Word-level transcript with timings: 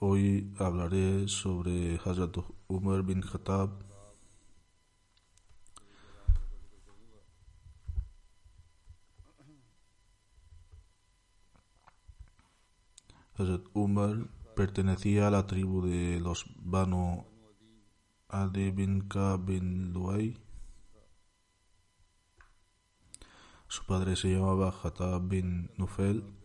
Hoy 0.00 0.54
hablaré 0.60 1.26
sobre 1.26 1.98
Hazrat 2.04 2.36
Umar 2.68 3.02
bin 3.02 3.20
Khattab. 3.20 3.82
Hazrat 13.34 13.62
Umar 13.72 14.28
pertenecía 14.54 15.26
a 15.26 15.30
la 15.32 15.48
tribu 15.48 15.82
de 15.82 16.20
los 16.20 16.46
Banu 16.58 17.26
Adi 18.28 18.70
bin 18.70 19.08
Ka 19.08 19.36
bin 19.36 19.92
Luay. 19.92 20.38
Su 23.66 23.84
padre 23.84 24.14
se 24.14 24.28
llamaba 24.28 24.70
Khattab 24.70 25.26
bin 25.26 25.72
Nufel 25.76 26.37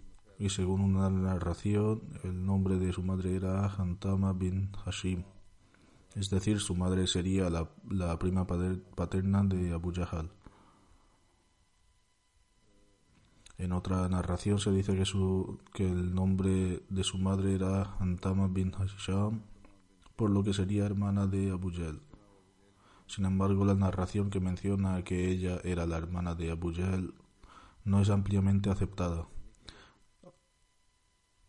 y 0.44 0.50
según 0.50 0.82
una 0.82 1.10
narración 1.10 2.02
el 2.26 2.46
nombre 2.46 2.78
de 2.78 2.92
su 2.92 3.02
madre 3.02 3.34
era 3.34 3.66
Hantama 3.66 4.34
bin 4.34 4.72
Hashim, 4.84 5.24
es 6.16 6.30
decir, 6.30 6.60
su 6.60 6.76
madre 6.76 7.08
sería 7.08 7.50
la, 7.50 7.70
la 7.90 8.20
prima 8.20 8.46
paterna 8.46 9.42
de 9.46 9.72
Abu 9.72 9.94
Jahal. 9.94 10.32
En 13.58 13.72
otra 13.72 14.10
narración 14.10 14.60
se 14.60 14.72
dice 14.72 14.98
que, 14.98 15.06
su, 15.06 15.60
que 15.74 15.90
el 15.90 16.14
nombre 16.14 16.84
de 16.90 17.04
su 17.06 17.18
madre 17.20 17.56
era 17.56 17.96
Hantama 18.00 18.50
bin 18.50 18.74
Hashim, 18.74 19.44
por 20.18 20.30
lo 20.30 20.44
que 20.44 20.54
sería 20.54 20.86
hermana 20.86 21.26
de 21.26 21.52
Abu 21.52 21.72
Jahl. 21.72 22.02
Sin 23.08 23.24
embargo, 23.24 23.64
la 23.64 23.76
narración 23.76 24.30
que 24.30 24.42
menciona 24.42 25.06
que 25.06 25.30
ella 25.30 25.62
era 25.64 25.86
la 25.86 26.00
hermana 26.00 26.36
de 26.36 26.52
Abu 26.52 26.74
Jahl 26.74 27.14
no 27.86 28.02
es 28.02 28.10
ampliamente 28.10 28.70
aceptada. 28.70 29.26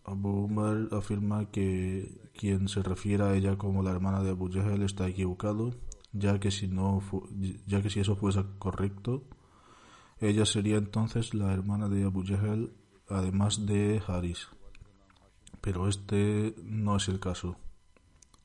Abu 0.04 0.44
Umar 0.44 0.88
afirma 0.92 1.50
que 1.50 2.30
quien 2.36 2.68
se 2.68 2.82
refiera 2.82 3.28
a 3.28 3.34
ella 3.36 3.56
como 3.56 3.82
la 3.82 3.90
hermana 3.90 4.22
de 4.22 4.30
Abu 4.30 4.50
Jahl 4.52 4.82
está 4.82 5.08
equivocado, 5.08 5.74
ya 6.12 6.38
que 6.38 6.50
si 6.50 6.68
no 6.68 7.02
ya 7.66 7.80
que 7.82 7.90
si 7.90 8.00
eso 8.00 8.14
fuese 8.14 8.44
correcto, 8.58 9.24
ella 10.20 10.44
sería 10.44 10.76
entonces 10.76 11.34
la 11.34 11.52
hermana 11.52 11.88
de 11.88 12.04
Abu 12.04 12.22
Jahl, 12.24 12.72
además 13.08 13.66
de 13.66 14.02
Haris. 14.06 14.48
Pero 15.60 15.88
este 15.88 16.54
no 16.62 16.96
es 16.96 17.08
el 17.08 17.18
caso. 17.18 17.56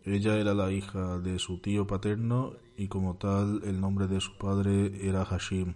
Ella 0.04 0.38
era 0.38 0.54
la 0.54 0.72
hija 0.72 1.20
de 1.20 1.40
su 1.40 1.60
tío 1.60 1.86
paterno 1.86 2.54
y 2.78 2.88
como 2.88 3.18
tal 3.18 3.62
el 3.66 3.82
nombre 3.82 4.08
de 4.08 4.22
su 4.22 4.38
padre 4.38 5.06
era 5.06 5.26
Hashim. 5.26 5.76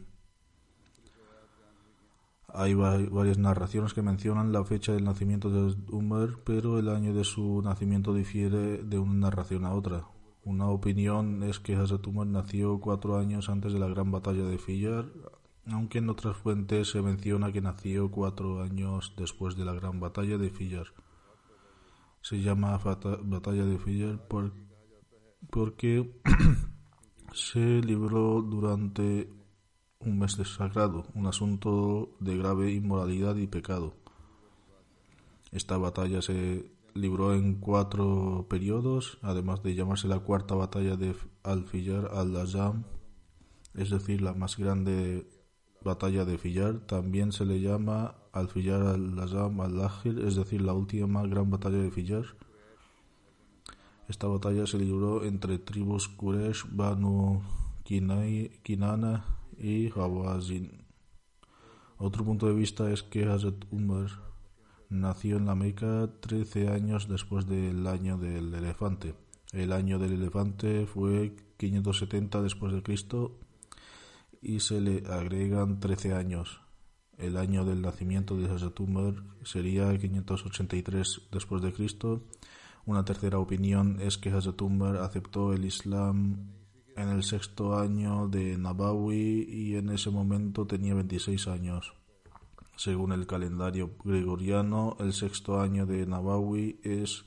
Hay 2.55 2.75
varias 2.75 3.39
narraciones 3.39 3.95
que 3.95 4.03
mencionan 4.03 4.51
la 4.53 4.63
fecha 4.63 4.93
del 4.93 5.05
nacimiento 5.05 5.49
de 5.49 5.75
Umar, 5.91 6.37
pero 6.43 6.77
el 6.77 6.87
año 6.87 7.11
de 7.11 7.23
su 7.23 7.63
nacimiento 7.63 8.13
difiere 8.13 8.83
de 8.83 8.99
una 8.99 9.13
narración 9.13 9.65
a 9.65 9.73
otra. 9.73 10.05
Una 10.45 10.67
opinión 10.67 11.41
es 11.41 11.59
que 11.59 11.75
Hazrat 11.75 12.05
Umar 12.05 12.27
nació 12.27 12.79
cuatro 12.79 13.17
años 13.17 13.49
antes 13.49 13.73
de 13.73 13.79
la 13.79 13.87
gran 13.87 14.11
batalla 14.11 14.43
de 14.43 14.59
Fiyar, 14.59 15.05
aunque 15.65 15.97
en 15.97 16.09
otras 16.11 16.37
fuentes 16.37 16.91
se 16.91 17.01
menciona 17.01 17.51
que 17.51 17.61
nació 17.61 18.11
cuatro 18.11 18.61
años 18.61 19.15
después 19.17 19.55
de 19.55 19.65
la 19.65 19.73
gran 19.73 19.99
batalla 19.99 20.37
de 20.37 20.51
Fiyar. 20.51 20.87
Se 22.21 22.39
llama 22.39 22.77
batalla 22.77 23.65
de 23.65 24.17
por, 24.29 24.53
porque 25.49 26.21
se 27.33 27.81
libró 27.81 28.43
durante 28.43 29.42
un 30.05 30.19
mes 30.19 30.33
sagrado, 30.33 31.05
un 31.13 31.27
asunto 31.27 32.09
de 32.19 32.37
grave 32.37 32.71
inmoralidad 32.71 33.35
y 33.35 33.47
pecado. 33.47 33.93
Esta 35.51 35.77
batalla 35.77 36.21
se 36.21 36.71
libró 36.93 37.33
en 37.33 37.55
cuatro 37.55 38.45
periodos, 38.49 39.17
además 39.21 39.63
de 39.63 39.75
llamarse 39.75 40.07
la 40.07 40.19
cuarta 40.19 40.55
batalla 40.55 40.95
de 40.95 41.15
Al-Fiyar 41.43 42.09
al-Azam, 42.13 42.83
es 43.75 43.89
decir, 43.89 44.21
la 44.21 44.33
más 44.33 44.57
grande 44.57 45.27
batalla 45.83 46.25
de 46.25 46.37
Fiyar. 46.37 46.79
También 46.81 47.31
se 47.31 47.45
le 47.45 47.59
llama 47.59 48.15
Al-Fiyar 48.31 48.81
al-Azam 48.81 49.61
al-Akhir, 49.61 50.19
es 50.19 50.35
decir, 50.35 50.61
la 50.61 50.73
última 50.73 51.25
gran 51.27 51.49
batalla 51.49 51.77
de 51.77 51.91
Fiyar. 51.91 52.25
Esta 54.07 54.27
batalla 54.27 54.67
se 54.67 54.77
libró 54.77 55.23
entre 55.23 55.57
tribus 55.59 56.09
Quraysh, 56.09 56.65
Banu 56.71 57.41
Kinana 57.83 59.23
y 59.63 59.89
Hawazin. 59.89 60.83
Otro 61.97 62.25
punto 62.25 62.47
de 62.47 62.53
vista 62.53 62.91
es 62.91 63.01
que 63.01 63.23
Hazrat 63.23 63.63
Umar 63.71 64.09
nació 64.89 65.37
en 65.37 65.45
la 65.45 65.55
Meca 65.55 66.09
13 66.19 66.67
años 66.67 67.07
después 67.07 67.47
del 67.47 67.87
año 67.87 68.17
del 68.17 68.53
elefante. 68.53 69.15
El 69.53 69.71
año 69.71 69.99
del 69.99 70.13
elefante 70.13 70.85
fue 70.85 71.35
570 71.57 72.41
después 72.41 72.73
de 72.73 72.83
Cristo 72.83 73.39
y 74.41 74.59
se 74.59 74.81
le 74.81 75.07
agregan 75.07 75.79
13 75.79 76.13
años. 76.13 76.59
El 77.17 77.37
año 77.37 77.63
del 77.63 77.81
nacimiento 77.81 78.35
de 78.35 78.51
Hazrat 78.51 78.77
Umar 78.81 79.23
sería 79.43 79.97
583 79.97 81.29
después 81.31 81.61
de 81.61 81.71
Cristo. 81.71 82.27
Una 82.85 83.05
tercera 83.05 83.39
opinión 83.39 84.01
es 84.01 84.17
que 84.17 84.29
Hazrat 84.29 84.61
Umar 84.61 84.97
aceptó 84.97 85.53
el 85.53 85.63
Islam 85.63 86.62
en 86.95 87.09
el 87.09 87.23
sexto 87.23 87.77
año 87.77 88.27
de 88.27 88.57
Nabawi 88.57 89.45
y 89.49 89.75
en 89.75 89.89
ese 89.89 90.09
momento 90.09 90.65
tenía 90.65 90.93
26 90.93 91.47
años. 91.47 91.93
Según 92.75 93.11
el 93.11 93.27
calendario 93.27 93.91
gregoriano, 94.03 94.97
el 94.99 95.13
sexto 95.13 95.59
año 95.59 95.85
de 95.85 96.05
Nabawi 96.05 96.79
es 96.83 97.25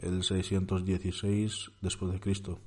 el 0.00 0.22
616 0.22 1.70
después 1.80 2.12
de 2.12 2.20
Cristo. 2.20 2.58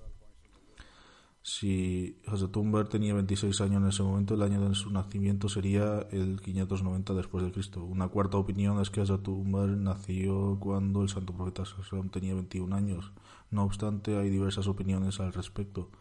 Si 1.43 2.21
Hazrat 2.27 2.55
Umar 2.55 2.87
tenía 2.87 3.15
26 3.15 3.61
años 3.61 3.81
en 3.81 3.89
ese 3.89 4.03
momento, 4.03 4.35
el 4.35 4.43
año 4.43 4.67
de 4.67 4.75
su 4.75 4.91
nacimiento 4.91 5.49
sería 5.49 6.07
el 6.11 6.39
590 6.39 7.15
después 7.15 7.43
de 7.43 7.51
Cristo. 7.51 7.83
Una 7.83 8.09
cuarta 8.09 8.37
opinión 8.37 8.79
es 8.79 8.91
que 8.91 9.01
Hazrat 9.01 9.27
Umar 9.27 9.69
nació 9.69 10.57
cuando 10.59 11.01
el 11.01 11.09
santo 11.09 11.33
profeta 11.33 11.63
Sallam 11.65 12.09
tenía 12.09 12.35
21 12.35 12.75
años. 12.75 13.11
No 13.51 13.65
obstante, 13.65 14.17
hay 14.17 14.31
diversas 14.31 14.65
opiniones 14.67 15.19
al 15.19 15.31
respecto. 15.31 15.91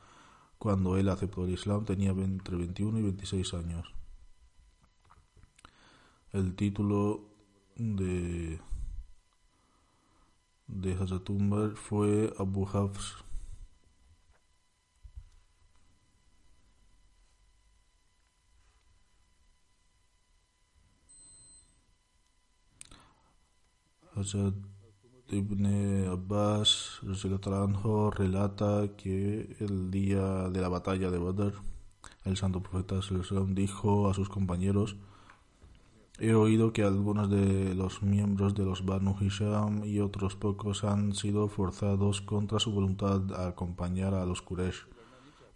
Cuando 0.58 0.96
él 0.98 1.08
aceptó 1.10 1.44
el 1.44 1.52
Islam 1.52 1.84
tenía 1.84 2.10
entre 2.10 2.56
21 2.56 2.98
y 3.00 3.02
26 3.02 3.54
años. 3.54 3.94
El 6.32 6.54
título 6.56 7.20
de, 7.76 8.58
de 10.68 10.94
Hazatumbar 10.94 11.72
fue 11.76 12.32
Abu 12.38 12.66
Hafs. 12.66 13.16
Ibn 25.32 26.08
Abbas 26.08 27.00
relata 28.16 28.96
que 28.96 29.56
el 29.60 29.90
día 29.90 30.48
de 30.50 30.60
la 30.60 30.68
batalla 30.68 31.10
de 31.10 31.18
Badr, 31.18 31.54
el 32.24 32.36
santo 32.36 32.60
profeta 32.60 32.96
dijo 33.48 34.10
a 34.10 34.14
sus 34.14 34.28
compañeros 34.28 34.96
He 36.18 36.34
oído 36.34 36.72
que 36.72 36.82
algunos 36.82 37.30
de 37.30 37.74
los 37.76 38.02
miembros 38.02 38.54
de 38.54 38.64
los 38.64 38.84
Banu 38.84 39.16
Hisham 39.20 39.84
y 39.84 40.00
otros 40.00 40.34
pocos 40.34 40.82
han 40.82 41.14
sido 41.14 41.48
forzados 41.48 42.20
contra 42.20 42.58
su 42.58 42.72
voluntad 42.72 43.32
a 43.32 43.48
acompañar 43.48 44.14
a 44.14 44.26
los 44.26 44.42
Quraysh 44.42 44.86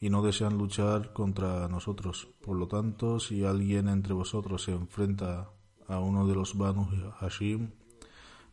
y 0.00 0.08
no 0.08 0.22
desean 0.22 0.56
luchar 0.56 1.12
contra 1.12 1.66
nosotros. 1.68 2.28
Por 2.42 2.56
lo 2.56 2.68
tanto, 2.68 3.18
si 3.18 3.44
alguien 3.44 3.88
entre 3.88 4.14
vosotros 4.14 4.62
se 4.62 4.72
enfrenta 4.72 5.50
a 5.88 5.98
uno 5.98 6.26
de 6.26 6.34
los 6.34 6.56
Banu 6.56 6.86
Hashim, 7.20 7.72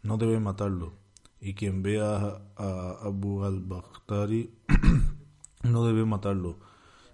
no 0.01 0.17
debe 0.17 0.39
matarlo. 0.39 1.00
Y 1.41 1.55
quien 1.55 1.81
vea 1.81 2.41
a 2.55 2.97
Abu 3.03 3.43
al-Bakhtari 3.43 4.53
no 5.63 5.85
debe 5.85 6.05
matarlo. 6.05 6.59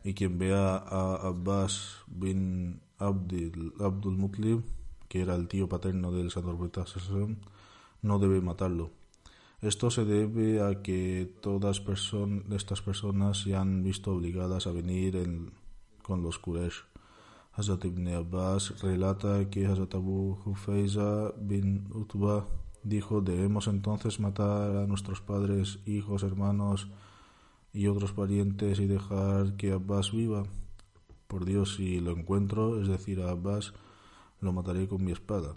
Y 0.03 0.13
quien 0.13 0.37
vea 0.37 0.75
a 0.75 1.15
Abbas 1.15 2.03
bin 2.07 2.81
Abdul, 2.99 3.73
Mutlib 4.17 4.63
que 5.07 5.21
era 5.21 5.35
el 5.35 5.47
tío 5.47 5.69
paterno 5.69 6.11
del 6.11 6.31
Santo 6.31 6.55
Profeta 6.57 6.85
no 8.01 8.19
debe 8.19 8.41
matarlo. 8.41 8.91
Esto 9.61 9.89
se 9.89 10.05
debe 10.05 10.61
a 10.61 10.81
que 10.83 11.33
todas 11.41 11.81
estas 12.51 12.81
personas 12.81 13.41
se 13.41 13.55
han 13.55 13.83
visto 13.83 14.13
obligadas 14.13 14.67
a 14.67 14.71
venir 14.71 15.17
con 16.03 16.21
los 16.21 16.37
Quraysh. 16.37 16.83
Hazrat 17.53 17.85
ibn 17.85 18.07
Abbas 18.09 18.81
relata 18.81 19.49
que 19.49 19.65
Hazrat 19.65 19.95
Abu 19.95 20.37
Hufeiza 20.45 21.33
bin 21.39 21.87
Utba 21.91 22.45
dijo 22.87 23.21
debemos 23.21 23.67
entonces 23.67 24.19
matar 24.19 24.75
a 24.77 24.87
nuestros 24.87 25.21
padres, 25.21 25.79
hijos, 25.85 26.23
hermanos 26.23 26.87
y 27.73 27.87
otros 27.87 28.13
parientes 28.13 28.79
y 28.79 28.87
dejar 28.87 29.55
que 29.57 29.71
Abbas 29.73 30.11
viva. 30.11 30.43
Por 31.27 31.45
Dios, 31.45 31.75
si 31.75 31.99
lo 31.99 32.11
encuentro, 32.11 32.81
es 32.81 32.87
decir, 32.87 33.21
a 33.21 33.31
Abbas, 33.31 33.73
lo 34.39 34.53
mataré 34.53 34.87
con 34.87 35.03
mi 35.03 35.11
espada. 35.11 35.53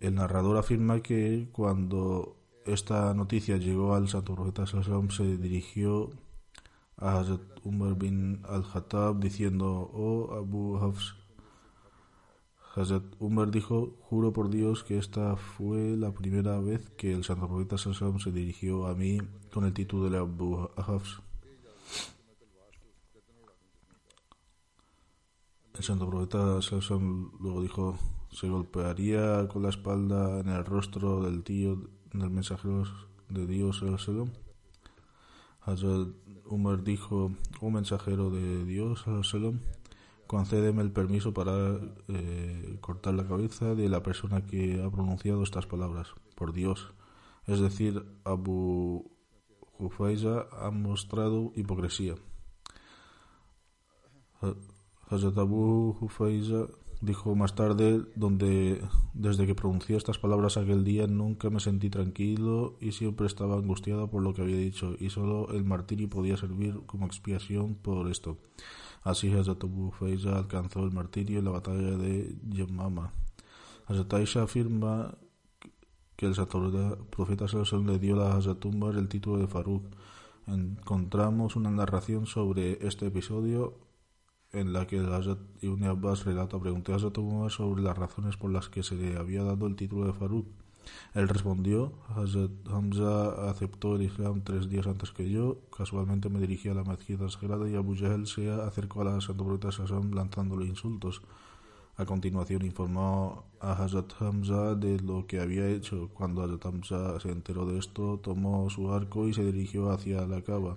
El 0.00 0.14
narrador 0.14 0.56
afirma 0.56 1.00
que 1.00 1.48
cuando 1.52 2.36
esta 2.64 3.12
noticia 3.14 3.56
llegó 3.56 3.94
al 3.94 4.08
santo 4.08 4.34
profeta 4.34 4.66
se 4.66 5.36
dirigió 5.36 6.10
a 6.96 7.18
Hazrat 7.18 7.40
Umar 7.64 7.94
bin 7.94 8.42
al-Hattab 8.48 9.18
diciendo, 9.20 9.90
oh 9.92 10.34
Abu 10.34 10.76
Hafs, 10.76 11.14
Hazrat 12.76 13.04
Umar 13.20 13.50
dijo, 13.50 13.96
juro 14.02 14.34
por 14.34 14.50
Dios 14.50 14.84
que 14.84 14.98
esta 14.98 15.36
fue 15.36 15.96
la 15.96 16.12
primera 16.12 16.60
vez 16.60 16.90
que 16.90 17.10
el 17.10 17.24
santo 17.24 17.48
profeta 17.48 17.78
se 17.78 18.30
dirigió 18.30 18.86
a 18.86 18.94
mí 18.94 19.18
con 19.50 19.64
el 19.64 19.72
título 19.72 20.10
de 20.10 20.18
Abu 20.18 20.68
Hafs. 20.76 21.22
El 25.72 25.82
santo 25.82 26.06
profeta 26.06 26.60
Salsom 26.60 27.32
luego 27.40 27.62
dijo, 27.62 27.98
se 28.30 28.46
golpearía 28.46 29.48
con 29.48 29.62
la 29.62 29.70
espalda 29.70 30.40
en 30.40 30.48
el 30.50 30.62
rostro 30.62 31.22
del 31.22 31.44
tío 31.44 31.80
del 32.12 32.28
mensajero 32.28 32.84
de 33.30 33.46
Dios. 33.46 33.82
Hazrat 35.62 36.08
Umar 36.44 36.84
dijo, 36.84 37.32
un 37.62 37.72
mensajero 37.72 38.28
de 38.28 38.66
Dios 38.66 39.02
concédeme 40.26 40.82
el 40.82 40.92
permiso 40.92 41.32
para 41.32 41.78
eh, 42.08 42.78
cortar 42.80 43.14
la 43.14 43.26
cabeza 43.26 43.74
de 43.74 43.88
la 43.88 44.02
persona 44.02 44.44
que 44.46 44.82
ha 44.82 44.90
pronunciado 44.90 45.42
estas 45.42 45.66
palabras, 45.66 46.08
por 46.34 46.52
Dios. 46.52 46.92
Es 47.46 47.60
decir, 47.60 48.04
Abu 48.24 49.10
Hufaiza 49.78 50.46
ha 50.52 50.70
mostrado 50.70 51.52
hipocresía. 51.54 52.14
Hazrat 55.08 55.38
Abu 55.38 55.96
Hufaiza 56.00 56.66
dijo 57.00 57.34
más 57.34 57.54
tarde, 57.54 58.02
donde 58.16 58.80
desde 59.14 59.46
que 59.46 59.54
pronuncié 59.54 59.96
estas 59.96 60.18
palabras 60.18 60.56
aquel 60.56 60.84
día 60.84 61.06
nunca 61.06 61.50
me 61.50 61.60
sentí 61.60 61.90
tranquilo 61.90 62.76
y 62.80 62.92
siempre 62.92 63.26
estaba 63.26 63.56
angustiado 63.56 64.10
por 64.10 64.22
lo 64.22 64.34
que 64.34 64.42
había 64.42 64.56
dicho, 64.56 64.94
y 64.98 65.10
solo 65.10 65.50
el 65.52 65.64
martirio 65.64 66.08
podía 66.08 66.36
servir 66.36 66.80
como 66.86 67.06
expiación 67.06 67.74
por 67.74 68.08
esto. 68.10 68.38
Así 69.06 69.32
Hazrat 69.32 69.62
Abu 69.62 69.86
Hufaiza 69.86 70.36
alcanzó 70.36 70.82
el 70.82 70.90
martirio 70.90 71.38
en 71.38 71.44
la 71.44 71.52
batalla 71.52 71.96
de 71.96 72.36
Yamama. 72.48 73.12
Hazrat 73.86 74.12
Aisha 74.14 74.42
afirma 74.42 75.14
que 76.16 76.26
el 76.26 76.34
profeta 77.08 77.46
Salomón 77.46 77.86
le 77.86 78.00
dio 78.00 78.20
a 78.20 78.34
Hazrat 78.34 78.64
Umar 78.64 78.96
el 78.96 79.08
título 79.08 79.38
de 79.38 79.46
Faruk. 79.46 79.84
Encontramos 80.48 81.54
una 81.54 81.70
narración 81.70 82.26
sobre 82.26 82.84
este 82.84 83.06
episodio 83.06 83.78
en 84.50 84.72
la 84.72 84.88
que 84.88 84.98
Hazrat 84.98 85.38
Ibn 85.62 85.84
Abbas 85.84 86.24
relata, 86.24 86.58
pregunté 86.58 86.90
a 86.90 86.96
Hazrat 86.96 87.14
sobre 87.50 87.82
las 87.82 87.96
razones 87.96 88.36
por 88.36 88.50
las 88.50 88.68
que 88.68 88.82
se 88.82 88.96
le 88.96 89.16
había 89.16 89.44
dado 89.44 89.68
el 89.68 89.76
título 89.76 90.06
de 90.06 90.14
Faruk. 90.14 90.48
Él 91.14 91.28
respondió, 91.28 91.92
Hamza 92.70 93.50
aceptó 93.50 93.96
el 93.96 94.02
Islam 94.02 94.42
tres 94.42 94.68
días 94.68 94.86
antes 94.86 95.10
que 95.10 95.30
yo, 95.30 95.58
casualmente 95.76 96.28
me 96.28 96.40
dirigí 96.40 96.68
a 96.68 96.74
la 96.74 96.84
mezquita 96.84 97.28
sagrada 97.28 97.68
y 97.68 97.74
Abu 97.74 97.96
Jahl 97.96 98.26
se 98.26 98.50
acercó 98.50 99.02
a 99.02 99.04
la 99.04 99.20
Santo 99.20 99.44
Profeta 99.44 99.72
Sassam 99.72 100.12
lanzándole 100.12 100.66
insultos. 100.66 101.22
A 101.96 102.04
continuación 102.04 102.62
informó 102.64 103.44
a 103.60 103.72
Hazrat 103.72 104.12
Hamza 104.20 104.74
de 104.74 105.00
lo 105.00 105.26
que 105.26 105.40
había 105.40 105.66
hecho. 105.68 106.10
Cuando 106.12 106.42
Hazrat 106.42 106.66
Hamza 106.66 107.20
se 107.20 107.30
enteró 107.30 107.64
de 107.64 107.78
esto, 107.78 108.20
tomó 108.22 108.68
su 108.68 108.92
arco 108.92 109.26
y 109.28 109.32
se 109.32 109.44
dirigió 109.44 109.90
hacia 109.90 110.26
la 110.26 110.42
cava 110.42 110.76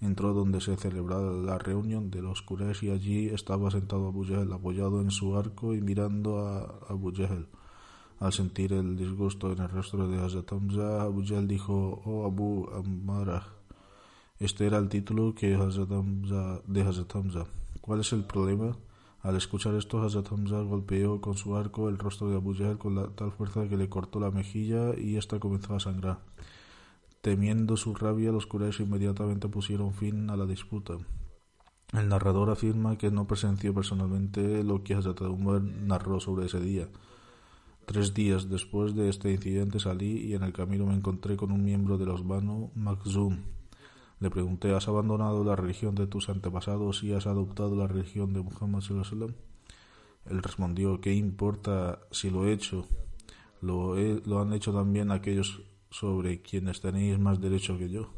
entró 0.00 0.32
donde 0.32 0.60
se 0.60 0.76
celebraba 0.76 1.30
la 1.32 1.58
reunión 1.58 2.10
de 2.10 2.22
los 2.22 2.42
Quraysh 2.42 2.84
y 2.84 2.90
allí 2.90 3.28
estaba 3.28 3.70
sentado 3.70 4.08
Abu 4.08 4.24
Jahl 4.24 4.52
apoyado 4.52 5.00
en 5.00 5.10
su 5.10 5.36
arco 5.36 5.74
y 5.74 5.80
mirando 5.80 6.38
a 6.38 6.62
Abu 6.88 7.12
Jahl. 7.14 7.46
Al 8.20 8.34
sentir 8.34 8.74
el 8.74 8.98
disgusto 8.98 9.50
en 9.50 9.60
el 9.60 9.70
rostro 9.70 10.06
de 10.06 10.22
Hazrat 10.22 10.52
Hamza, 10.52 11.00
Abu 11.02 11.24
Jahl 11.26 11.48
dijo, 11.48 12.02
oh 12.04 12.26
Abu 12.26 12.68
Ammara, 12.70 13.46
este 14.38 14.66
era 14.66 14.76
el 14.76 14.90
título 14.90 15.34
que 15.34 15.54
Hazrat 15.54 15.90
Hamza, 15.90 16.60
de 16.66 16.82
Hazrat 16.82 17.16
Hamza. 17.16 17.46
¿Cuál 17.80 18.00
es 18.00 18.12
el 18.12 18.24
problema? 18.24 18.76
Al 19.22 19.36
escuchar 19.36 19.74
esto, 19.74 20.02
Hazrat 20.02 20.30
Hamza 20.30 20.60
golpeó 20.60 21.22
con 21.22 21.38
su 21.38 21.56
arco 21.56 21.88
el 21.88 21.96
rostro 21.96 22.28
de 22.28 22.36
Abu 22.36 22.54
Jahl 22.54 22.76
con 22.76 23.14
tal 23.14 23.32
fuerza 23.32 23.66
que 23.70 23.78
le 23.78 23.88
cortó 23.88 24.20
la 24.20 24.30
mejilla 24.30 24.94
y 24.98 25.16
ésta 25.16 25.40
comenzó 25.40 25.74
a 25.74 25.80
sangrar. 25.80 26.18
Temiendo 27.22 27.78
su 27.78 27.94
rabia, 27.94 28.32
los 28.32 28.46
Quraysh 28.46 28.82
inmediatamente 28.82 29.48
pusieron 29.48 29.94
fin 29.94 30.28
a 30.28 30.36
la 30.36 30.44
disputa. 30.44 30.98
El 31.94 32.08
narrador 32.10 32.50
afirma 32.50 32.98
que 32.98 33.10
no 33.10 33.26
presenció 33.26 33.72
personalmente 33.72 34.62
lo 34.62 34.84
que 34.84 34.92
Hazrat 34.92 35.22
Umar 35.22 35.62
narró 35.62 36.20
sobre 36.20 36.44
ese 36.44 36.60
día. 36.60 36.86
Tres 37.90 38.14
días 38.14 38.48
después 38.48 38.94
de 38.94 39.08
este 39.08 39.32
incidente 39.32 39.80
salí 39.80 40.18
y 40.18 40.34
en 40.34 40.44
el 40.44 40.52
camino 40.52 40.86
me 40.86 40.94
encontré 40.94 41.36
con 41.36 41.50
un 41.50 41.64
miembro 41.64 41.98
de 41.98 42.06
los 42.06 42.24
Banu 42.24 42.70
Makhzum. 42.76 43.38
Le 44.20 44.30
pregunté, 44.30 44.72
¿has 44.72 44.86
abandonado 44.86 45.42
la 45.42 45.56
religión 45.56 45.96
de 45.96 46.06
tus 46.06 46.28
antepasados 46.28 47.02
y 47.02 47.14
has 47.14 47.26
adoptado 47.26 47.74
la 47.74 47.88
religión 47.88 48.32
de 48.32 48.42
Muhammad 48.42 48.82
sallallahu 48.82 49.34
Él 50.26 50.40
respondió, 50.40 51.00
¿qué 51.00 51.14
importa 51.14 51.98
si 52.12 52.30
lo 52.30 52.46
he 52.46 52.52
hecho? 52.52 52.86
Lo, 53.60 53.96
lo 53.96 54.40
han 54.40 54.52
hecho 54.52 54.72
también 54.72 55.10
aquellos 55.10 55.62
sobre 55.90 56.42
quienes 56.42 56.80
tenéis 56.80 57.18
más 57.18 57.40
derecho 57.40 57.76
que 57.76 57.90
yo. 57.90 58.12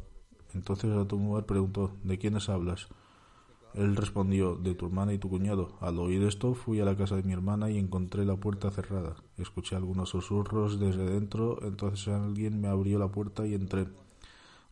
Entonces 0.52 0.90
mujer 1.14 1.46
preguntó, 1.46 1.96
¿de 2.04 2.18
quiénes 2.18 2.50
hablas? 2.50 2.88
Él 3.74 3.96
respondió, 3.96 4.56
de 4.56 4.74
tu 4.74 4.86
hermana 4.86 5.14
y 5.14 5.18
tu 5.18 5.30
cuñado. 5.30 5.76
Al 5.80 5.98
oír 5.98 6.22
esto, 6.24 6.54
fui 6.54 6.80
a 6.80 6.84
la 6.84 6.96
casa 6.96 7.16
de 7.16 7.22
mi 7.22 7.32
hermana 7.32 7.70
y 7.70 7.78
encontré 7.78 8.26
la 8.26 8.36
puerta 8.36 8.70
cerrada. 8.70 9.16
Escuché 9.38 9.76
algunos 9.76 10.10
susurros 10.10 10.78
desde 10.78 11.06
dentro, 11.06 11.58
entonces 11.62 12.08
alguien 12.08 12.60
me 12.60 12.68
abrió 12.68 12.98
la 12.98 13.08
puerta 13.08 13.46
y 13.46 13.54
entré. 13.54 13.88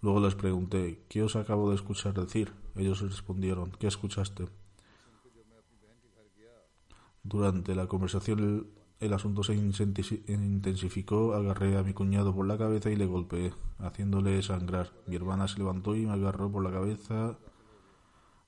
Luego 0.03 0.21
les 0.21 0.35
pregunté, 0.35 1.05
¿qué 1.09 1.23
os 1.23 1.37
acabo 1.37 1.71
de 1.71 1.77
escuchar 1.77 2.15
decir? 2.15 2.53
Ellos 2.77 3.01
respondieron, 3.01 3.73
¿qué 3.79 3.87
escuchaste? 3.87 4.49
Durante 7.23 7.75
la 7.75 7.87
conversación 7.87 8.69
el 8.99 9.15
asunto 9.15 9.43
se 9.43 9.55
intensificó, 9.55 11.33
agarré 11.33 11.79
a 11.79 11.83
mi 11.83 11.95
cuñado 11.95 12.35
por 12.35 12.47
la 12.47 12.59
cabeza 12.59 12.91
y 12.91 12.97
le 12.97 13.07
golpeé, 13.07 13.55
haciéndole 13.79 14.43
sangrar. 14.43 14.93
Mi 15.07 15.17
hermana 15.17 15.49
se 15.49 15.59
levantó 15.59 15.97
y 15.97 16.05
me 16.05 16.13
agarró 16.13 16.53
por 16.53 16.63
la 16.63 16.71
cabeza 16.71 17.39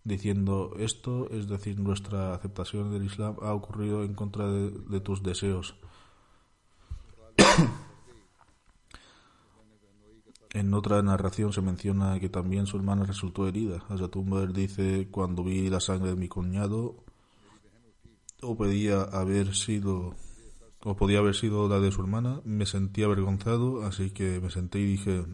diciendo 0.05 0.75
esto, 0.79 1.29
es 1.31 1.49
decir, 1.49 1.79
nuestra 1.79 2.35
aceptación 2.35 2.93
del 2.93 3.05
Islam 3.05 3.37
ha 3.43 3.53
ocurrido 3.55 4.05
en 4.05 4.15
contra 4.15 4.51
de, 4.51 5.01
tus 5.01 5.23
deseos. 5.23 5.77
en 10.51 10.75
otra 10.75 11.03
narración 11.03 11.53
se 11.53 11.63
menciona 11.63 12.19
que 12.21 12.29
también 12.29 12.67
su 12.67 12.77
hermana 12.77 13.05
resultó 13.05 13.47
herida. 13.47 13.85
Azatumber 13.89 14.53
dice, 14.53 15.09
cuando 15.11 15.45
vi 15.45 15.71
la 15.71 15.81
sangre 15.81 16.11
de 16.11 16.17
mi 16.17 16.29
cuñado, 16.29 17.05
o 18.43 18.57
pedía 18.57 19.03
haber 19.03 19.55
sido 19.55 20.17
o 20.85 20.97
podía 20.97 21.19
haber 21.21 21.35
sido 21.35 21.69
la 21.69 21.79
de 21.79 21.93
su 21.93 22.01
hermana. 22.01 22.41
Me 22.45 22.67
sentí 22.67 23.03
avergonzado, 23.05 23.85
así 23.85 24.11
que 24.11 24.41
me 24.41 24.51
senté 24.51 24.81
y 24.81 24.87
dije, 24.87 25.25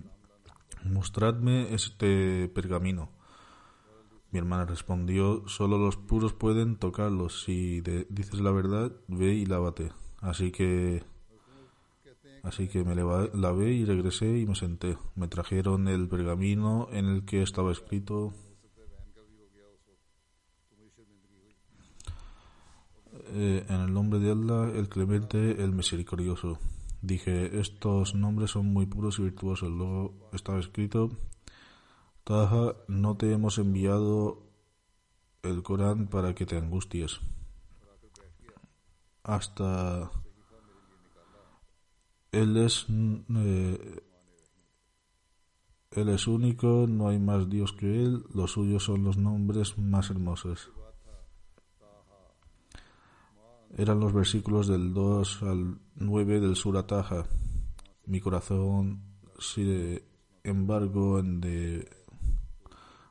mostradme 0.84 1.74
este 1.74 2.48
pergamino. 2.48 3.10
Mi 4.30 4.38
hermana 4.38 4.66
respondió, 4.66 5.48
solo 5.48 5.78
los 5.78 5.96
puros 5.96 6.32
pueden 6.32 6.76
tocarlos. 6.76 7.42
Si 7.44 7.80
dices 7.80 8.40
la 8.40 8.50
verdad, 8.50 8.92
ve 9.08 9.34
y 9.34 9.46
lávate. 9.46 9.92
Así 10.20 10.50
que 10.50 11.02
Así 12.42 12.68
que 12.68 12.84
me 12.84 12.94
lavé 12.94 13.72
y 13.72 13.84
regresé 13.84 14.38
y 14.38 14.46
me 14.46 14.54
senté. 14.54 14.96
Me 15.16 15.28
trajeron 15.28 15.88
el 15.88 16.08
pergamino 16.08 16.88
en 16.92 17.06
el 17.06 17.24
que 17.24 17.42
estaba 17.42 17.72
escrito 17.72 18.32
eh, 23.32 23.66
en 23.68 23.80
el 23.80 23.92
nombre 23.92 24.18
de 24.18 24.30
Allah, 24.30 24.70
el 24.74 24.88
clemente, 24.88 25.62
el 25.62 25.72
misericordioso. 25.72 26.58
Dije, 27.02 27.60
estos 27.60 28.14
nombres 28.14 28.52
son 28.52 28.72
muy 28.72 28.86
puros 28.86 29.18
y 29.18 29.22
virtuosos. 29.22 29.70
Luego 29.70 30.14
estaba 30.32 30.58
escrito, 30.58 31.10
Taja, 32.28 32.76
no 32.88 33.16
te 33.16 33.32
hemos 33.32 33.56
enviado 33.56 34.42
el 35.42 35.62
Corán 35.62 36.08
para 36.08 36.34
que 36.34 36.44
te 36.44 36.58
angusties. 36.58 37.20
Hasta 39.22 40.10
él 42.30 42.58
es, 42.58 42.84
eh, 42.90 44.02
él 45.92 46.08
es 46.10 46.26
único, 46.26 46.84
no 46.86 47.08
hay 47.08 47.18
más 47.18 47.48
Dios 47.48 47.72
que 47.72 48.04
Él, 48.04 48.22
los 48.34 48.52
suyos 48.52 48.84
son 48.84 49.04
los 49.04 49.16
nombres 49.16 49.78
más 49.78 50.10
hermosos. 50.10 50.70
Eran 53.74 54.00
los 54.00 54.12
versículos 54.12 54.68
del 54.68 54.92
2 54.92 55.42
al 55.44 55.78
9 55.94 56.40
del 56.40 56.56
Surataja. 56.56 57.24
Mi 58.04 58.20
corazón, 58.20 59.00
sin 59.38 60.02
embargo, 60.44 61.22
de, 61.22 61.97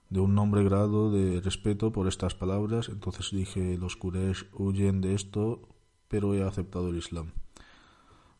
de 0.10 0.20
un 0.20 0.36
nombre 0.36 0.64
grado 0.64 1.12
de 1.12 1.42
respeto 1.42 1.92
por 1.92 2.08
estas 2.08 2.36
palabras, 2.36 2.90
entonces 2.90 3.30
dije, 3.32 3.78
los 3.78 3.98
Quraysh 3.98 4.46
huyen 4.54 5.02
de 5.02 5.14
esto, 5.14 5.68
pero 6.08 6.34
he 6.34 6.44
aceptado 6.44 6.90
el 6.90 6.98
Islam. 6.98 7.32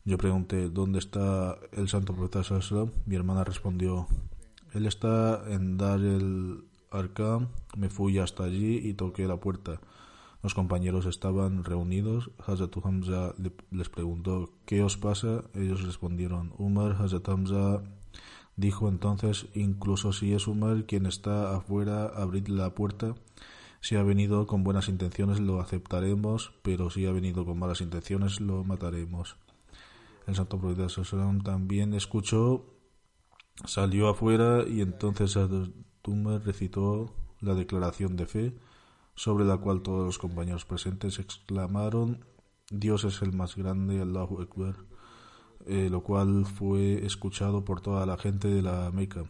Yo 0.04 0.16
pregunté, 0.16 0.70
¿dónde 0.70 0.98
está 0.98 1.58
el 1.72 1.88
santo 1.88 2.14
profeta 2.14 2.42
Sallallahu 2.42 2.92
Mi 3.04 3.16
hermana 3.16 3.44
respondió, 3.44 4.06
él 4.72 4.86
está 4.86 5.42
en 5.50 5.76
Dar 5.76 6.00
el 6.00 6.64
Arkham. 6.90 7.48
Me 7.76 7.90
fui 7.90 8.18
hasta 8.18 8.44
allí 8.44 8.78
y 8.78 8.94
toqué 8.94 9.26
la 9.26 9.38
puerta. 9.38 9.80
Los 10.42 10.54
compañeros 10.54 11.06
estaban 11.06 11.64
reunidos. 11.64 12.30
Hazrat 12.46 12.74
Hamza 12.82 13.34
les 13.70 13.88
preguntó, 13.88 14.50
¿qué 14.66 14.82
os 14.82 14.96
pasa? 14.96 15.44
Ellos 15.54 15.82
respondieron, 15.82 16.52
Umar 16.58 16.92
Hazrat 16.92 17.28
Hamza 17.28 17.82
dijo 18.58 18.88
entonces, 18.88 19.46
incluso 19.54 20.12
si 20.12 20.34
es 20.34 20.48
Umar 20.48 20.84
quien 20.84 21.06
está 21.06 21.56
afuera, 21.56 22.06
abrid 22.06 22.48
la 22.48 22.74
puerta. 22.74 23.14
Si 23.80 23.94
ha 23.94 24.02
venido 24.02 24.48
con 24.48 24.64
buenas 24.64 24.88
intenciones 24.88 25.38
lo 25.38 25.60
aceptaremos, 25.60 26.52
pero 26.62 26.90
si 26.90 27.06
ha 27.06 27.12
venido 27.12 27.46
con 27.46 27.58
malas 27.58 27.80
intenciones 27.80 28.40
lo 28.40 28.64
mataremos. 28.64 29.36
El 30.26 30.34
santo 30.34 30.58
profeta 30.58 30.88
también 31.44 31.94
escuchó, 31.94 32.66
salió 33.64 34.08
afuera 34.08 34.64
y 34.68 34.80
entonces 34.80 35.38
Tumba 36.02 36.38
recitó 36.38 37.14
la 37.40 37.54
declaración 37.54 38.16
de 38.16 38.26
fe, 38.26 38.58
sobre 39.14 39.44
la 39.44 39.56
cual 39.58 39.82
todos 39.82 40.04
los 40.04 40.18
compañeros 40.18 40.64
presentes 40.64 41.20
exclamaron, 41.20 42.24
Dios 42.70 43.04
es 43.04 43.22
el 43.22 43.32
más 43.32 43.56
grande, 43.56 44.02
Allahu 44.02 44.42
Akbar, 44.42 44.76
eh, 45.68 45.88
lo 45.90 46.02
cual 46.02 46.46
fue 46.46 47.04
escuchado 47.04 47.64
por 47.64 47.80
toda 47.80 48.06
la 48.06 48.16
gente 48.16 48.48
de 48.48 48.62
la 48.62 48.90
Meca. 48.90 49.24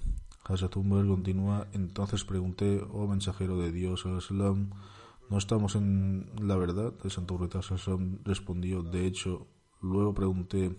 Hazrat 0.45 0.73
continúa, 0.73 1.67
entonces 1.73 2.25
pregunté, 2.25 2.83
oh 2.93 3.07
mensajero 3.07 3.59
de 3.59 3.71
Dios, 3.71 4.07
¿no 4.07 5.37
estamos 5.37 5.75
en 5.75 6.31
la 6.41 6.57
verdad? 6.57 6.95
El 7.05 7.11
santo 7.11 7.37
profeta 7.37 7.61
respondió, 8.25 8.83
de 8.83 9.07
hecho, 9.07 9.47
Luego 9.81 10.13
pregunté, 10.13 10.77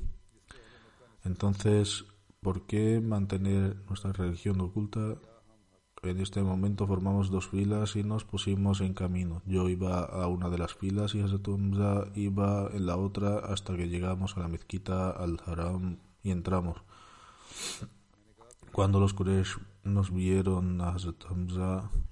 entonces, 1.23 2.03
¿por 2.41 2.65
qué 2.65 2.99
mantener 2.99 3.77
nuestra 3.87 4.11
religión 4.11 4.59
oculta? 4.59 5.15
En 6.01 6.21
este 6.21 6.41
momento 6.41 6.87
formamos 6.87 7.29
dos 7.29 7.49
filas 7.49 7.97
y 7.97 8.03
nos 8.03 8.23
pusimos 8.23 8.79
en 8.79 8.93
camino. 8.93 9.41
Yo 9.45 9.67
iba 9.67 10.03
a 10.03 10.27
una 10.27 10.49
de 10.49 10.57
las 10.57 10.73
filas 10.73 11.13
y 11.13 11.21
Hazatumza 11.21 12.05
iba 12.15 12.69
en 12.73 12.85
la 12.85 12.95
otra 12.95 13.39
hasta 13.39 13.75
que 13.75 13.89
llegamos 13.89 14.37
a 14.37 14.39
la 14.39 14.47
mezquita 14.47 15.09
al 15.09 15.41
Haram 15.45 15.97
y 16.23 16.31
entramos. 16.31 16.77
Cuando 18.71 19.01
los 19.01 19.13
Quraysh 19.13 19.57
nos 19.83 20.13
vieron 20.13 20.79
a 20.79 20.89
Hazrat 20.89 21.25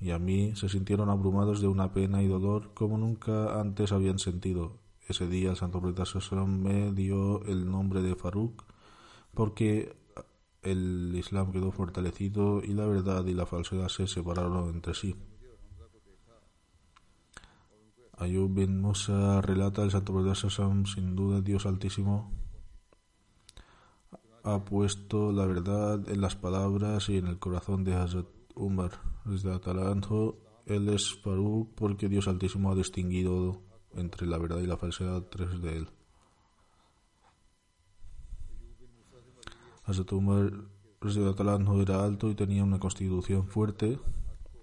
y 0.02 0.12
a 0.12 0.20
mí, 0.20 0.54
se 0.56 0.68
sintieron 0.68 1.10
abrumados 1.10 1.62
de 1.62 1.68
una 1.68 1.94
pena 1.94 2.22
y 2.22 2.28
dolor 2.28 2.74
como 2.74 2.98
nunca 2.98 3.60
antes 3.60 3.94
habían 3.94 4.20
sentido. 4.20 4.80
Ese 5.08 5.28
día 5.28 5.52
el 5.52 5.56
santo 5.56 5.80
profeta 5.80 6.04
me 6.46 6.92
dio 6.92 7.46
el 7.46 7.72
nombre 7.72 8.02
de 8.02 8.16
Faruk 8.16 8.66
porque 9.34 9.96
el 10.72 11.14
Islam 11.16 11.52
quedó 11.52 11.72
fortalecido 11.72 12.64
y 12.64 12.74
la 12.74 12.86
verdad 12.86 13.26
y 13.26 13.34
la 13.34 13.46
falsedad 13.46 13.88
se 13.88 14.08
separaron 14.08 14.70
entre 14.70 14.94
sí. 14.94 15.16
Ayub 18.18 18.54
bin 18.54 18.82
Musa 18.82 19.42
relata 19.42 19.84
el 19.84 19.92
santo 19.92 20.14
profeta 20.14 20.36
sin 20.36 21.16
duda 21.16 21.42
Dios 21.42 21.66
Altísimo 21.66 22.32
ha 24.48 24.64
puesto 24.64 25.34
la 25.34 25.46
verdad 25.46 26.08
en 26.10 26.22
las 26.22 26.36
palabras 26.36 27.10
y 27.10 27.18
en 27.18 27.28
el 27.28 27.38
corazón 27.38 27.84
de 27.84 27.96
Hazrat 27.96 28.28
Umar. 28.56 28.92
Desde 29.26 29.54
Atalanto, 29.54 30.40
él 30.66 30.88
es 30.88 31.14
Faruk 31.22 31.76
porque 31.76 32.08
Dios 32.08 32.30
Altísimo 32.30 32.72
ha 32.72 32.76
distinguido 32.76 33.62
entre 33.94 34.26
la 34.26 34.38
verdad 34.38 34.60
y 34.60 34.68
la 34.68 34.78
falsedad 34.78 35.24
tres 35.24 35.62
de 35.62 35.78
él. 35.78 35.90
Hazrat 39.88 40.12
Umar 40.12 40.52
era 41.02 42.04
alto 42.04 42.30
y 42.30 42.36
tenía 42.36 42.62
una 42.62 42.78
constitución 42.78 43.48
fuerte, 43.48 43.98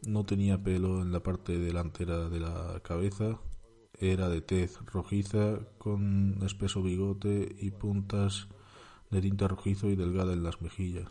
no 0.07 0.27
tenía 0.27 0.63
pelo 0.63 1.01
en 1.01 1.13
la 1.13 1.23
parte 1.23 1.59
delantera 1.59 2.29
de 2.29 2.41
la 2.41 2.81
cabeza, 2.83 3.41
era 3.99 4.29
de 4.29 4.43
tez 4.43 4.79
rojiza 4.85 5.61
con 5.79 6.43
espeso 6.45 6.83
bigote 6.83 7.57
y 7.59 7.71
puntas 7.71 8.49
de 9.11 9.23
tinta 9.23 9.49
rojizo 9.49 9.89
y 9.89 9.97
delgada 9.97 10.35
en 10.35 10.43
las 10.43 10.61
mejillas. 10.61 11.09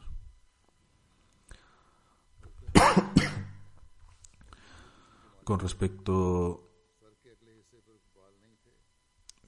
con 5.43 5.59
respecto 5.59 6.69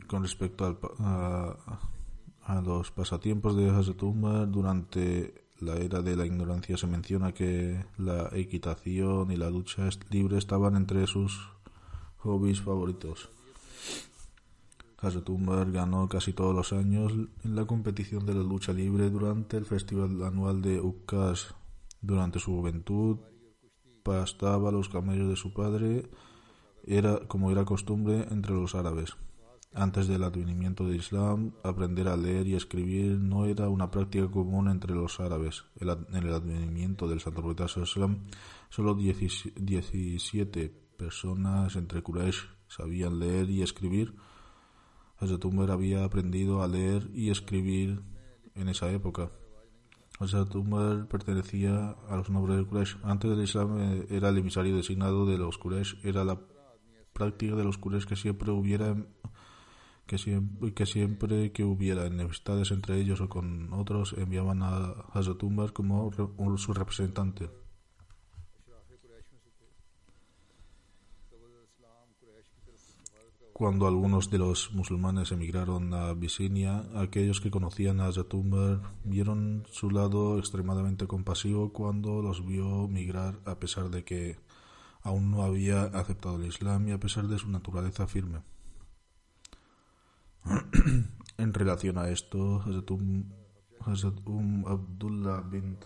con 0.08 0.24
respecto 0.24 0.80
a, 1.00 1.80
los 2.64 2.92
pasatiempos 2.92 3.56
de 3.56 3.70
Hazrat 3.70 4.02
Umar, 4.04 4.50
durante 4.50 5.46
la 5.60 5.76
era 5.78 6.02
de 6.02 6.16
la 6.16 6.26
ignorancia 6.26 6.78
se 6.78 6.88
menciona 6.88 7.34
que 7.34 7.86
la 7.98 8.30
equitación 8.34 9.32
y 9.32 9.38
la 9.38 9.50
lucha 9.50 9.88
libre 10.10 10.38
estaban 10.38 10.76
entre 10.76 11.08
sus 11.08 11.50
hobbies 12.18 12.62
favoritos. 12.62 13.30
Hazrat 14.98 15.30
Umar 15.30 15.72
ganó 15.72 16.08
casi 16.08 16.34
todos 16.34 16.56
los 16.56 16.74
años 16.74 17.14
en 17.44 17.56
la 17.56 17.66
competición 17.66 18.26
de 18.26 18.34
la 18.34 18.44
lucha 18.44 18.74
libre 18.74 19.10
durante 19.10 19.58
el 19.58 19.66
festival 19.66 20.24
anual 20.24 20.62
de 20.62 20.80
Ukkas. 20.80 21.56
Durante 22.02 22.40
su 22.40 22.52
juventud 22.52 23.18
pastaba 24.04 24.72
los 24.72 24.90
camellos 24.90 25.30
de 25.30 25.36
su 25.36 25.54
padre, 25.54 26.10
era 26.86 27.28
como 27.28 27.52
era 27.52 27.66
costumbre 27.66 28.28
entre 28.30 28.54
los 28.54 28.76
árabes. 28.76 29.16
Antes 29.78 30.08
del 30.08 30.24
advenimiento 30.24 30.88
del 30.88 30.96
Islam, 30.96 31.52
aprender 31.62 32.08
a 32.08 32.16
leer 32.16 32.48
y 32.48 32.56
escribir 32.56 33.20
no 33.20 33.46
era 33.46 33.68
una 33.68 33.92
práctica 33.92 34.32
común 34.32 34.70
entre 34.70 34.96
los 34.96 35.20
árabes. 35.20 35.66
en 35.82 36.16
el 36.16 36.34
advenimiento 36.34 37.10
del 37.10 37.20
Santo 37.20 37.42
Profeta 37.44 37.82
Islam, 37.82 38.24
solo 38.70 38.96
17 38.96 40.70
personas 40.98 41.76
entre 41.76 42.02
Quraysh 42.02 42.48
sabían 42.70 43.20
leer 43.20 43.50
y 43.50 43.64
escribir. 43.64 44.16
Hazrat 45.18 45.46
había 45.70 46.06
aprendido 46.06 46.64
a 46.64 46.70
leer 46.70 47.10
y 47.14 47.30
escribir 47.30 48.02
en 48.56 48.70
esa 48.70 48.90
época. 48.92 49.30
Hazrat 50.20 50.54
pertenecía 51.10 51.98
a 52.08 52.16
los 52.16 52.30
nobles 52.30 52.60
de 52.60 52.66
Quraysh. 52.66 52.98
Antes 53.04 53.30
del 53.30 53.44
Islam 53.44 53.78
eh, 53.80 54.08
era 54.10 54.30
el 54.30 54.38
emisario 54.38 54.74
designado 54.78 55.26
de 55.26 55.38
los 55.38 55.58
Quraysh. 55.58 56.00
Era 56.06 56.24
la 56.24 56.40
práctica 57.12 57.56
de 57.56 57.66
los 57.66 57.78
Quraysh 57.78 58.06
que 58.06 58.16
siempre 58.16 58.52
hubiera 58.52 58.96
que 60.06 60.18
siempre, 60.86 61.52
que 61.52 61.64
hubiera 61.64 62.06
enemistades 62.06 62.72
entre 62.72 63.00
ellos 63.00 63.22
o 63.22 63.30
con 63.30 63.74
otros 63.74 64.14
enviaban 64.18 64.62
a 64.62 64.94
Umar 65.42 65.74
como 65.74 66.12
su 66.58 66.74
representante. 66.74 67.50
Cuando 73.58 73.88
algunos 73.88 74.30
de 74.30 74.38
los 74.38 74.74
musulmanes 74.74 75.32
emigraron 75.32 75.94
a 75.94 76.10
Abisinia, 76.10 76.84
aquellos 76.94 77.40
que 77.40 77.50
conocían 77.50 78.02
a 78.02 78.12
Zatumbar 78.12 78.82
vieron 79.06 79.64
su 79.72 79.90
lado 79.90 80.38
extremadamente 80.40 81.08
compasivo 81.08 81.72
cuando 81.72 82.22
los 82.22 82.46
vio 82.46 82.90
migrar 82.90 83.40
a 83.46 83.58
pesar 83.58 83.90
de 83.90 84.04
que 84.04 84.38
aún 85.04 85.32
no 85.32 85.44
había 85.44 85.84
aceptado 85.84 86.36
el 86.36 86.48
Islam 86.48 86.90
y 86.90 86.92
a 86.92 87.00
pesar 87.00 87.28
de 87.28 87.40
su 87.40 87.48
naturaleza 87.48 88.08
firme. 88.08 88.40
en 91.38 91.54
relación 91.54 91.98
a 91.98 92.10
esto, 92.10 92.62
Hazrat 92.62 92.92
Um 94.26 94.66
Abdullah 94.68 95.42
bin 95.42 95.78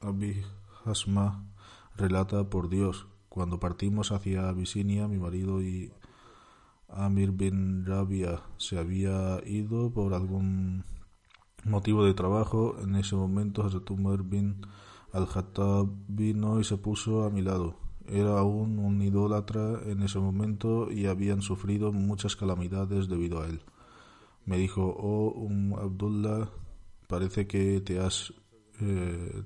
Abi 0.00 0.42
Hasma 0.84 1.44
relata 1.96 2.48
por 2.50 2.68
Dios, 2.68 3.06
cuando 3.28 3.60
partimos 3.60 4.12
hacia 4.12 4.48
Abisinia, 4.48 5.08
mi 5.08 5.18
marido 5.18 5.62
y 5.62 5.92
Amir 6.88 7.32
bin 7.32 7.84
Rabia 7.84 8.40
se 8.56 8.78
había 8.78 9.40
ido 9.44 9.92
por 9.92 10.14
algún 10.14 10.84
motivo 11.64 12.04
de 12.04 12.14
trabajo. 12.14 12.76
En 12.82 12.96
ese 12.96 13.14
momento 13.14 13.62
Hazrat 13.62 13.90
Umar 13.90 14.22
bin 14.22 14.62
al-Khattab 15.12 15.88
vino 16.08 16.60
y 16.60 16.64
se 16.64 16.78
puso 16.78 17.24
a 17.24 17.30
mi 17.30 17.42
lado. 17.42 17.87
Era 18.08 18.38
aún 18.38 18.78
un 18.78 19.02
idólatra 19.02 19.80
en 19.84 20.02
ese 20.02 20.18
momento 20.18 20.90
y 20.90 21.06
habían 21.06 21.42
sufrido 21.42 21.92
muchas 21.92 22.36
calamidades 22.36 23.08
debido 23.08 23.42
a 23.42 23.46
él. 23.46 23.60
Me 24.46 24.56
dijo, 24.56 24.82
oh 24.98 25.30
um 25.36 25.74
Abdullah, 25.74 26.48
parece 27.06 27.46
que 27.46 27.80
te 27.80 28.00
has 28.00 28.32
eh, 28.80 29.42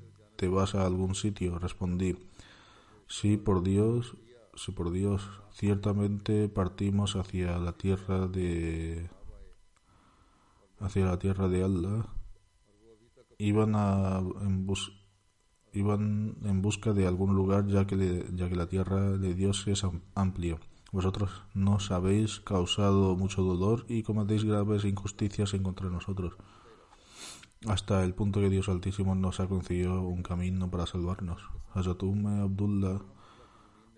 vas 0.49 0.75
a 0.75 0.87
algún 0.87 1.15
sitio. 1.15 1.59
Respondí, 1.59 2.17
sí, 3.07 3.37
por 3.37 3.63
Dios, 3.63 4.17
sí, 4.55 4.73
por 4.73 4.91
Dios. 4.91 5.23
Ciertamente 5.53 6.49
partimos 6.49 7.17
hacia 7.17 7.59
la 7.59 7.73
tierra 7.73 8.27
de 8.29 9.11
hacia 10.81 11.05
la 11.05 11.19
tierra 11.19 11.49
de 11.49 11.65
Allah. 11.65 12.07
Iban 13.39 13.75
a 13.75 14.19
en 14.41 14.67
iban 15.73 16.37
en 16.45 16.63
busca 16.63 16.93
de 16.93 17.07
algún 17.07 17.35
lugar 17.35 17.67
ya 17.67 17.87
que 17.87 18.27
ya 18.35 18.49
que 18.49 18.57
la 18.57 18.69
tierra 18.69 19.17
de 19.19 19.35
Dios 19.35 19.67
es 19.67 19.85
amplia. 20.15 20.59
Vosotros 20.93 21.31
nos 21.55 21.91
habéis 21.91 22.41
causado 22.41 23.17
mucho 23.17 23.43
dolor 23.43 23.87
y 23.89 24.03
cometéis 24.03 24.45
graves 24.45 24.85
injusticias 24.85 25.55
en 25.55 25.63
contra 25.63 25.87
de 25.87 25.95
nosotros, 25.95 26.35
hasta 27.67 28.05
el 28.05 28.15
punto 28.15 28.41
que 28.41 28.51
Dios 28.51 28.69
Altísimo 28.69 29.15
nos 29.15 29.41
ha 29.41 29.49
concedido 29.49 30.03
un 30.03 30.23
camino 30.23 30.71
para 30.71 30.87
salvarnos. 30.87 31.41
Hazatume 31.75 32.41
Abdullah 32.41 33.01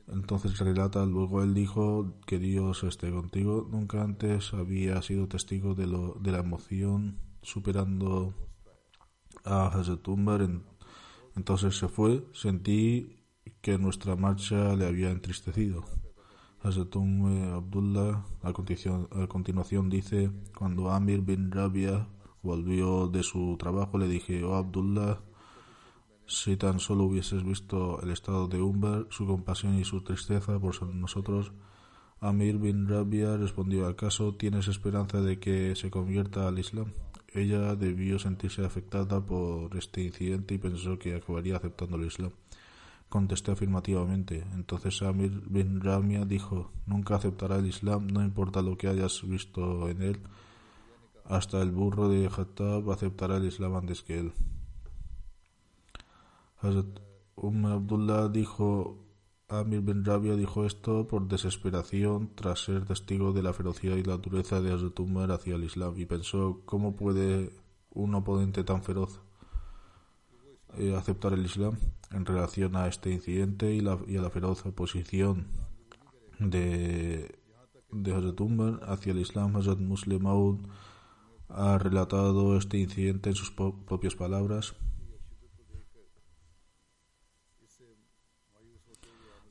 entonces 0.08 0.58
relata, 0.58 1.06
luego 1.06 1.42
él 1.42 1.54
dijo 1.54 2.14
que 2.26 2.38
Dios 2.38 2.84
esté 2.84 3.10
contigo. 3.10 3.66
Nunca 3.70 4.02
antes 4.02 4.52
había 4.52 5.00
sido 5.02 5.28
testigo 5.28 5.74
de, 5.74 5.86
lo, 5.86 6.14
de 6.20 6.32
la 6.32 6.38
emoción 6.38 7.18
superando 7.42 8.34
a 9.44 9.66
Hazrat 9.66 10.06
Entonces 11.36 11.76
se 11.78 11.88
fue. 11.88 12.24
Sentí 12.32 13.16
que 13.60 13.78
nuestra 13.78 14.16
marcha 14.16 14.74
le 14.74 14.86
había 14.86 15.10
entristecido. 15.10 15.84
Hazrat 16.62 16.96
Abdullah 16.96 18.24
a 18.42 18.52
continuación, 18.52 19.08
a 19.12 19.26
continuación 19.26 19.90
dice, 19.90 20.30
cuando 20.56 20.90
Amir 20.90 21.20
bin 21.20 21.50
Rabia 21.50 22.08
volvió 22.42 23.08
de 23.08 23.22
su 23.22 23.56
trabajo 23.58 23.98
le 23.98 24.08
dije, 24.08 24.42
oh 24.44 24.54
Abdullah, 24.54 25.20
si 26.26 26.56
tan 26.56 26.80
solo 26.80 27.04
hubieses 27.04 27.44
visto 27.44 28.00
el 28.02 28.10
estado 28.10 28.48
de 28.48 28.62
Umber, 28.62 29.06
su 29.10 29.26
compasión 29.26 29.78
y 29.78 29.84
su 29.84 30.02
tristeza 30.02 30.58
por 30.58 30.82
nosotros, 30.94 31.52
Amir 32.20 32.56
bin 32.56 32.88
Rabia 32.88 33.36
respondió, 33.36 33.86
¿acaso 33.86 34.34
tienes 34.34 34.68
esperanza 34.68 35.20
de 35.20 35.38
que 35.38 35.76
se 35.76 35.90
convierta 35.90 36.48
al 36.48 36.58
Islam? 36.58 36.92
Ella 37.34 37.74
debió 37.74 38.20
sentirse 38.20 38.64
afectada 38.64 39.20
por 39.20 39.76
este 39.76 40.02
incidente 40.02 40.54
y 40.54 40.58
pensó 40.58 40.98
que 41.00 41.16
acabaría 41.16 41.56
aceptando 41.56 41.96
el 41.96 42.06
Islam. 42.06 42.30
Contesté 43.08 43.50
afirmativamente. 43.50 44.44
Entonces 44.54 45.02
Amir 45.02 45.42
bin 45.48 45.80
Rabia 45.80 46.24
dijo, 46.24 46.70
nunca 46.86 47.16
aceptará 47.16 47.56
el 47.56 47.66
Islam, 47.66 48.06
no 48.06 48.22
importa 48.22 48.62
lo 48.62 48.78
que 48.78 48.86
hayas 48.86 49.26
visto 49.26 49.88
en 49.88 50.02
él. 50.02 50.20
Hasta 51.24 51.60
el 51.60 51.72
burro 51.72 52.08
de 52.08 52.28
Khattab 52.28 52.88
aceptará 52.92 53.38
el 53.38 53.46
Islam 53.46 53.74
antes 53.74 54.02
que 54.02 54.18
él. 54.20 54.32
Hazrat 56.60 57.00
Umm 57.34 57.66
Abdullah 57.66 58.28
dijo, 58.28 59.03
Amir 59.48 59.82
bin 59.82 60.04
Rabia 60.04 60.36
dijo 60.36 60.64
esto 60.64 61.06
por 61.06 61.28
desesperación 61.28 62.30
tras 62.34 62.64
ser 62.64 62.86
testigo 62.86 63.32
de 63.32 63.42
la 63.42 63.52
ferocidad 63.52 63.96
y 63.96 64.02
la 64.02 64.16
dureza 64.16 64.62
de 64.62 64.72
Hazrat 64.72 64.98
Umar 65.00 65.32
hacia 65.32 65.56
el 65.56 65.64
Islam 65.64 65.94
y 65.98 66.06
pensó, 66.06 66.62
¿cómo 66.64 66.96
puede 66.96 67.52
un 67.90 68.14
oponente 68.14 68.64
tan 68.64 68.82
feroz 68.82 69.20
eh, 70.78 70.94
aceptar 70.96 71.34
el 71.34 71.44
Islam? 71.44 71.76
En 72.10 72.24
relación 72.24 72.74
a 72.74 72.88
este 72.88 73.10
incidente 73.10 73.74
y, 73.74 73.80
la, 73.80 73.98
y 74.08 74.16
a 74.16 74.22
la 74.22 74.30
feroz 74.30 74.64
oposición 74.64 75.46
de, 76.38 77.38
de 77.92 78.14
Hazrat 78.14 78.40
Umar 78.40 78.80
hacia 78.88 79.12
el 79.12 79.18
Islam, 79.18 79.56
Hazrat 79.56 79.78
Muslim 79.78 80.26
ha 81.50 81.78
relatado 81.78 82.56
este 82.56 82.78
incidente 82.78 83.28
en 83.28 83.36
sus 83.36 83.50
propias 83.50 84.14
palabras. 84.14 84.74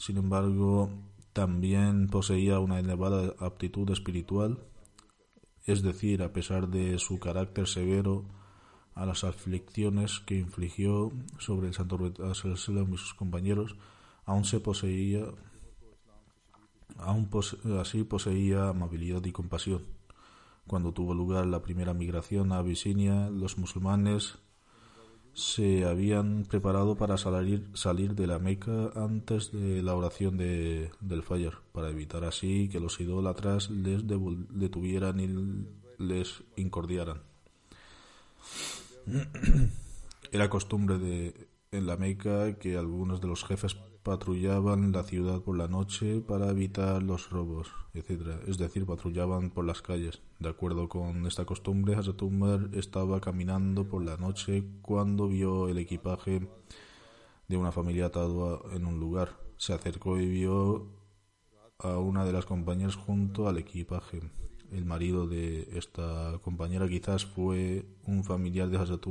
Sin 0.03 0.17
embargo, 0.17 0.89
también 1.31 2.09
poseía 2.09 2.59
una 2.59 2.77
elevada 2.77 3.35
aptitud 3.39 3.89
espiritual, 3.89 4.59
es 5.65 5.81
decir, 5.81 6.23
a 6.23 6.33
pesar 6.33 6.67
de 6.67 6.99
su 6.99 7.21
carácter 7.21 7.69
severo 7.69 8.25
a 8.95 9.05
las 9.05 9.23
aflicciones 9.23 10.19
que 10.19 10.37
infligió 10.37 11.13
sobre 11.39 11.69
el 11.69 11.73
Santo 11.73 11.97
y 12.05 12.97
sus 12.97 13.13
compañeros, 13.13 13.77
aún 14.25 14.43
se 14.43 14.59
poseía, 14.59 15.23
aún 16.97 17.29
así 17.79 18.03
poseía 18.03 18.67
amabilidad 18.67 19.23
y 19.23 19.31
compasión. 19.31 19.83
Cuando 20.67 20.91
tuvo 20.91 21.13
lugar 21.13 21.45
la 21.45 21.61
primera 21.61 21.93
migración 21.93 22.51
a 22.51 22.57
Abisinia, 22.57 23.29
los 23.29 23.57
musulmanes 23.57 24.37
se 25.34 25.86
habían 25.86 26.46
preparado 26.46 26.96
para 26.96 27.17
salir, 27.17 27.67
salir 27.74 28.13
de 28.15 28.28
la 28.28 28.39
Meca 28.39 28.91
antes 28.96 29.52
de 29.52 29.82
la 29.82 29.96
oración 29.96 30.38
de, 30.38 30.91
del 31.00 31.24
Fajr, 31.24 31.60
para 31.72 31.89
evitar 31.89 32.24
así 32.24 32.69
que 32.69 32.80
los 32.80 33.00
idólatras 33.00 33.69
les 33.69 34.04
detuvieran 34.08 35.19
y 35.19 36.04
les 36.04 36.43
incordiaran. 36.56 37.22
Era 40.32 40.50
costumbre 40.50 40.98
de, 40.98 41.48
en 41.72 41.88
la 41.88 41.98
Meca 41.98 42.58
que 42.60 42.78
algunos 42.78 43.22
de 43.22 43.28
los 43.28 43.43
jefes 43.43 43.76
patrullaban 44.03 44.91
la 44.91 45.03
ciudad 45.03 45.41
por 45.41 45.57
la 45.57 45.67
noche 45.67 46.21
para 46.21 46.49
evitar 46.49 47.01
los 47.01 47.29
robos, 47.29 47.71
etc. 47.93 48.41
Es 48.47 48.57
decir, 48.57 48.85
patrullaban 48.85 49.49
por 49.49 49.65
las 49.65 49.81
calles. 49.81 50.21
De 50.39 50.49
acuerdo 50.49 50.89
con 50.89 51.25
esta 51.25 51.45
costumbre, 51.45 51.95
Hazrat 51.95 52.21
estaba 52.73 53.21
caminando 53.21 53.87
por 53.87 54.03
la 54.03 54.17
noche 54.17 54.63
cuando 54.81 55.27
vio 55.29 55.69
el 55.69 55.77
equipaje 55.77 56.47
de 57.47 57.57
una 57.57 57.71
familia 57.71 58.07
atado 58.07 58.65
en 58.73 58.85
un 58.85 58.99
lugar. 58.99 59.37
Se 59.57 59.73
acercó 59.73 60.19
y 60.19 60.27
vio 60.27 60.87
a 61.79 61.97
una 61.97 62.25
de 62.25 62.33
las 62.33 62.45
compañeras 62.45 62.95
junto 62.95 63.47
al 63.47 63.57
equipaje. 63.57 64.21
El 64.71 64.85
marido 64.85 65.27
de 65.27 65.69
esta 65.77 66.39
compañera 66.41 66.87
quizás 66.89 67.25
fue 67.25 67.85
un 68.05 68.23
familiar 68.23 68.69
de 68.69 68.77
Hazrat 68.77 69.05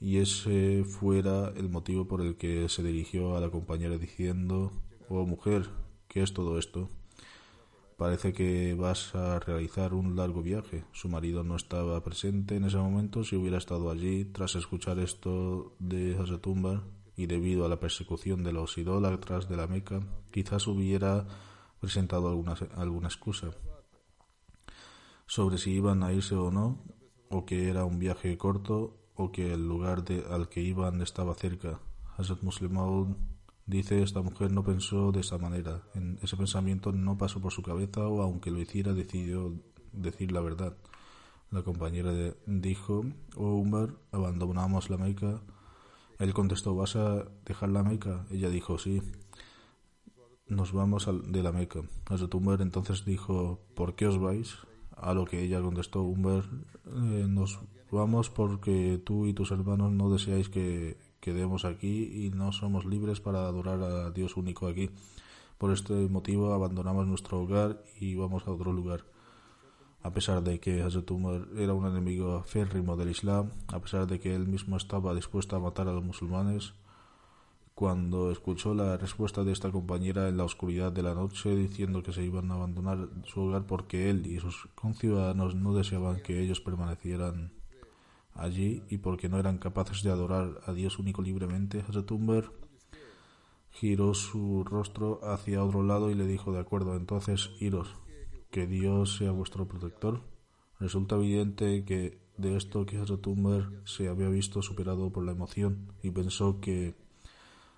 y 0.00 0.16
ese 0.16 0.84
fuera 0.84 1.52
el 1.54 1.68
motivo 1.68 2.08
por 2.08 2.22
el 2.22 2.36
que 2.36 2.68
se 2.70 2.82
dirigió 2.82 3.36
a 3.36 3.40
la 3.40 3.50
compañera 3.50 3.98
diciendo, 3.98 4.72
oh 5.10 5.26
mujer, 5.26 5.68
¿qué 6.08 6.22
es 6.22 6.32
todo 6.32 6.58
esto? 6.58 6.88
Parece 7.98 8.32
que 8.32 8.72
vas 8.72 9.14
a 9.14 9.38
realizar 9.40 9.92
un 9.92 10.16
largo 10.16 10.42
viaje. 10.42 10.84
Su 10.92 11.10
marido 11.10 11.44
no 11.44 11.54
estaba 11.54 12.02
presente 12.02 12.56
en 12.56 12.64
ese 12.64 12.78
momento. 12.78 13.24
Si 13.24 13.36
hubiera 13.36 13.58
estado 13.58 13.90
allí, 13.90 14.24
tras 14.24 14.54
escuchar 14.54 14.98
esto 14.98 15.74
de 15.78 16.16
Hasatumbar 16.16 16.82
y 17.14 17.26
debido 17.26 17.66
a 17.66 17.68
la 17.68 17.78
persecución 17.78 18.42
de 18.42 18.54
los 18.54 18.78
idólatras 18.78 19.50
de 19.50 19.58
la 19.58 19.66
Meca, 19.66 20.00
quizás 20.30 20.66
hubiera 20.66 21.26
presentado 21.78 22.30
alguna, 22.30 22.54
alguna 22.74 23.08
excusa 23.08 23.50
sobre 25.26 25.58
si 25.58 25.72
iban 25.72 26.02
a 26.02 26.14
irse 26.14 26.34
o 26.34 26.50
no, 26.50 26.82
o 27.28 27.44
que 27.44 27.68
era 27.68 27.84
un 27.84 27.98
viaje 27.98 28.36
corto 28.38 28.99
o 29.22 29.30
que 29.32 29.52
el 29.52 29.66
lugar 29.68 30.04
de, 30.04 30.24
al 30.30 30.48
que 30.48 30.60
iban 30.62 31.02
estaba 31.02 31.34
cerca. 31.34 31.78
Hazrat 32.16 32.42
Muslim 32.42 32.72
dice 33.66 34.02
esta 34.02 34.22
mujer 34.22 34.50
no 34.50 34.64
pensó 34.64 35.12
de 35.12 35.20
esa 35.20 35.38
manera. 35.38 35.82
En 35.94 36.18
ese 36.22 36.36
pensamiento 36.36 36.92
no 36.92 37.16
pasó 37.18 37.40
por 37.40 37.52
su 37.52 37.62
cabeza 37.62 38.06
o 38.08 38.22
aunque 38.22 38.50
lo 38.50 38.60
hiciera 38.60 38.92
decidió 38.94 39.54
decir 39.92 40.32
la 40.32 40.40
verdad. 40.40 40.74
La 41.50 41.62
compañera 41.62 42.12
dijo, 42.46 43.04
oh 43.36 43.54
Umar, 43.56 43.90
abandonamos 44.12 44.88
la 44.90 44.96
Meca. 44.98 45.40
Él 46.18 46.32
contestó, 46.32 46.74
¿vas 46.76 46.96
a 46.96 47.24
dejar 47.44 47.70
la 47.70 47.82
Meca? 47.82 48.24
Ella 48.30 48.48
dijo, 48.50 48.78
sí. 48.78 49.02
nos 50.46 50.72
vamos 50.72 51.08
al- 51.08 51.30
de 51.32 51.42
la 51.42 51.52
Meca. 51.52 51.80
Hazrat 52.06 52.34
Umar 52.34 52.60
entonces 52.62 53.04
dijo, 53.04 53.60
¿por 53.74 53.94
qué 53.94 54.06
os 54.06 54.18
vais? 54.18 54.56
A 54.96 55.14
lo 55.14 55.24
que 55.24 55.42
ella 55.42 55.60
contestó, 55.62 56.02
Umar, 56.02 56.44
eh, 56.86 57.26
nos 57.28 57.58
vamos 57.90 58.30
porque 58.30 59.00
tú 59.04 59.26
y 59.26 59.32
tus 59.32 59.50
hermanos 59.50 59.92
no 59.92 60.10
deseáis 60.10 60.48
que 60.48 60.96
quedemos 61.20 61.64
aquí 61.64 62.26
y 62.26 62.30
no 62.30 62.52
somos 62.52 62.84
libres 62.84 63.20
para 63.20 63.46
adorar 63.46 63.82
a 63.82 64.10
Dios 64.10 64.36
único 64.36 64.66
aquí. 64.66 64.90
Por 65.58 65.72
este 65.72 65.92
motivo 66.08 66.54
abandonamos 66.54 67.06
nuestro 67.06 67.40
hogar 67.40 67.82
y 68.00 68.14
vamos 68.14 68.46
a 68.46 68.50
otro 68.52 68.72
lugar. 68.72 69.04
A 70.02 70.10
pesar 70.12 70.42
de 70.42 70.58
que 70.58 70.82
Hazrat 70.82 71.10
Umar 71.10 71.46
era 71.56 71.74
un 71.74 71.86
enemigo 71.86 72.42
férrimo 72.44 72.96
del 72.96 73.10
Islam, 73.10 73.50
a 73.68 73.78
pesar 73.80 74.06
de 74.06 74.18
que 74.18 74.34
él 74.34 74.48
mismo 74.48 74.78
estaba 74.78 75.14
dispuesto 75.14 75.56
a 75.56 75.60
matar 75.60 75.88
a 75.88 75.92
los 75.92 76.02
musulmanes, 76.02 76.72
cuando 77.74 78.30
escuchó 78.30 78.74
la 78.74 78.96
respuesta 78.96 79.44
de 79.44 79.52
esta 79.52 79.70
compañera 79.70 80.28
en 80.28 80.36
la 80.36 80.44
oscuridad 80.44 80.92
de 80.92 81.02
la 81.02 81.14
noche 81.14 81.54
diciendo 81.54 82.02
que 82.02 82.12
se 82.12 82.22
iban 82.22 82.50
a 82.50 82.54
abandonar 82.54 83.08
su 83.24 83.40
hogar 83.40 83.64
porque 83.66 84.10
él 84.10 84.26
y 84.26 84.38
sus 84.38 84.68
conciudadanos 84.74 85.54
no 85.54 85.74
deseaban 85.74 86.20
que 86.20 86.40
ellos 86.42 86.60
permanecieran 86.60 87.52
allí 88.34 88.82
y 88.88 88.98
porque 88.98 89.28
no 89.28 89.38
eran 89.38 89.58
capaces 89.58 90.02
de 90.02 90.10
adorar 90.10 90.60
a 90.66 90.72
Dios 90.72 90.98
único 90.98 91.22
libremente, 91.22 91.84
Umar 92.10 92.52
giró 93.70 94.14
su 94.14 94.64
rostro 94.64 95.20
hacia 95.22 95.64
otro 95.64 95.82
lado 95.82 96.10
y 96.10 96.14
le 96.14 96.26
dijo, 96.26 96.52
de 96.52 96.60
acuerdo, 96.60 96.96
entonces 96.96 97.50
iros, 97.60 97.94
que 98.50 98.66
Dios 98.66 99.16
sea 99.16 99.30
vuestro 99.30 99.66
protector. 99.66 100.22
Resulta 100.78 101.16
evidente 101.16 101.84
que 101.84 102.18
de 102.36 102.56
esto 102.56 102.86
que 102.86 102.98
Umar 103.26 103.70
se 103.84 104.08
había 104.08 104.28
visto 104.28 104.62
superado 104.62 105.10
por 105.10 105.24
la 105.24 105.32
emoción 105.32 105.92
y 106.02 106.10
pensó 106.10 106.60
que 106.60 106.94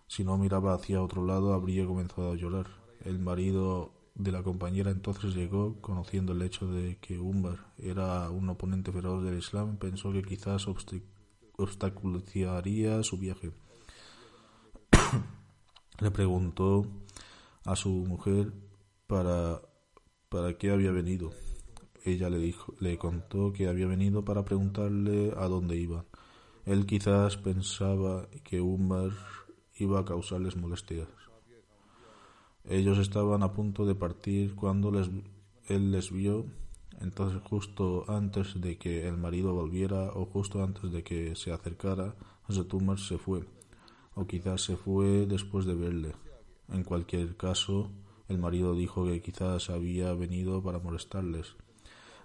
si 0.06 0.24
no 0.24 0.38
miraba 0.38 0.74
hacia 0.74 1.02
otro 1.02 1.24
lado 1.24 1.52
habría 1.52 1.86
comenzado 1.86 2.32
a 2.32 2.36
llorar. 2.36 2.66
El 3.04 3.18
marido 3.18 3.92
de 4.14 4.32
la 4.32 4.42
compañera 4.42 4.90
entonces 4.90 5.34
llegó, 5.34 5.80
conociendo 5.80 6.32
el 6.32 6.42
hecho 6.42 6.66
de 6.66 6.98
que 6.98 7.18
Umar 7.18 7.72
era 7.78 8.28
un 8.30 8.48
oponente 8.48 8.92
feroz 8.92 9.24
del 9.24 9.38
Islam, 9.38 9.78
pensó 9.78 10.12
que 10.12 10.22
quizás 10.22 10.66
obstaculizaría 11.56 13.02
su 13.02 13.18
viaje. 13.18 13.52
Le 16.00 16.10
preguntó 16.10 16.86
a 17.64 17.76
su 17.76 17.90
mujer 17.90 18.52
para, 19.06 19.62
para 20.28 20.58
qué 20.58 20.70
había 20.70 20.90
venido. 20.90 21.32
Ella 22.04 22.28
le 22.28 22.38
dijo, 22.38 22.74
le 22.80 22.98
contó 22.98 23.52
que 23.52 23.68
había 23.68 23.86
venido 23.86 24.24
para 24.24 24.44
preguntarle 24.44 25.32
a 25.36 25.46
dónde 25.46 25.76
iban. 25.76 26.04
Él 26.64 26.86
quizás 26.86 27.36
pensaba 27.36 28.28
que 28.42 28.60
Umar 28.60 29.12
iba 29.76 30.00
a 30.00 30.04
causarles 30.04 30.56
molestias. 30.56 31.08
Ellos 32.64 32.98
estaban 32.98 33.42
a 33.42 33.52
punto 33.52 33.86
de 33.86 33.94
partir 33.94 34.54
cuando 34.54 34.90
les, 34.90 35.10
él 35.66 35.90
les 35.90 36.12
vio. 36.12 36.46
Entonces, 37.00 37.40
justo 37.42 38.04
antes 38.08 38.60
de 38.60 38.78
que 38.78 39.08
el 39.08 39.16
marido 39.16 39.52
volviera 39.52 40.12
o 40.12 40.26
justo 40.26 40.62
antes 40.62 40.92
de 40.92 41.02
que 41.02 41.34
se 41.34 41.52
acercara, 41.52 42.14
Hazrat 42.48 42.72
Umar 42.74 42.98
se 42.98 43.18
fue. 43.18 43.44
O 44.14 44.26
quizás 44.26 44.62
se 44.62 44.76
fue 44.76 45.26
después 45.26 45.66
de 45.66 45.74
verle. 45.74 46.12
En 46.68 46.84
cualquier 46.84 47.36
caso, 47.36 47.90
el 48.28 48.38
marido 48.38 48.74
dijo 48.74 49.06
que 49.06 49.20
quizás 49.20 49.68
había 49.68 50.12
venido 50.12 50.62
para 50.62 50.78
molestarles. 50.78 51.56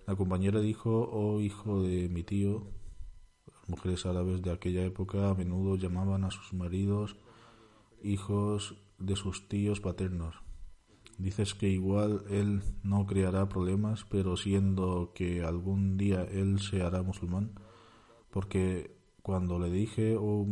La 0.05 0.15
compañera 0.15 0.61
dijo, 0.61 1.09
oh 1.11 1.41
hijo 1.41 1.81
de 1.81 2.07
mi 2.09 2.23
tío, 2.23 2.67
las 3.47 3.69
mujeres 3.69 4.05
árabes 4.05 4.41
de 4.41 4.51
aquella 4.51 4.85
época 4.85 5.29
a 5.29 5.33
menudo 5.33 5.75
llamaban 5.75 6.23
a 6.23 6.31
sus 6.31 6.53
maridos 6.53 7.17
hijos 8.03 8.75
de 8.99 9.15
sus 9.15 9.47
tíos 9.47 9.79
paternos. 9.79 10.35
Dices 11.17 11.55
que 11.55 11.69
igual 11.69 12.23
él 12.29 12.61
no 12.83 13.07
creará 13.07 13.49
problemas, 13.49 14.05
pero 14.09 14.37
siendo 14.37 15.13
que 15.15 15.43
algún 15.43 15.97
día 15.97 16.23
él 16.23 16.59
se 16.59 16.83
hará 16.83 17.01
musulmán, 17.01 17.53
porque 18.29 18.95
cuando 19.23 19.59
le 19.59 19.71
dije, 19.71 20.15
oh 20.15 20.45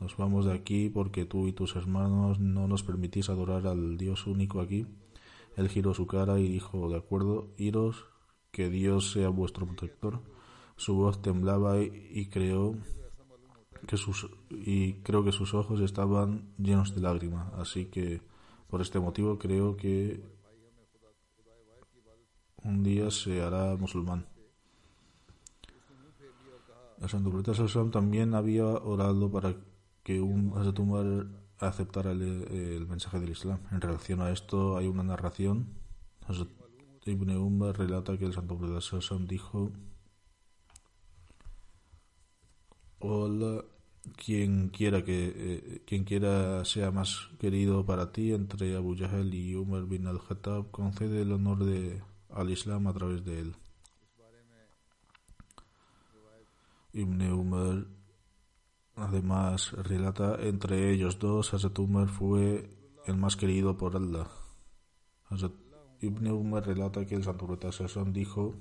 nos 0.00 0.16
vamos 0.16 0.44
de 0.46 0.52
aquí 0.52 0.90
porque 0.90 1.24
tú 1.24 1.46
y 1.48 1.52
tus 1.52 1.76
hermanos 1.76 2.38
no 2.38 2.68
nos 2.68 2.82
permitís 2.82 3.28
adorar 3.28 3.66
al 3.66 3.96
Dios 3.96 4.26
único 4.26 4.60
aquí, 4.60 4.86
él 5.56 5.68
giró 5.68 5.94
su 5.94 6.06
cara 6.06 6.38
y 6.38 6.48
dijo, 6.48 6.90
de 6.90 6.96
acuerdo, 6.96 7.54
iros, 7.56 8.04
que 8.50 8.68
Dios 8.68 9.12
sea 9.12 9.28
vuestro 9.28 9.66
protector. 9.66 10.22
Su 10.76 10.94
voz 10.94 11.22
temblaba 11.22 11.78
y 11.80 12.28
creó 12.30 12.76
que 13.86 13.96
sus 13.96 14.28
y 14.50 14.94
creo 15.02 15.24
que 15.24 15.32
sus 15.32 15.54
ojos 15.54 15.80
estaban 15.80 16.52
llenos 16.58 16.94
de 16.94 17.00
lágrimas, 17.00 17.52
así 17.54 17.86
que 17.86 18.20
por 18.68 18.80
este 18.80 18.98
motivo 18.98 19.38
creo 19.38 19.76
que 19.76 20.22
un 22.62 22.82
día 22.82 23.10
se 23.10 23.42
hará 23.42 23.76
musulmán. 23.76 24.26
El 27.00 27.08
santo 27.08 27.30
profeta 27.30 27.54
Sallallahu 27.54 27.90
también 27.90 28.34
había 28.34 28.64
orado 28.66 29.30
para 29.30 29.54
que 30.02 30.20
un 30.20 30.52
Hazrat 30.56 30.78
Umar 30.78 31.26
aceptara 31.58 32.12
el, 32.12 32.86
mensaje 32.88 33.20
del 33.20 33.30
Islam. 33.30 33.60
En 33.70 33.80
relación 33.80 34.20
a 34.22 34.30
esto 34.30 34.76
hay 34.76 34.86
una 34.88 35.02
narración. 35.02 35.68
Ibn 37.04 37.36
Umar 37.36 37.78
relata 37.78 38.18
que 38.18 38.24
el 38.24 38.32
santo 38.32 38.56
profeta 38.56 38.80
Sallallahu 38.80 39.26
dijo 39.26 39.70
Hola, 43.08 43.64
quien 44.16 44.68
quiera 44.70 45.04
que 45.04 45.32
eh, 45.36 45.82
quien 45.86 46.02
quiera 46.02 46.64
sea 46.64 46.90
más 46.90 47.28
querido 47.38 47.86
para 47.86 48.10
ti 48.10 48.32
entre 48.32 48.74
Abu 48.74 48.96
Jahl 48.98 49.32
y 49.32 49.54
Umar 49.54 49.84
bin 49.84 50.08
al-Khattab, 50.08 50.72
concede 50.72 51.22
el 51.22 51.30
honor 51.30 51.64
de 51.64 52.02
al 52.30 52.50
Islam 52.50 52.88
a 52.88 52.92
través 52.92 53.24
de 53.24 53.38
él. 53.42 53.54
Ibn 56.94 57.30
Umar 57.30 57.86
además 58.96 59.70
relata 59.70 60.42
entre 60.42 60.92
ellos 60.92 61.20
dos 61.20 61.54
Hazrat 61.54 61.78
Umar 61.78 62.08
fue 62.08 62.68
el 63.06 63.16
más 63.16 63.36
querido 63.36 63.76
por 63.76 63.94
Allah. 63.94 64.26
Hazrat 65.30 65.52
Ibn 66.00 66.26
Umar 66.32 66.66
relata 66.66 67.06
que 67.06 67.14
el 67.14 67.22
santo 67.22 67.46
profeta 67.46 67.70
dijo 68.06 68.56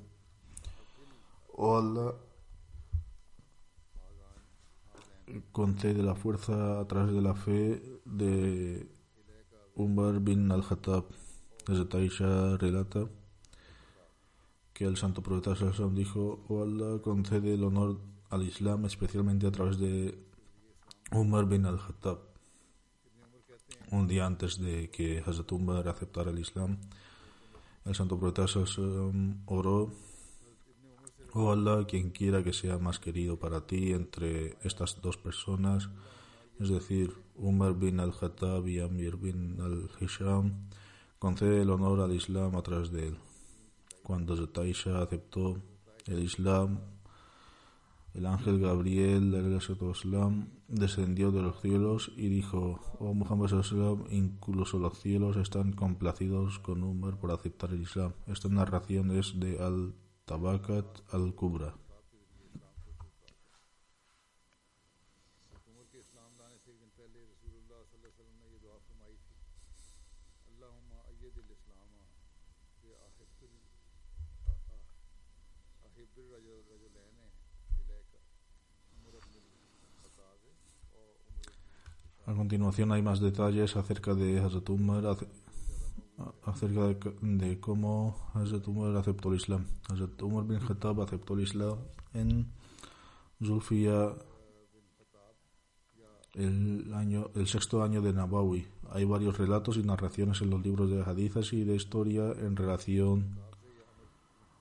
Oh 1.57 1.77
Allah 1.77 2.13
concede 5.51 6.03
la 6.03 6.15
fuerza 6.15 6.79
a 6.79 6.87
través 6.87 7.13
de 7.13 7.21
la 7.21 7.35
fe 7.35 7.81
de 8.05 8.89
Umar 9.75 10.19
bin 10.19 10.51
al-Khattab. 10.51 11.05
Desde 11.67 11.85
Taisha 11.85 12.57
relata 12.57 13.07
que 14.73 14.85
el 14.85 14.97
santo 14.97 15.21
profeta 15.21 15.55
Sallallahu 15.55 15.95
dijo, 15.95 16.45
oh 16.47 16.63
Allah 16.63 17.01
concede 17.01 17.53
el 17.53 17.63
honor 17.63 17.99
al 18.29 18.43
Islam 18.43 18.85
especialmente 18.85 19.47
a 19.47 19.51
través 19.51 19.77
de 19.77 20.17
Umar 21.11 21.45
bin 21.45 21.65
al-Khattab. 21.65 22.19
Un 23.91 24.07
día 24.07 24.25
antes 24.25 24.59
de 24.59 24.89
que 24.89 25.23
Hazrat 25.25 25.51
Umar 25.51 25.87
aceptara 25.87 26.31
el 26.31 26.39
Islam, 26.39 26.77
el 27.85 27.95
santo 27.95 28.19
profeta 28.19 28.47
Sallallahu 28.47 29.43
oró 29.45 29.91
Oh 31.37 31.51
Allah, 31.51 31.85
quien 31.85 32.11
quiera 32.11 32.43
que 32.45 32.53
sea 32.53 32.77
más 32.77 32.97
querido 32.97 33.37
para 33.37 33.67
ti 33.67 33.91
entre 33.91 34.57
estas 34.63 35.01
dos 35.01 35.17
personas, 35.17 35.89
es 36.61 36.69
decir, 36.69 37.11
Umar 37.35 37.73
bin 37.73 37.99
al-Khattab 37.99 38.65
y 38.69 38.79
Amir 38.79 39.17
bin 39.17 39.59
al-Hisham, 39.59 40.69
concede 41.19 41.63
el 41.63 41.71
honor 41.71 41.99
al 41.99 42.13
Islam 42.13 42.55
a 42.55 42.61
través 42.61 42.89
de 42.89 43.09
él. 43.09 43.17
Cuando 44.01 44.37
Zetaisha 44.37 45.01
aceptó 45.01 45.57
el 46.05 46.23
Islam, 46.23 46.79
el 48.13 48.27
ángel 48.27 48.61
Gabriel 48.61 49.59
Islam 49.91 50.47
descendió 50.69 51.33
de 51.33 51.41
los 51.41 51.59
cielos 51.59 52.13
y 52.15 52.29
dijo, 52.29 52.79
Oh 52.99 53.13
Muhammad 53.13 53.49
sallam, 53.61 54.05
incluso 54.09 54.79
los 54.79 54.97
cielos 55.01 55.35
están 55.35 55.73
complacidos 55.73 56.59
con 56.59 56.81
Umar 56.81 57.17
por 57.19 57.31
aceptar 57.31 57.73
el 57.73 57.81
Islam. 57.81 58.13
Esta 58.25 58.47
narración 58.47 59.11
es 59.11 59.37
de 59.37 59.59
al 59.59 59.95
Tabakat 60.25 61.13
al-Kubra. 61.13 61.75
A 82.25 82.33
continuación 82.33 82.91
hay 82.91 83.03
más 83.03 83.19
detalles 83.19 83.75
acerca 83.75 84.15
de 84.15 84.39
Hazrat 84.39 84.67
Umar, 84.69 85.05
acerca 86.43 86.87
de, 86.87 86.97
de 87.21 87.59
cómo 87.59 88.15
Hazrat 88.33 88.67
Umar 88.67 88.95
aceptó 88.95 89.29
el 89.29 89.35
Islam. 89.35 89.65
Hazrat 89.89 90.21
Umar 90.21 90.45
bin 90.45 90.59
Khattab 90.59 91.01
aceptó 91.01 91.33
el 91.33 91.41
Islam 91.41 91.77
en 92.13 92.51
Zulfiya 93.43 94.15
el, 96.35 96.93
año, 96.93 97.31
el 97.35 97.47
sexto 97.47 97.81
año 97.81 98.01
de 98.01 98.13
Nabawi, 98.13 98.67
Hay 98.91 99.05
varios 99.05 99.37
relatos 99.37 99.77
y 99.77 99.83
narraciones 99.83 100.41
en 100.41 100.49
los 100.49 100.61
libros 100.61 100.89
de 100.89 101.01
hadithas 101.01 101.53
y 101.53 101.63
de 101.63 101.75
historia 101.75 102.31
en 102.31 102.55
relación 102.55 103.39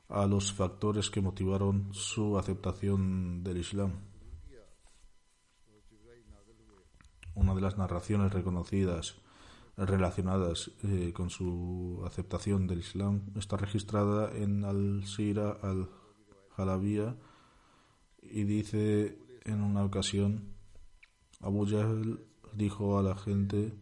a 0.08 0.26
los 0.26 0.52
factores 0.52 1.10
que 1.10 1.20
motivaron 1.20 1.92
su 1.92 2.38
aceptación 2.38 3.42
del 3.42 3.58
Islam. 3.58 3.92
Una 7.34 7.54
de 7.54 7.60
las 7.60 7.76
narraciones 7.76 8.32
reconocidas 8.32 9.16
relacionadas 9.76 10.70
eh, 10.84 11.12
con 11.12 11.30
su 11.30 12.02
aceptación 12.06 12.66
del 12.66 12.80
Islam 12.80 13.22
está 13.36 13.56
registrada 13.56 14.30
en 14.36 14.64
Al-Sira 14.64 15.58
al-Jalabiyah 15.62 17.16
y 18.22 18.44
dice 18.44 19.18
en 19.44 19.62
una 19.62 19.84
ocasión 19.84 20.54
Abu 21.40 21.66
Jahl 21.66 22.24
dijo 22.52 22.98
a 22.98 23.02
la 23.02 23.16
gente 23.16 23.74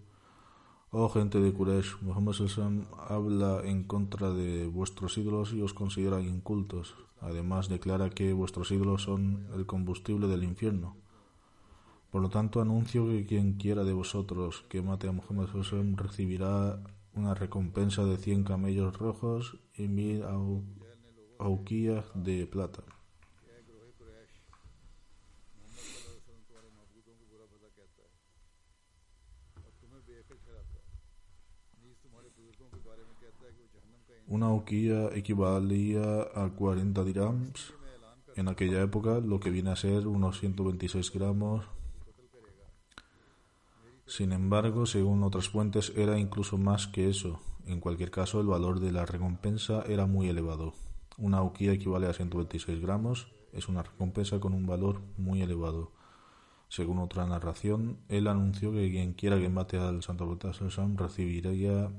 Oh 0.94 1.08
gente 1.08 1.40
de 1.40 1.54
Quraysh, 1.54 2.02
Muhammad 2.02 2.34
Sallam 2.34 2.84
habla 3.08 3.62
en 3.64 3.84
contra 3.84 4.28
de 4.28 4.66
vuestros 4.66 5.16
ídolos 5.16 5.54
y 5.54 5.62
os 5.62 5.72
considera 5.72 6.20
incultos. 6.20 6.94
Además 7.22 7.70
declara 7.70 8.10
que 8.10 8.34
vuestros 8.34 8.70
ídolos 8.70 9.04
son 9.04 9.46
el 9.54 9.64
combustible 9.64 10.26
del 10.26 10.44
infierno. 10.44 11.01
Por 12.12 12.20
lo 12.20 12.28
tanto 12.28 12.60
anuncio 12.60 13.06
que 13.06 13.24
quien 13.24 13.54
quiera 13.54 13.84
de 13.84 13.94
vosotros 13.94 14.66
que 14.68 14.82
mate 14.82 15.08
a 15.08 15.12
Muhammad 15.12 15.48
Sallam 15.62 15.96
recibirá 15.96 16.78
una 17.14 17.32
recompensa 17.32 18.04
de 18.04 18.18
cien 18.18 18.44
camellos 18.44 18.98
rojos 18.98 19.56
y 19.74 19.88
mil 19.88 20.22
auquías 21.38 22.04
de 22.14 22.46
plata. 22.46 22.82
Una 34.28 34.46
auquía 34.48 35.08
equivalía 35.14 36.28
a 36.34 36.50
40 36.54 37.04
dirhams 37.04 37.72
en 38.36 38.48
aquella 38.48 38.82
época, 38.82 39.18
lo 39.20 39.40
que 39.40 39.48
viene 39.48 39.70
a 39.70 39.76
ser 39.76 40.06
unos 40.06 40.40
126 40.40 41.10
gramos. 41.10 41.64
Sin 44.06 44.32
embargo, 44.32 44.86
según 44.86 45.22
otras 45.22 45.48
fuentes, 45.48 45.92
era 45.96 46.18
incluso 46.18 46.58
más 46.58 46.86
que 46.86 47.08
eso. 47.08 47.40
En 47.66 47.80
cualquier 47.80 48.10
caso, 48.10 48.40
el 48.40 48.46
valor 48.46 48.80
de 48.80 48.92
la 48.92 49.06
recompensa 49.06 49.82
era 49.86 50.06
muy 50.06 50.28
elevado. 50.28 50.74
Una 51.16 51.38
auquía 51.38 51.72
equivale 51.72 52.06
a 52.08 52.12
126 52.12 52.80
gramos, 52.80 53.28
es 53.52 53.68
una 53.68 53.82
recompensa 53.82 54.40
con 54.40 54.54
un 54.54 54.66
valor 54.66 55.00
muy 55.16 55.42
elevado. 55.42 55.92
Según 56.68 56.98
otra 56.98 57.26
narración, 57.26 57.98
él 58.08 58.26
anunció 58.26 58.72
que 58.72 58.90
quien 58.90 59.12
quiera 59.12 59.38
que 59.38 59.50
mate 59.50 59.76
al 59.76 60.02
Santo 60.02 60.26
Profeta 60.26 60.68
recibiría 60.96 61.90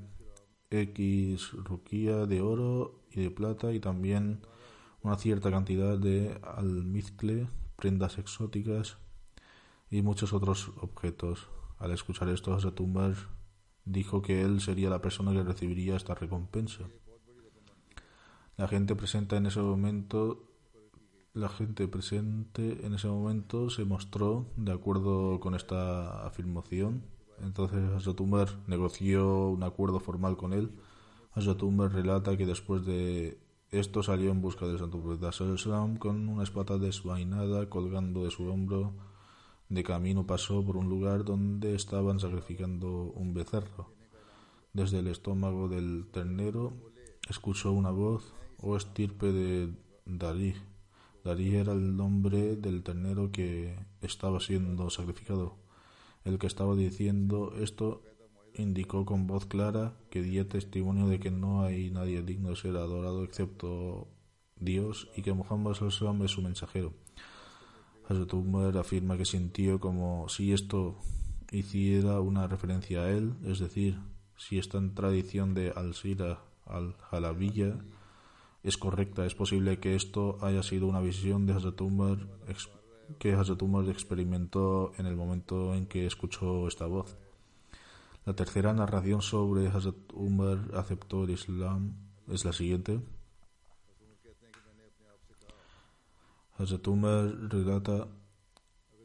X 0.72 1.52
ruquía 1.54 2.26
de 2.26 2.42
oro 2.42 3.04
y 3.12 3.22
de 3.22 3.30
plata 3.30 3.72
y 3.72 3.80
también 3.80 4.42
una 5.04 5.18
cierta 5.18 5.52
cantidad 5.52 5.98
de 5.98 6.40
almizcle, 6.44 7.48
prendas 7.76 8.18
exóticas 8.18 8.98
y 9.92 10.02
muchos 10.02 10.34
otros 10.34 10.72
objetos. 10.82 11.48
Al 11.84 11.92
escuchar 11.92 12.30
esto, 12.30 12.54
Hazrat 12.54 12.80
dijo 13.84 14.22
que 14.22 14.42
él 14.42 14.62
sería 14.62 14.90
la 14.90 15.02
persona 15.02 15.34
que 15.34 15.44
recibiría 15.44 15.98
esta 15.98 16.16
recompensa. 16.16 16.86
La 18.56 18.70
gente 18.70 18.96
presente 18.96 19.36
en 19.36 19.48
ese 19.48 19.60
momento 19.60 20.50
la 21.34 21.50
gente 21.50 21.88
presente 21.88 22.86
en 22.86 22.94
ese 22.94 23.08
momento 23.08 23.70
se 23.70 23.84
mostró 23.84 24.46
de 24.56 24.72
acuerdo 24.72 25.40
con 25.40 25.56
esta 25.56 26.26
afirmación 26.26 27.04
entonces 27.42 27.80
Hazrat 27.92 28.22
negoció 28.68 29.50
un 29.50 29.64
acuerdo 29.64 30.00
formal 30.00 30.38
con 30.38 30.54
él. 30.54 30.72
Hazrat 31.34 31.62
relata 31.92 32.38
que 32.38 32.46
después 32.46 32.86
de 32.86 33.40
esto 33.72 34.04
salió 34.04 34.32
en 34.32 34.42
busca 34.42 34.68
del 34.68 34.80
santo 34.80 35.02
profeta 35.02 35.34
Sallam 35.34 35.98
con 35.98 36.30
una 36.30 36.44
espada 36.44 36.78
desvainada 36.78 37.70
colgando 37.70 38.24
de 38.24 38.32
su 38.32 38.48
hombro. 38.48 38.94
De 39.70 39.84
camino 39.84 40.28
pasó 40.28 40.64
por 40.64 40.78
un 40.78 40.90
lugar 40.90 41.24
donde 41.24 41.76
estaban 41.76 42.20
sacrificando 42.20 43.12
un 43.16 43.34
becerro. 43.34 43.94
Desde 44.74 45.00
el 45.00 45.08
estómago 45.08 45.70
del 45.70 46.08
ternero 46.12 46.74
escuchó 47.30 47.72
una 47.72 47.92
voz 47.92 48.34
o 48.58 48.72
oh 48.72 48.78
estirpe 48.78 49.32
de 49.32 49.74
Darí. 50.06 50.56
Darí 51.24 51.56
era 51.56 51.74
el 51.74 51.96
nombre 51.96 52.56
del 52.56 52.84
ternero 52.84 53.32
que 53.32 53.76
estaba 54.02 54.40
siendo 54.40 54.90
sacrificado. 54.90 55.58
El 56.24 56.40
que 56.40 56.48
estaba 56.48 56.76
diciendo 56.76 57.54
esto 57.60 58.04
indicó 58.56 59.06
con 59.06 59.28
voz 59.28 59.46
clara 59.46 59.98
que 60.10 60.22
dio 60.22 60.48
testimonio 60.48 61.08
de 61.08 61.20
que 61.20 61.32
no 61.32 61.64
hay 61.64 61.90
nadie 61.90 62.22
digno 62.22 62.50
de 62.50 62.56
ser 62.56 62.76
adorado 62.78 63.24
excepto 63.24 64.08
Dios 64.56 65.10
y 65.16 65.22
que 65.22 65.34
Muhammad 65.34 65.76
es 65.82 66.32
su 66.32 66.42
mensajero. 66.42 66.94
Hazrat 68.08 68.34
Umar 68.34 68.78
afirma 68.78 69.18
que 69.18 69.26
sintió 69.26 69.80
como 69.80 70.28
si 70.30 70.54
esto 70.54 70.98
hiciera 71.52 72.20
una 72.20 72.48
referencia 72.48 73.02
a 73.02 73.10
él, 73.10 73.34
es 73.46 73.60
decir, 73.60 74.00
si 74.38 74.58
esta 74.58 74.82
tradición 74.94 75.54
de 75.54 75.72
al-Sira 75.72 76.40
al-Jalabiyya 76.66 77.78
es 78.64 78.78
correcta, 78.78 79.26
es 79.26 79.36
posible 79.36 79.80
que 79.80 79.96
esto 79.96 80.38
haya 80.42 80.64
sido 80.64 80.88
una 80.88 81.02
visión 81.02 81.46
de 81.46 81.54
Hazrat 81.54 81.80
Umar 81.82 82.28
que 83.20 83.34
Hazrat 83.34 83.62
Umar 83.62 83.88
experimentó 83.90 84.94
en 84.98 85.06
el 85.06 85.16
momento 85.16 85.76
en 85.76 85.86
que 85.86 86.06
escuchó 86.06 86.68
esta 86.68 86.88
voz. 86.88 87.18
La 88.26 88.34
tercera 88.34 88.74
narración 88.74 89.22
sobre 89.22 89.68
Hazrat 89.68 89.96
Umar 90.14 90.72
aceptó 90.74 91.26
el 91.26 91.32
Islam 91.32 91.96
es 92.30 92.46
la 92.46 92.54
siguiente. 92.54 93.02
Hazrat 96.58 96.88
Umar 96.88 97.34
relata, 97.50 98.08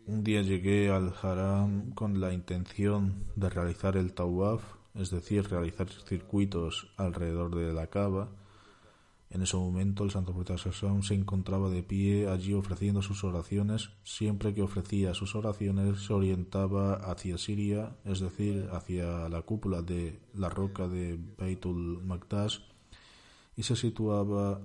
un 0.07 0.23
día 0.23 0.43
llegué 0.43 0.91
al 0.91 1.15
haram 1.23 1.93
con 1.93 2.21
la 2.21 2.33
intención 2.33 3.27
de 3.37 3.49
realizar 3.49 3.97
el 3.97 4.13
tawaf, 4.13 4.63
es 4.95 5.11
decir, 5.11 5.49
realizar 5.49 5.89
circuitos 5.89 6.93
alrededor 6.97 7.55
de 7.55 7.73
la 7.73 7.89
cava, 7.89 8.31
en 9.31 9.43
ese 9.43 9.57
momento 9.57 10.05
el 10.05 10.11
santo 10.11 10.33
profeta 10.33 10.57
se 10.57 11.15
encontraba 11.15 11.69
de 11.69 11.83
pie 11.83 12.29
allí 12.29 12.55
ofreciendo 12.55 13.03
sus 13.03 13.25
oraciones. 13.25 13.91
Siempre 14.03 14.55
que 14.55 14.63
ofrecía 14.63 15.13
sus 15.13 15.35
oraciones 15.35 16.01
se 16.01 16.15
orientaba 16.15 16.95
hacia 16.95 17.37
Siria, 17.37 17.97
es 18.05 18.21
decir, 18.21 18.69
hacia 18.73 19.29
la 19.29 19.43
cúpula 19.43 19.83
de 19.83 20.19
la 20.35 20.49
roca 20.49 20.89
de 20.89 21.19
Beitul 21.37 22.03
Maqdas 22.03 22.63
y 23.55 23.65
se 23.65 23.77
situaba 23.77 24.63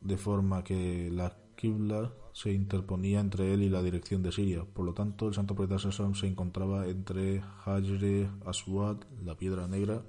de 0.00 0.16
forma 0.16 0.64
que 0.64 1.10
la 1.12 1.36
Qibla 1.64 2.12
se 2.34 2.52
interponía 2.52 3.20
entre 3.20 3.54
él 3.54 3.62
y 3.62 3.70
la 3.70 3.82
dirección 3.82 4.22
de 4.22 4.32
Siria. 4.32 4.66
Por 4.66 4.84
lo 4.84 4.92
tanto, 4.92 5.28
el 5.28 5.34
santo 5.34 5.54
profeta 5.54 5.78
se 5.78 6.26
encontraba 6.26 6.86
entre 6.86 7.42
Hajre 7.64 8.28
Aswad, 8.44 8.98
la 9.24 9.34
piedra 9.34 9.66
negra, 9.66 10.02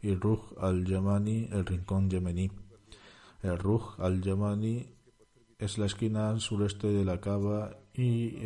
y 0.00 0.14
Ruh 0.14 0.40
al-Yamani, 0.58 1.48
el 1.52 1.66
rincón 1.66 2.08
yemení. 2.08 2.50
El 3.42 3.58
Ruj 3.58 4.00
al-Yamani 4.00 4.86
es 5.58 5.76
la 5.76 5.84
esquina 5.84 6.40
sureste 6.40 6.86
de 6.86 7.04
la 7.04 7.20
cava 7.20 7.76
y 7.92 8.38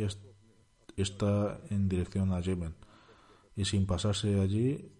está 0.97 1.61
en 1.69 1.87
dirección 1.87 2.33
a 2.33 2.41
Yemen. 2.41 2.75
Y 3.55 3.63
sin 3.63 3.85
pasarse 3.85 4.41
allí, 4.41 4.91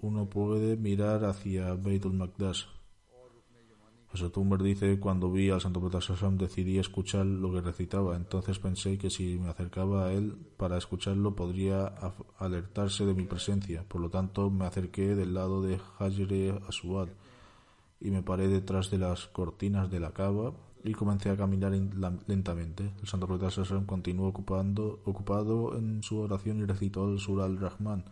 uno 0.00 0.28
puede 0.28 0.76
mirar 0.76 1.24
hacia 1.26 1.74
Beitul 1.74 2.14
Maqdas. 2.14 2.66
Tumber 4.32 4.62
dice, 4.62 5.00
cuando 5.00 5.30
vi 5.30 5.48
al 5.48 5.60
Santo 5.60 5.80
Profeta 5.80 6.30
decidí 6.32 6.78
escuchar 6.78 7.24
lo 7.24 7.50
que 7.52 7.62
recitaba. 7.62 8.14
Entonces 8.14 8.58
pensé 8.58 8.98
que 8.98 9.08
si 9.08 9.38
me 9.38 9.48
acercaba 9.48 10.06
a 10.06 10.12
él 10.12 10.36
para 10.58 10.76
escucharlo 10.76 11.34
podría 11.34 11.86
alertarse 12.38 13.06
de 13.06 13.14
mi 13.14 13.24
presencia. 13.24 13.84
Por 13.88 14.02
lo 14.02 14.10
tanto, 14.10 14.50
me 14.50 14.66
acerqué 14.66 15.14
del 15.14 15.32
lado 15.32 15.62
de 15.62 15.80
Hajre 15.98 16.60
Aswad 16.68 17.08
y 18.00 18.10
me 18.10 18.22
paré 18.22 18.48
detrás 18.48 18.90
de 18.90 18.98
las 18.98 19.28
cortinas 19.28 19.90
de 19.90 20.00
la 20.00 20.12
cava 20.12 20.52
y 20.84 20.92
comencé 20.92 21.30
a 21.30 21.36
caminar 21.36 21.72
lentamente. 22.26 22.92
El 23.00 23.08
santo 23.08 23.26
profeta 23.26 23.86
continuó 23.86 24.28
ocupando, 24.28 25.00
ocupado 25.04 25.78
en 25.78 26.02
su 26.02 26.18
oración 26.18 26.58
y 26.58 26.66
recitó 26.66 27.10
el 27.10 27.18
Sur 27.18 27.40
al-Rahman. 27.40 28.04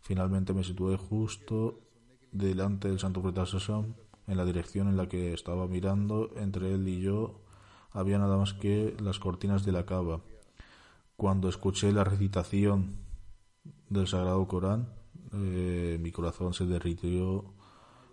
Finalmente 0.00 0.52
me 0.52 0.62
situé 0.62 0.96
justo 0.96 1.80
delante 2.32 2.88
del 2.88 2.98
santo 2.98 3.22
profeta 3.22 3.46
en 4.28 4.36
la 4.36 4.44
dirección 4.44 4.88
en 4.88 4.96
la 4.96 5.08
que 5.08 5.32
estaba 5.32 5.66
mirando. 5.66 6.30
Entre 6.36 6.72
él 6.72 6.86
y 6.86 7.00
yo 7.00 7.40
había 7.90 8.18
nada 8.18 8.36
más 8.36 8.52
que 8.54 8.96
las 9.00 9.18
cortinas 9.18 9.64
de 9.64 9.72
la 9.72 9.86
cava. 9.86 10.20
Cuando 11.16 11.48
escuché 11.48 11.90
la 11.92 12.04
recitación 12.04 12.98
del 13.88 14.06
Sagrado 14.06 14.46
Corán, 14.46 14.88
eh, 15.32 15.98
mi 16.00 16.12
corazón 16.12 16.54
se 16.54 16.66
derritió 16.66 17.44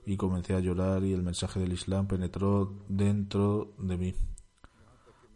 y 0.05 0.17
comencé 0.17 0.53
a 0.53 0.59
llorar 0.59 1.03
y 1.03 1.13
el 1.13 1.23
mensaje 1.23 1.59
del 1.59 1.73
Islam 1.73 2.07
penetró 2.07 2.73
dentro 2.87 3.73
de 3.77 3.97
mí. 3.97 4.15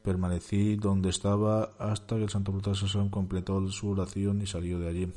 Permanecí 0.03 0.77
donde 0.77 1.09
estaba 1.09 1.71
hasta 1.77 2.15
que 2.15 2.23
el 2.23 2.29
Santo 2.29 2.51
Profeta 2.51 3.09
completó 3.11 3.67
su 3.67 3.89
oración 3.89 4.41
y 4.41 4.47
salió 4.47 4.79
de 4.79 4.89
allí. 4.89 5.13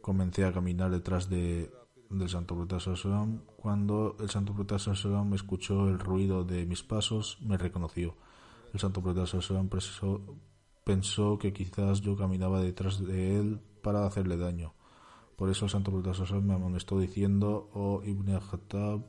comencé 0.00 0.44
a 0.44 0.52
caminar 0.52 0.90
detrás 0.90 1.30
de, 1.30 1.72
del 2.10 2.28
Santo 2.28 2.54
Sallallahu 2.78 3.51
Cuando 3.62 4.16
el 4.18 4.28
Santo 4.28 4.52
Profeta 4.52 4.76
Sallallahu 4.76 5.36
escuchó 5.36 5.88
el 5.88 6.00
ruido 6.00 6.42
de 6.42 6.66
mis 6.66 6.82
pasos, 6.82 7.38
me 7.42 7.56
reconoció. 7.56 8.16
El 8.74 8.80
Santo 8.80 9.00
Profeta 9.00 9.24
Sallallahu 9.24 9.68
pensó, 10.82 11.38
que 11.38 11.52
quizás 11.52 12.00
yo 12.00 12.16
caminaba 12.16 12.60
detrás 12.60 12.98
de 13.06 13.38
él 13.38 13.60
para 13.80 14.04
hacerle 14.04 14.36
daño. 14.36 14.74
Por 15.36 15.48
eso 15.48 15.66
el 15.66 15.70
Santo 15.70 15.92
Profeta 15.92 16.12
Sallallahu 16.12 16.42
me 16.42 16.54
amonestó 16.54 16.98
diciendo, 16.98 17.70
oh 17.72 18.02
Ibn 18.04 18.40
Khattab, 18.40 19.06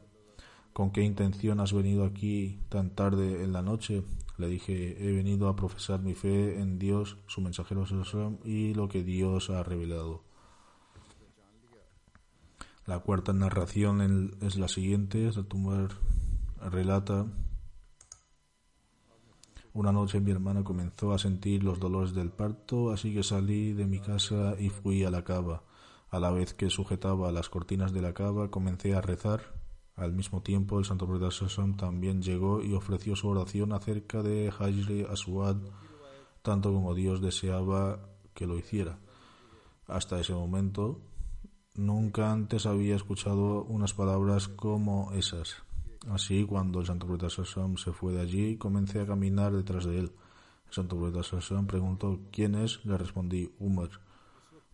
¿con 0.71 0.91
qué 0.91 1.01
intención 1.01 1.59
has 1.59 1.73
venido 1.73 2.05
aquí 2.05 2.59
tan 2.69 2.91
tarde 2.91 3.43
en 3.43 3.53
la 3.53 3.63
noche? 3.63 4.03
Le 4.37 4.49
dije, 4.49 5.03
he 5.03 5.13
venido 5.13 5.47
a 5.47 5.55
profesar 5.55 6.03
mi 6.03 6.13
fe 6.13 6.59
en 6.59 6.77
Dios, 6.77 7.17
su 7.25 7.41
mensajero 7.41 7.85
y 8.45 8.75
lo 8.75 8.87
que 8.87 9.03
Dios 9.03 9.49
ha 9.49 9.63
revelado. 9.63 10.21
La 12.85 12.99
cuarta 12.99 13.31
narración 13.31 14.35
es 14.41 14.57
la 14.57 14.67
siguiente. 14.67 15.31
Zatumar 15.31 15.89
relata, 16.69 17.25
una 19.73 19.91
noche 19.91 20.19
mi 20.19 20.31
hermana 20.31 20.63
comenzó 20.63 21.13
a 21.13 21.17
sentir 21.17 21.63
los 21.63 21.79
dolores 21.79 22.13
del 22.13 22.29
parto, 22.29 22.91
así 22.91 23.13
que 23.13 23.23
salí 23.23 23.73
de 23.73 23.85
mi 23.85 23.99
casa 23.99 24.55
y 24.59 24.69
fui 24.69 25.03
a 25.03 25.09
la 25.09 25.23
cava. 25.23 25.63
A 26.09 26.19
la 26.19 26.29
vez 26.29 26.53
que 26.53 26.69
sujetaba 26.69 27.31
las 27.31 27.49
cortinas 27.49 27.93
de 27.93 28.01
la 28.01 28.13
cava, 28.13 28.51
comencé 28.51 28.93
a 28.93 29.01
rezar 29.01 29.41
al 29.95 30.11
mismo 30.11 30.41
tiempo, 30.41 30.79
el 30.79 30.85
santo 30.85 31.07
profeta 31.07 31.31
Sasson 31.31 31.77
también 31.77 32.21
llegó 32.21 32.61
y 32.61 32.73
ofreció 32.73 33.15
su 33.15 33.27
oración 33.29 33.73
acerca 33.73 34.23
de 34.23 34.49
Hajri 34.49 35.05
Aswad, 35.09 35.57
tanto 36.41 36.73
como 36.73 36.95
Dios 36.95 37.21
deseaba 37.21 37.99
que 38.33 38.47
lo 38.47 38.57
hiciera. 38.57 38.97
Hasta 39.87 40.19
ese 40.19 40.33
momento, 40.33 40.99
nunca 41.75 42.31
antes 42.31 42.65
había 42.65 42.95
escuchado 42.95 43.63
unas 43.63 43.93
palabras 43.93 44.47
como 44.47 45.11
esas. 45.13 45.63
Así, 46.09 46.45
cuando 46.45 46.79
el 46.79 46.85
santo 46.85 47.07
profeta 47.07 47.29
Sasson 47.29 47.77
se 47.77 47.93
fue 47.93 48.13
de 48.13 48.21
allí, 48.21 48.57
comencé 48.57 48.99
a 49.01 49.05
caminar 49.05 49.53
detrás 49.53 49.85
de 49.85 49.99
él. 49.99 50.11
El 50.67 50.73
santo 50.73 50.97
profeta 50.97 51.23
Sasson 51.23 51.65
preguntó 51.65 52.19
¿Quién 52.31 52.55
es? 52.55 52.85
Le 52.85 52.97
respondí 52.97 53.51
Umar. 53.59 53.89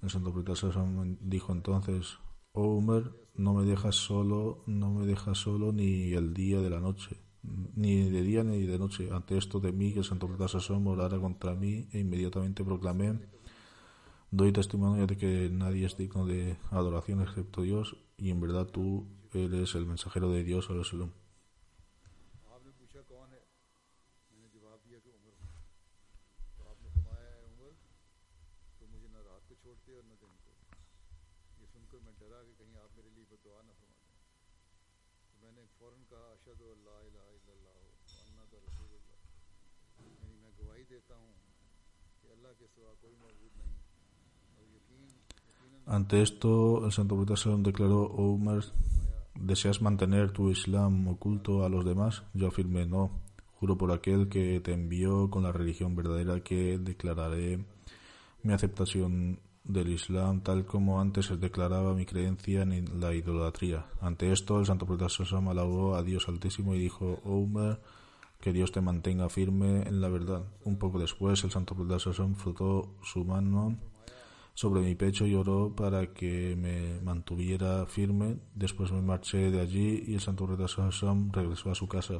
El 0.01 0.09
santo 0.09 0.31
profeta 0.31 0.55
Sasson 0.55 1.17
dijo 1.21 1.51
entonces 1.51 2.17
Oh 2.51 2.75
Umar, 2.75 3.11
no 3.35 3.53
me 3.53 3.63
dejas 3.63 3.95
solo, 3.95 4.63
no 4.65 4.91
me 4.91 5.05
dejas 5.05 5.37
solo 5.37 5.71
ni 5.71 6.13
el 6.13 6.33
día 6.33 6.61
de 6.61 6.69
la 6.69 6.79
noche, 6.79 7.17
ni 7.43 8.09
de 8.09 8.23
día 8.23 8.43
ni 8.43 8.65
de 8.65 8.79
noche. 8.79 9.09
Ante 9.11 9.37
esto 9.37 9.59
de 9.59 9.71
mí, 9.71 9.93
que 9.93 9.99
el 9.99 10.05
Santo 10.05 10.27
Sasón 10.47 10.83
morara 10.83 11.19
contra 11.19 11.53
mí, 11.53 11.87
e 11.93 11.99
inmediatamente 11.99 12.63
proclamé, 12.63 13.19
doy 14.31 14.51
testimonio 14.51 15.07
de 15.07 15.17
que 15.17 15.49
nadie 15.51 15.85
es 15.85 15.97
digno 15.97 16.25
de 16.25 16.57
adoración 16.71 17.21
excepto 17.21 17.61
Dios, 17.61 17.97
y 18.17 18.29
en 18.29 18.41
verdad 18.41 18.67
tú 18.67 19.07
eres 19.33 19.75
el 19.75 19.85
mensajero 19.85 20.31
de 20.31 20.43
Dios, 20.43 20.69
Salom. 20.83 21.11
Ante 45.89 46.21
esto, 46.21 46.85
el 46.85 46.91
santo 46.91 47.15
profeta 47.15 47.49
declaró, 47.57 48.03
oh 48.03 48.33
Umar, 48.33 48.63
¿deseas 49.33 49.81
mantener 49.81 50.29
tu 50.29 50.51
Islam 50.51 51.07
oculto 51.07 51.65
a 51.65 51.69
los 51.69 51.83
demás? 51.83 52.21
Yo 52.35 52.47
afirmé, 52.47 52.85
no. 52.85 53.09
Juro 53.55 53.75
por 53.75 53.91
aquel 53.91 54.29
que 54.29 54.59
te 54.59 54.71
envió 54.73 55.31
con 55.31 55.41
la 55.41 55.51
religión 55.51 55.95
verdadera 55.95 56.41
que 56.41 56.77
declararé 56.77 57.65
mi 58.43 58.53
aceptación 58.53 59.39
del 59.63 59.89
Islam 59.89 60.41
tal 60.41 60.63
como 60.67 61.01
antes 61.01 61.25
se 61.25 61.37
declaraba 61.37 61.95
mi 61.95 62.05
creencia 62.05 62.61
en 62.61 62.99
la 62.99 63.15
idolatría. 63.15 63.87
Ante 63.99 64.31
esto, 64.31 64.59
el 64.59 64.67
santo 64.67 64.85
profeta 64.85 65.07
alabó 65.49 65.95
a 65.95 66.03
Dios 66.03 66.27
Altísimo 66.27 66.75
y 66.75 66.79
dijo, 66.79 67.19
oh 67.23 67.37
Umar, 67.37 67.81
que 68.39 68.53
Dios 68.53 68.71
te 68.71 68.81
mantenga 68.81 69.27
firme 69.27 69.81
en 69.87 70.01
la 70.01 70.09
verdad. 70.09 70.43
Un 70.65 70.77
poco 70.77 70.99
después, 70.99 71.43
el 71.43 71.49
santo 71.49 71.73
profeta 71.73 72.13
frotó 72.35 72.93
su 73.01 73.25
mano 73.25 73.75
sobre 74.59 74.81
mi 74.81 74.93
pecho 74.93 75.25
y 75.25 75.35
oró 75.35 75.73
para 75.73 76.13
que 76.13 76.57
me 76.57 76.99
mantuviera 76.99 77.85
firme. 77.85 78.39
Después 78.53 78.91
me 78.91 79.01
marché 79.01 79.51
de 79.51 79.61
allí 79.61 80.03
y 80.05 80.15
el 80.15 80.19
santo 80.19 80.49
Sam 80.91 81.31
regresó 81.31 81.71
a 81.71 81.75
su 81.75 81.87
casa. 81.87 82.15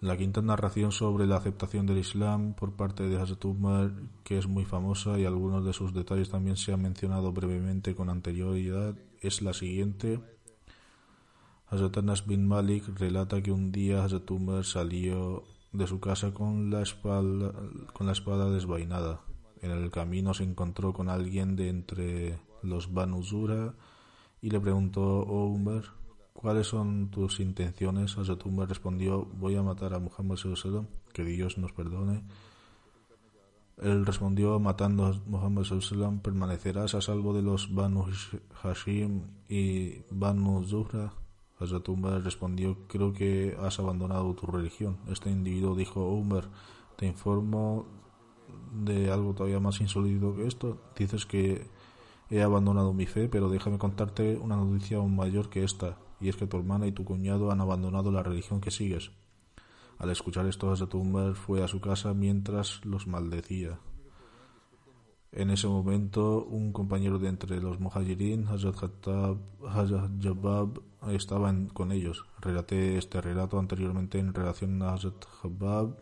La 0.00 0.16
quinta 0.16 0.40
narración 0.40 0.92
sobre 0.92 1.26
la 1.26 1.36
aceptación 1.36 1.84
del 1.84 1.98
Islam 1.98 2.54
por 2.54 2.72
parte 2.72 3.06
de 3.06 3.20
Hazrat 3.20 3.44
Umar, 3.44 3.92
que 4.24 4.38
es 4.38 4.46
muy 4.46 4.64
famosa 4.64 5.18
y 5.18 5.26
algunos 5.26 5.62
de 5.62 5.74
sus 5.74 5.92
detalles 5.92 6.30
también 6.30 6.56
se 6.56 6.72
han 6.72 6.80
mencionado 6.80 7.30
brevemente 7.30 7.94
con 7.94 8.08
anterioridad, 8.08 8.96
es 9.20 9.42
la 9.42 9.52
siguiente. 9.52 10.20
Hazrat 11.66 11.98
Anas 11.98 12.26
bin 12.26 12.48
Malik 12.48 12.98
relata 12.98 13.42
que 13.42 13.52
un 13.52 13.70
día 13.72 14.02
Hazrat 14.02 14.30
Umar 14.30 14.64
salió 14.64 15.44
de 15.70 15.86
su 15.86 16.00
casa 16.00 16.32
con 16.32 16.70
la, 16.70 16.80
espalda, 16.80 17.52
con 17.92 18.06
la 18.06 18.12
espada 18.12 18.48
desvainada. 18.48 19.20
En 19.62 19.70
el 19.70 19.90
camino 19.92 20.34
se 20.34 20.42
encontró 20.42 20.92
con 20.92 21.08
alguien 21.08 21.54
de 21.54 21.68
entre 21.68 22.38
los 22.62 22.92
Banuzura 22.92 23.74
y 24.40 24.50
le 24.50 24.60
preguntó, 24.60 25.20
oh 25.20 25.56
¿cuáles 26.32 26.66
son 26.66 27.10
tus 27.10 27.38
intenciones? 27.38 28.18
Hazrat 28.18 28.44
Umar 28.44 28.68
respondió, 28.68 29.24
voy 29.24 29.54
a 29.54 29.62
matar 29.62 29.94
a 29.94 30.00
Muhammad 30.00 30.36
sallam, 30.36 30.88
que 31.12 31.24
Dios 31.24 31.58
nos 31.58 31.72
perdone. 31.72 32.24
Él 33.80 34.04
respondió, 34.04 34.58
matando 34.58 35.06
a 35.06 35.14
Muhammad 35.26 35.62
sallam, 35.62 36.18
permanecerás 36.18 36.96
a 36.96 37.00
salvo 37.00 37.32
de 37.32 37.42
los 37.42 37.72
Banu 37.72 38.06
Hashim 38.62 39.22
y 39.48 40.02
Banu 40.10 40.64
Zuhra. 40.64 41.12
Hazrat 41.60 41.86
respondió, 42.24 42.88
creo 42.88 43.12
que 43.12 43.56
has 43.60 43.78
abandonado 43.78 44.34
tu 44.34 44.46
religión. 44.46 44.98
Este 45.08 45.30
individuo 45.30 45.76
dijo, 45.76 46.04
oh 46.04 46.14
Umar, 46.14 46.48
te 46.96 47.06
informo 47.06 48.01
de 48.72 49.10
algo 49.10 49.34
todavía 49.34 49.60
más 49.60 49.80
insólito 49.80 50.34
que 50.34 50.46
esto. 50.46 50.80
Dices 50.96 51.26
que 51.26 51.66
he 52.30 52.42
abandonado 52.42 52.92
mi 52.92 53.06
fe, 53.06 53.28
pero 53.28 53.48
déjame 53.48 53.78
contarte 53.78 54.36
una 54.36 54.56
noticia 54.56 54.96
aún 54.96 55.14
mayor 55.14 55.50
que 55.50 55.64
esta, 55.64 55.98
y 56.20 56.28
es 56.28 56.36
que 56.36 56.46
tu 56.46 56.56
hermana 56.56 56.86
y 56.86 56.92
tu 56.92 57.04
cuñado 57.04 57.50
han 57.50 57.60
abandonado 57.60 58.10
la 58.10 58.22
religión 58.22 58.60
que 58.60 58.70
sigues. 58.70 59.12
Al 59.98 60.10
escuchar 60.10 60.46
esto, 60.46 60.70
Hazrat 60.70 60.94
Umar 60.94 61.34
fue 61.34 61.62
a 61.62 61.68
su 61.68 61.80
casa 61.80 62.14
mientras 62.14 62.84
los 62.84 63.06
maldecía. 63.06 63.78
En 65.30 65.50
ese 65.50 65.66
momento, 65.66 66.44
un 66.44 66.72
compañero 66.72 67.18
de 67.18 67.28
entre 67.28 67.60
los 67.60 67.80
muhajirin, 67.80 68.46
Hazrat 68.48 68.76
Khattab, 68.78 69.38
Jabab, 70.20 70.82
estaba 71.08 71.54
con 71.72 71.92
ellos. 71.92 72.24
Relaté 72.40 72.98
este 72.98 73.20
relato 73.20 73.58
anteriormente 73.58 74.18
en 74.18 74.34
relación 74.34 74.82
a 74.82 74.94
Hazrat 74.94 75.24
Jabab 75.40 75.96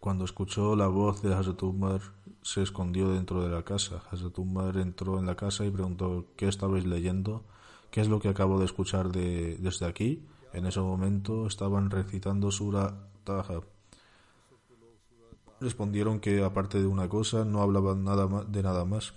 cuando 0.00 0.24
escuchó 0.24 0.74
la 0.76 0.88
voz 0.88 1.22
de 1.22 1.34
Hazrat 1.34 1.62
Umar, 1.62 2.00
se 2.40 2.62
escondió 2.62 3.10
dentro 3.10 3.42
de 3.42 3.50
la 3.50 3.62
casa. 3.64 4.02
Hazrat 4.10 4.38
Umar 4.38 4.78
entró 4.78 5.18
en 5.18 5.26
la 5.26 5.36
casa 5.36 5.66
y 5.66 5.70
preguntó, 5.70 6.24
¿qué 6.36 6.48
estabais 6.48 6.86
leyendo? 6.86 7.44
¿Qué 7.90 8.00
es 8.00 8.08
lo 8.08 8.18
que 8.18 8.28
acabo 8.28 8.58
de 8.58 8.64
escuchar 8.64 9.12
de, 9.12 9.58
desde 9.58 9.84
aquí? 9.84 10.26
En 10.54 10.64
ese 10.64 10.80
momento 10.80 11.46
estaban 11.46 11.90
recitando 11.90 12.50
Sura 12.50 13.10
Taha. 13.24 13.60
Respondieron 15.60 16.18
que, 16.18 16.42
aparte 16.42 16.80
de 16.80 16.86
una 16.86 17.06
cosa, 17.10 17.44
no 17.44 17.60
hablaban 17.60 18.02
nada 18.02 18.26
de 18.48 18.62
nada 18.62 18.86
más. 18.86 19.12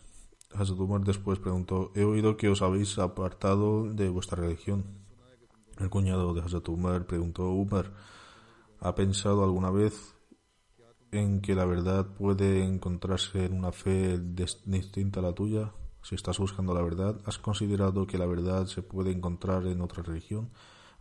Hazrat 0.54 0.80
Umar 0.80 1.02
después 1.06 1.40
preguntó, 1.40 1.92
he 1.96 2.04
oído 2.04 2.36
que 2.36 2.50
os 2.50 2.62
habéis 2.62 3.00
apartado 3.00 3.86
de 3.86 4.10
vuestra 4.10 4.42
religión. 4.42 4.84
El 5.80 5.90
cuñado 5.90 6.34
de 6.34 6.42
Hazrat 6.42 6.68
Umar 6.68 7.06
preguntó, 7.06 7.50
Umar, 7.52 7.94
¿ha 8.82 8.94
pensado 8.96 9.46
alguna 9.46 9.72
vez 9.72 10.14
en 11.14 11.42
que 11.42 11.56
la 11.56 11.66
verdad 11.66 12.06
puede 12.06 12.64
encontrarse 12.64 13.46
en 13.46 13.54
una 13.54 13.72
fe 13.72 14.20
distinta 14.20 15.20
a 15.20 15.24
la 15.24 15.34
tuya? 15.34 15.72
Si 16.02 16.16
estás 16.16 16.40
buscando 16.40 16.74
la 16.74 16.82
verdad, 16.82 17.20
¿has 17.26 17.38
considerado 17.38 18.06
que 18.06 18.18
la 18.18 18.26
verdad 18.26 18.66
se 18.66 18.82
puede 18.82 19.12
encontrar 19.12 19.66
en 19.68 19.82
otra 19.82 20.04
religión? 20.04 20.50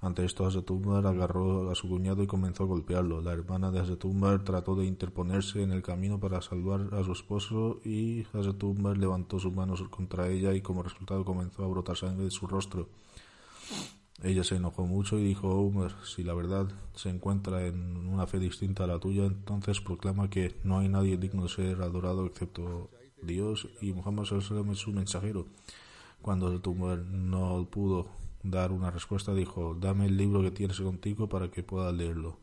Ante 0.01 0.25
esto, 0.25 0.45
Hazrat 0.45 0.69
agarró 1.07 1.71
a 1.71 1.75
su 1.77 1.89
cuñado 1.89 2.23
y 2.23 2.27
comenzó 2.27 2.65
a 2.65 2.67
golpearlo. 2.67 3.21
La 3.23 3.33
hermana 3.33 3.71
de 3.71 3.79
Hazrat 3.81 4.05
trató 4.45 4.75
de 4.75 4.85
interponerse 4.85 5.63
en 5.63 5.71
el 5.71 5.81
camino 5.81 6.19
para 6.19 6.43
salvar 6.43 6.89
a 6.93 7.05
su 7.05 7.13
esposo 7.13 7.81
y 7.85 8.27
Hazrat 8.33 8.63
levantó 8.97 9.39
sus 9.39 9.53
manos 9.53 9.83
contra 9.91 10.29
ella 10.29 10.55
y 10.55 10.61
como 10.61 10.83
resultado 10.83 11.25
comenzó 11.25 11.65
a 11.65 11.69
brotar 11.69 11.97
sangre 11.97 12.25
de 12.25 12.31
su 12.33 12.47
rostro. 12.49 12.89
Ella 14.23 14.45
se 14.45 14.55
enojó 14.55 14.87
mucho 14.87 15.19
y 15.19 15.25
dijo, 15.25 15.61
Umar, 15.61 15.97
si 16.05 16.23
la 16.23 16.33
verdad 16.33 16.69
se 16.95 17.09
encuentra 17.11 17.67
en 17.67 18.07
una 18.07 18.29
fe 18.29 18.39
distinta 18.39 18.85
a 18.85 18.87
la 18.87 19.01
tuya, 19.01 19.25
entonces 19.25 19.81
proclama 19.81 20.31
que 20.31 20.55
no 20.63 20.79
hay 20.79 20.89
nadie 20.89 21.17
digno 21.17 21.43
de 21.43 21.49
ser 21.49 21.83
adorado 21.83 22.25
excepto 22.27 22.89
Dios 23.21 23.69
y 23.81 23.93
Muhammad 23.93 24.27
es 24.33 24.45
su 24.79 24.93
mensajero. 24.93 25.47
Cuando 26.21 26.61
Umar 26.67 26.99
no 26.99 27.67
pudo 27.69 28.07
dar 28.45 28.71
una 28.71 28.93
respuesta, 28.93 29.35
dijo, 29.35 29.77
dame 29.81 30.07
el 30.07 30.17
libro 30.17 30.41
que 30.43 30.53
tienes 30.53 30.81
contigo 30.81 31.29
para 31.29 31.51
que 31.51 31.65
pueda 31.65 31.91
leerlo. 31.91 32.39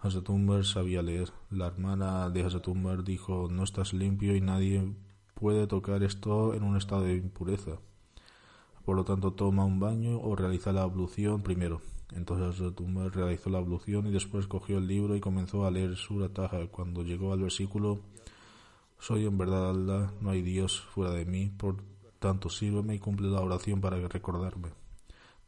Hazrat 0.00 0.28
Umar 0.28 0.64
sabía 0.64 1.00
leer. 1.00 1.32
La 1.50 1.68
hermana 1.68 2.28
de 2.28 2.42
Hazrat 2.42 2.66
Umar 2.66 3.04
dijo, 3.04 3.48
no 3.50 3.62
estás 3.62 3.92
limpio 3.92 4.34
y 4.34 4.40
nadie 4.40 4.92
puede 5.34 5.66
tocar 5.68 6.02
esto 6.02 6.54
en 6.54 6.64
un 6.64 6.76
estado 6.76 7.02
de 7.02 7.14
impureza. 7.14 7.78
Por 8.84 8.96
lo 8.96 9.04
tanto, 9.04 9.32
toma 9.32 9.64
un 9.64 9.80
baño 9.80 10.20
o 10.20 10.36
realiza 10.36 10.72
la 10.72 10.82
ablución 10.82 11.42
primero. 11.42 11.80
Entonces 12.12 12.60
Hazrat 12.60 12.80
Umar 12.80 13.14
realizó 13.14 13.50
la 13.50 13.58
ablución 13.58 14.06
y 14.06 14.10
después 14.10 14.46
cogió 14.46 14.78
el 14.78 14.86
libro 14.86 15.16
y 15.16 15.20
comenzó 15.20 15.66
a 15.66 15.70
leer 15.70 15.96
Surah 15.96 16.28
Taha. 16.28 16.66
Cuando 16.70 17.02
llegó 17.02 17.32
al 17.32 17.40
versículo, 17.40 18.00
soy 18.98 19.26
en 19.26 19.36
verdad 19.36 19.70
Allah, 19.70 20.12
no 20.20 20.30
hay 20.30 20.42
Dios 20.42 20.80
fuera 20.80 21.12
de 21.12 21.24
mí, 21.24 21.50
por 21.56 21.76
tanto 22.18 22.48
sírveme 22.48 22.94
y 22.94 22.98
cumple 22.98 23.28
la 23.28 23.40
oración 23.40 23.80
para 23.80 23.96
recordarme. 24.08 24.68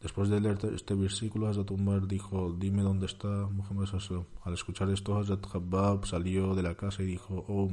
Después 0.01 0.29
de 0.29 0.41
leer 0.41 0.59
este 0.75 0.95
versículo, 0.95 1.49
Hazrat 1.49 1.71
Umar 1.71 2.07
dijo, 2.07 2.55
dime 2.59 2.83
dónde 2.83 3.07
está 3.07 3.29
Muhammad 3.29 3.87
Sallam. 3.87 4.25
Al 4.43 4.55
escuchar 4.55 4.91
esto, 4.91 5.17
Hazrat 5.17 5.47
Habab 5.55 6.05
salió 6.05 6.55
de 6.55 6.63
la 6.63 6.75
casa 6.75 7.03
y 7.03 7.07
dijo, 7.07 7.45
oh 7.49 7.69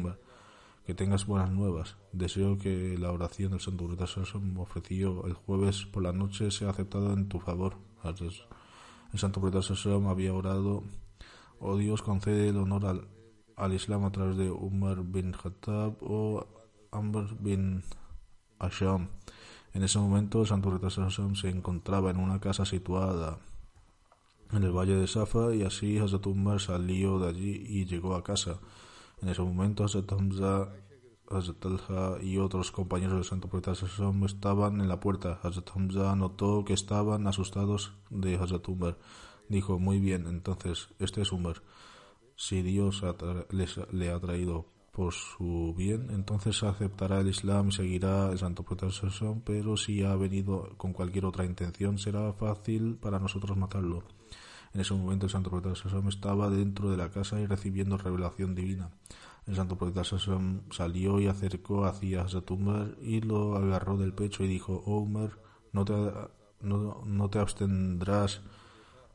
que 0.85 0.93
tengas 0.93 1.25
buenas 1.25 1.51
nuevas. 1.51 1.97
Deseo 2.11 2.57
que 2.57 2.97
la 2.97 3.11
oración 3.11 3.51
del 3.51 3.61
Santo 3.61 3.87
Sallam 4.05 4.57
ofreció 4.59 5.25
el 5.25 5.33
jueves 5.33 5.85
por 5.85 6.03
la 6.03 6.11
noche 6.11 6.51
sea 6.51 6.71
aceptada 6.71 7.13
en 7.13 7.29
tu 7.29 7.39
favor. 7.39 7.77
El 8.03 9.19
Santo 9.19 9.61
Sallam 9.61 10.07
había 10.07 10.33
orado, 10.33 10.83
oh 11.59 11.77
Dios, 11.77 12.01
concede 12.01 12.49
el 12.49 12.57
honor 12.57 13.07
al, 13.57 13.73
Islam 13.73 14.03
a 14.03 14.11
través 14.11 14.35
de 14.35 14.51
Umar 14.51 15.03
bin 15.03 15.31
Khattab 15.31 15.95
o 16.01 16.45
Amr 16.91 17.35
bin 17.39 17.83
Asham. 18.59 19.09
En 19.73 19.83
ese 19.83 19.97
momento, 19.99 20.41
el 20.41 20.47
santo 20.47 20.69
Retasasam 20.69 21.35
se 21.35 21.49
encontraba 21.49 22.11
en 22.11 22.17
una 22.17 22.39
casa 22.39 22.65
situada 22.65 23.39
en 24.51 24.63
el 24.63 24.71
valle 24.71 24.95
de 24.95 25.07
Safa 25.07 25.53
y 25.55 25.63
así 25.63 25.97
Hazrat 25.97 26.27
Umar 26.27 26.59
salió 26.59 27.17
de 27.17 27.29
allí 27.29 27.65
y 27.67 27.85
llegó 27.85 28.15
a 28.15 28.23
casa. 28.23 28.59
En 29.23 29.29
ese 29.29 29.41
momento, 29.41 29.85
Hazrat 29.85 30.11
Hamza, 30.11 30.67
Hazrat 31.29 32.21
y 32.21 32.39
otros 32.39 32.71
compañeros 32.71 33.13
del 33.13 33.23
santo 33.23 33.47
profeta 33.47 33.71
estaban 33.71 34.81
en 34.81 34.89
la 34.89 34.99
puerta. 34.99 35.39
Hazrat 35.41 35.69
Hamza 35.73 36.13
notó 36.17 36.65
que 36.65 36.73
estaban 36.73 37.25
asustados 37.25 37.93
de 38.09 38.35
Hazrat 38.35 38.67
Umar. 38.67 38.97
Dijo, 39.47 39.79
muy 39.79 40.01
bien, 40.01 40.27
entonces, 40.27 40.89
este 40.99 41.21
es 41.21 41.31
Umar. 41.31 41.63
Si 42.35 42.61
Dios 42.63 43.01
les, 43.49 43.79
le 43.93 44.11
ha 44.11 44.19
traído 44.19 44.65
por 44.91 45.13
su 45.13 45.73
bien, 45.77 46.09
entonces 46.11 46.61
aceptará 46.61 47.21
el 47.21 47.29
Islam 47.29 47.69
y 47.69 47.71
seguirá 47.71 48.29
el 48.29 48.39
santo 48.39 48.63
profeta 48.63 48.93
pero 49.45 49.77
si 49.77 50.03
ha 50.03 50.17
venido 50.17 50.75
con 50.75 50.91
cualquier 50.91 51.27
otra 51.27 51.45
intención, 51.45 51.97
será 51.97 52.33
fácil 52.33 52.97
para 52.97 53.19
nosotros 53.19 53.55
matarlo. 53.55 54.03
En 54.73 54.81
ese 54.81 54.93
momento 54.93 55.25
el 55.25 55.31
santo 55.31 55.49
profeta 55.49 55.73
estaba 56.09 56.49
dentro 56.49 56.89
de 56.89 56.97
la 56.97 57.09
casa 57.09 57.39
y 57.39 57.45
recibiendo 57.45 57.97
revelación 57.97 58.55
divina. 58.55 58.89
El 59.45 59.55
santo 59.55 59.77
profeta 59.77 60.03
salió 60.71 61.19
y 61.19 61.27
acercó 61.27 61.85
hacia 61.85 62.21
Hazrat 62.21 62.49
y 63.01 63.21
lo 63.21 63.55
agarró 63.55 63.97
del 63.97 64.13
pecho 64.13 64.43
y 64.43 64.47
dijo, 64.47 64.83
oh 64.85 64.99
Umar, 64.99 65.37
no 65.73 65.85
te, 65.85 65.93
no, 66.61 67.01
no 67.05 67.29
te 67.29 67.39
abstendrás 67.39 68.41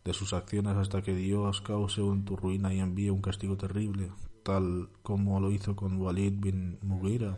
de 0.05 0.13
sus 0.13 0.33
acciones 0.33 0.77
hasta 0.77 1.03
que 1.03 1.15
Dios 1.15 1.61
cause 1.61 2.01
en 2.01 2.25
tu 2.25 2.37
ruina 2.37 2.73
y 2.73 2.81
envíe 2.81 3.11
un 3.11 3.23
castigo 3.23 3.57
terrible 3.57 4.11
tal 4.49 4.89
como 5.03 5.41
lo 5.41 5.51
hizo 5.51 5.77
con 5.77 6.01
Walid 6.01 6.41
bin 6.41 6.79
Mughira. 6.81 7.37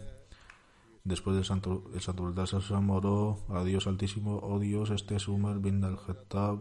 Después 1.02 1.34
del 1.34 1.44
santo, 1.44 1.90
el 1.92 2.00
santo 2.00 2.32
Sassam 2.46 2.88
oró 2.90 3.40
a 3.48 3.64
Dios 3.64 3.88
Altísimo, 3.88 4.38
oh 4.40 4.60
Dios, 4.60 4.90
este 4.90 5.16
es 5.16 5.26
Umar 5.26 5.58
bin 5.58 5.82
al-Khattab, 5.82 6.58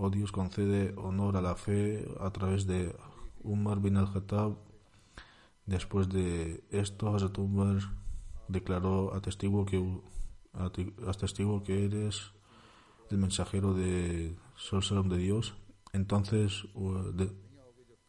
oh 0.00 0.08
Dios, 0.08 0.32
concede 0.32 0.94
honor 0.96 1.36
a 1.36 1.42
la 1.42 1.56
fe 1.56 2.08
a 2.20 2.30
través 2.30 2.66
de 2.66 2.96
Umar 3.42 3.80
bin 3.80 3.98
al-Khattab. 3.98 4.56
Después 5.66 6.08
de 6.08 6.64
esto, 6.70 7.14
Hazrat 7.14 7.36
Umar 7.38 7.76
declaró 8.48 9.14
atestigo 9.14 9.66
que, 9.66 9.78
atestigo 11.06 11.62
que 11.62 11.84
eres 11.84 12.32
el 13.10 13.18
mensajero 13.18 13.74
de 13.74 14.34
Sol 14.56 14.82
de 15.10 15.18
Dios. 15.18 15.54
Entonces, 15.92 16.64
de, 17.14 17.30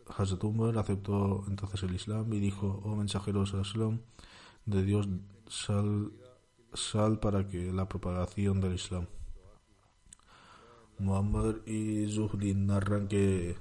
Hazrat 0.08 0.44
Umar 0.46 0.78
aceptó 0.78 1.44
entonces 1.48 1.84
el 1.84 1.94
Islam 1.94 2.32
y 2.34 2.40
dijo, 2.40 2.82
oh 2.86 2.96
mensajeros 2.96 3.54
Islam 3.54 4.00
de 4.66 4.84
Dios, 4.84 5.10
sal, 5.50 6.14
sal 6.74 7.20
para 7.20 7.50
que 7.50 7.74
la 7.74 7.90
propagación 7.90 8.62
del 8.62 8.76
Islam. 8.76 9.08
Muhammad 11.02 11.66
y 11.66 12.08
Zuhri 12.14 12.54
narran 12.54 13.08
que 13.08 13.58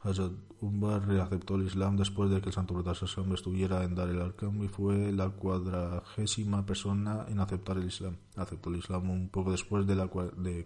Hazrat 0.00 0.32
Umar 0.60 1.06
reaceptó 1.06 1.56
el 1.56 1.66
Islam 1.66 1.96
después 1.96 2.30
de 2.30 2.40
que 2.40 2.48
el 2.48 2.52
Santo 2.52 2.74
Profeta 2.74 2.92
estuviera 3.34 3.82
en 3.84 3.94
Dar 3.94 4.08
el 4.08 4.20
Arkam 4.20 4.62
y 4.62 4.68
fue 4.68 5.12
la 5.12 5.30
cuadragésima 5.30 6.64
persona 6.64 7.26
en 7.28 7.40
aceptar 7.40 7.76
el 7.78 7.86
Islam. 7.86 8.16
Aceptó 8.36 8.70
el 8.70 8.76
Islam 8.76 9.10
un 9.10 9.28
poco 9.28 9.50
después 9.50 9.86
de 9.86 9.96
la 9.96 10.06
de, 10.06 10.64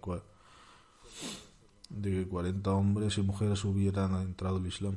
de 1.89 2.11
que 2.11 2.27
40 2.27 2.71
hombres 2.71 3.17
y 3.17 3.21
mujeres 3.21 3.65
hubieran 3.65 4.15
entrado 4.21 4.57
al 4.57 4.65
Islam. 4.67 4.95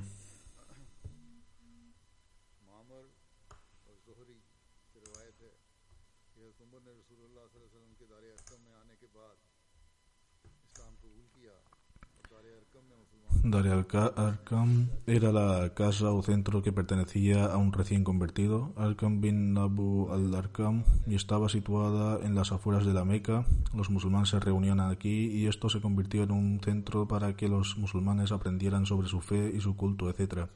Dar 13.42 13.66
al-Arkam 13.66 14.88
era 15.06 15.32
la 15.32 15.72
casa 15.72 16.12
o 16.12 16.22
centro 16.22 16.60
que 16.62 16.72
pertenecía 16.72 17.46
a 17.46 17.56
un 17.56 17.72
recién 17.72 18.04
convertido, 18.04 18.74
Arkam 18.76 19.22
bin 19.22 19.56
Abu 19.56 20.12
al-Arkam, 20.12 20.84
y 21.06 21.14
estaba 21.14 21.48
situada 21.48 22.20
en 22.24 22.34
las 22.34 22.52
afueras 22.52 22.84
de 22.84 22.92
la 22.92 23.06
Meca. 23.06 23.46
Los 23.74 23.88
musulmanes 23.88 24.28
se 24.28 24.40
reunían 24.40 24.80
aquí 24.80 25.26
y 25.32 25.46
esto 25.46 25.70
se 25.70 25.80
convirtió 25.80 26.22
en 26.22 26.32
un 26.32 26.60
centro 26.60 27.08
para 27.08 27.34
que 27.34 27.48
los 27.48 27.78
musulmanes 27.78 28.30
aprendieran 28.30 28.84
sobre 28.84 29.08
su 29.08 29.22
fe 29.22 29.50
y 29.56 29.60
su 29.60 29.74
culto, 29.74 30.10
etc. 30.10 30.50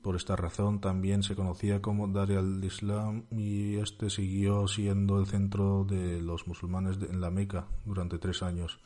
Por 0.00 0.16
esta 0.16 0.36
razón 0.36 0.80
también 0.80 1.22
se 1.22 1.36
conocía 1.36 1.82
como 1.82 2.08
Dar 2.08 2.32
al-Islam 2.32 3.24
y 3.30 3.76
este 3.76 4.08
siguió 4.08 4.66
siendo 4.68 5.20
el 5.20 5.26
centro 5.26 5.84
de 5.84 6.22
los 6.22 6.48
musulmanes 6.48 6.96
en 7.08 7.20
la 7.20 7.30
Meca 7.30 7.66
durante 7.84 8.18
tres 8.18 8.42
años. 8.42 8.80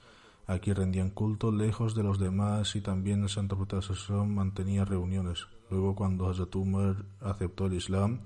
Aquí 0.46 0.72
rendían 0.72 1.10
culto 1.10 1.50
lejos 1.50 1.96
de 1.96 2.04
los 2.04 2.18
demás 2.20 2.76
y 2.76 2.80
también 2.80 3.22
el 3.22 3.28
Santo 3.28 3.56
Profeta 3.56 4.14
mantenía 4.24 4.84
reuniones. 4.84 5.48
Luego, 5.70 5.96
cuando 5.96 6.28
Hazrat 6.28 6.54
Umar 6.54 7.04
aceptó 7.20 7.66
el 7.66 7.74
Islam, 7.74 8.20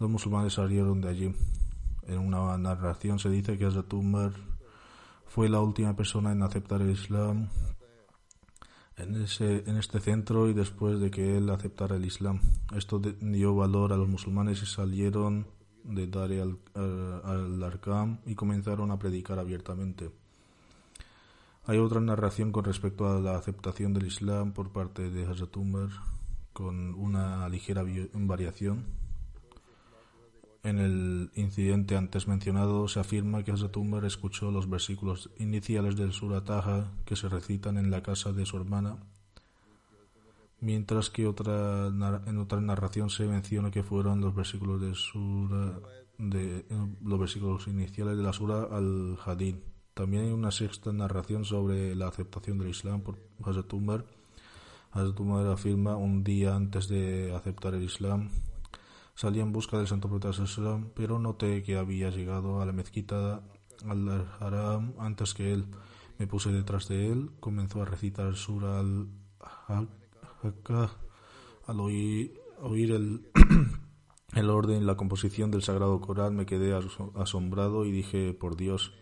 los 0.00 0.10
musulmanes 0.10 0.54
salieron 0.54 1.00
de 1.00 1.08
allí. 1.08 1.34
En 2.08 2.18
una 2.18 2.58
narración 2.58 3.20
se 3.20 3.30
dice 3.30 3.56
que 3.58 3.66
Hazrat 3.66 3.92
Umar 3.92 4.32
fue 5.26 5.48
la 5.48 5.60
última 5.60 5.94
persona 5.94 6.32
en 6.32 6.42
aceptar 6.42 6.82
el 6.82 6.90
Islam 6.90 7.48
en, 8.96 9.22
ese, 9.22 9.62
en 9.66 9.76
este 9.76 10.00
centro 10.00 10.48
y 10.48 10.54
después 10.54 10.98
de 11.00 11.10
que 11.10 11.36
él 11.36 11.48
aceptara 11.50 11.96
el 11.96 12.04
Islam. 12.04 12.40
Esto 12.74 12.98
dio 12.98 13.54
valor 13.54 13.92
a 13.92 13.96
los 13.96 14.08
musulmanes 14.08 14.62
y 14.62 14.66
salieron 14.66 15.46
de 15.84 16.06
Dar 16.06 16.30
al-Arkam 16.74 18.18
y 18.26 18.34
comenzaron 18.34 18.90
a 18.90 18.98
predicar 18.98 19.38
abiertamente. 19.38 20.10
Hay 21.64 21.78
otra 21.78 22.00
narración 22.00 22.50
con 22.50 22.64
respecto 22.64 23.08
a 23.08 23.20
la 23.20 23.36
aceptación 23.36 23.94
del 23.94 24.06
Islam 24.06 24.52
por 24.52 24.72
parte 24.72 25.10
de 25.10 25.24
Hazrat 25.26 25.56
Umar 25.56 25.90
con 26.52 26.94
una 26.94 27.48
ligera 27.48 27.84
variación. 28.14 28.84
En 30.64 30.80
el 30.80 31.30
incidente 31.36 31.96
antes 31.96 32.26
mencionado 32.26 32.88
se 32.88 32.98
afirma 32.98 33.44
que 33.44 33.52
Hazrat 33.52 33.76
Umar 33.76 34.04
escuchó 34.04 34.50
los 34.50 34.68
versículos 34.68 35.30
iniciales 35.38 35.94
del 35.94 36.12
Surah 36.12 36.42
Taha 36.42 36.90
que 37.04 37.14
se 37.14 37.28
recitan 37.28 37.78
en 37.78 37.92
la 37.92 38.02
casa 38.02 38.32
de 38.32 38.44
su 38.44 38.56
hermana, 38.56 38.96
mientras 40.58 41.10
que 41.10 41.22
en 41.22 42.38
otra 42.38 42.60
narración 42.60 43.08
se 43.08 43.28
menciona 43.28 43.70
que 43.70 43.84
fueron 43.84 44.20
los 44.20 44.34
versículos 44.34 44.80
de 44.80 44.94
de, 46.18 46.64
los 47.02 47.18
versículos 47.20 47.68
iniciales 47.68 48.16
de 48.16 48.22
la 48.24 48.32
Surah 48.32 48.64
al-Hadid 48.64 49.56
también 49.94 50.24
hay 50.24 50.32
una 50.32 50.50
sexta 50.50 50.92
narración 50.92 51.44
sobre 51.44 51.94
la 51.94 52.08
aceptación 52.08 52.58
del 52.58 52.68
Islam 52.68 53.02
por 53.02 53.18
Hazrat 53.44 53.72
Umar. 53.72 54.04
Hazrat 54.90 55.18
Umar 55.20 55.46
afirma 55.46 55.96
un 55.96 56.24
día 56.24 56.54
antes 56.54 56.88
de 56.88 57.34
aceptar 57.34 57.74
el 57.74 57.82
Islam 57.82 58.30
salí 59.14 59.40
en 59.40 59.52
busca 59.52 59.78
del 59.78 59.86
Santo 59.86 60.08
Profeta 60.08 60.32
pero 60.94 61.18
noté 61.18 61.62
que 61.62 61.76
había 61.76 62.10
llegado 62.10 62.60
a 62.60 62.66
la 62.66 62.72
mezquita 62.72 63.42
al-Haram 63.86 64.94
antes 64.98 65.34
que 65.34 65.52
él. 65.52 65.66
Me 66.18 66.26
puse 66.26 66.52
detrás 66.52 66.88
de 66.88 67.10
él, 67.10 67.30
comenzó 67.40 67.82
a 67.82 67.84
recitar 67.84 68.34
Surah 68.36 68.80
al-Hakka. 68.80 70.90
Al 71.66 71.80
oír, 71.80 72.40
oír 72.60 72.92
el, 72.92 73.30
el 74.34 74.50
orden 74.50 74.82
y 74.82 74.84
la 74.84 74.96
composición 74.96 75.50
del 75.50 75.62
Sagrado 75.62 76.00
Corán 76.00 76.36
me 76.36 76.46
quedé 76.46 76.78
asombrado 77.14 77.84
y 77.84 77.92
dije, 77.92 78.34
por 78.34 78.56
Dios, 78.56 78.92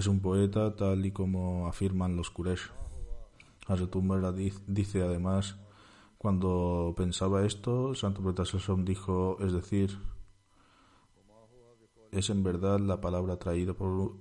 es 0.00 0.06
un 0.06 0.20
poeta 0.20 0.74
tal 0.76 1.04
y 1.04 1.12
como 1.12 1.68
afirman 1.68 2.16
los 2.16 2.30
Quraysh. 2.30 2.70
Hazrat 3.66 3.94
dice 4.66 5.02
además, 5.02 5.56
cuando 6.16 6.94
pensaba 6.96 7.44
esto, 7.44 7.94
Santo 7.94 8.22
Profeta 8.22 8.44
dijo, 8.78 9.36
es 9.40 9.52
decir, 9.52 9.98
es 12.12 12.30
en 12.30 12.42
verdad 12.42 12.80
la 12.80 13.02
palabra 13.02 13.38
traída 13.38 13.74
por 13.74 14.18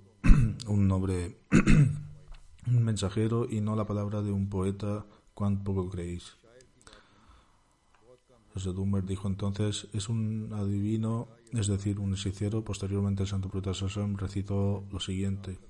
un 0.68 0.88
nombre, 0.88 1.38
un 2.68 2.84
mensajero 2.84 3.48
y 3.50 3.62
no 3.62 3.78
la 3.78 3.88
palabra 3.88 4.22
de 4.22 4.34
un 4.34 4.50
poeta, 4.50 5.06
cuán 5.34 5.64
poco 5.64 5.90
creéis. 5.90 6.36
José 8.54 8.72
dijo 9.08 9.30
entonces, 9.30 9.88
es 9.94 10.10
un 10.10 10.50
adivino, 10.52 11.30
es 11.54 11.68
decir, 11.68 12.00
un 12.00 12.14
hechicero. 12.14 12.64
Posteriormente 12.66 13.24
el 13.24 13.30
santo 13.30 13.48
profeta 13.48 13.72
recitó 14.18 14.84
lo 14.92 15.00
siguiente. 15.00 15.69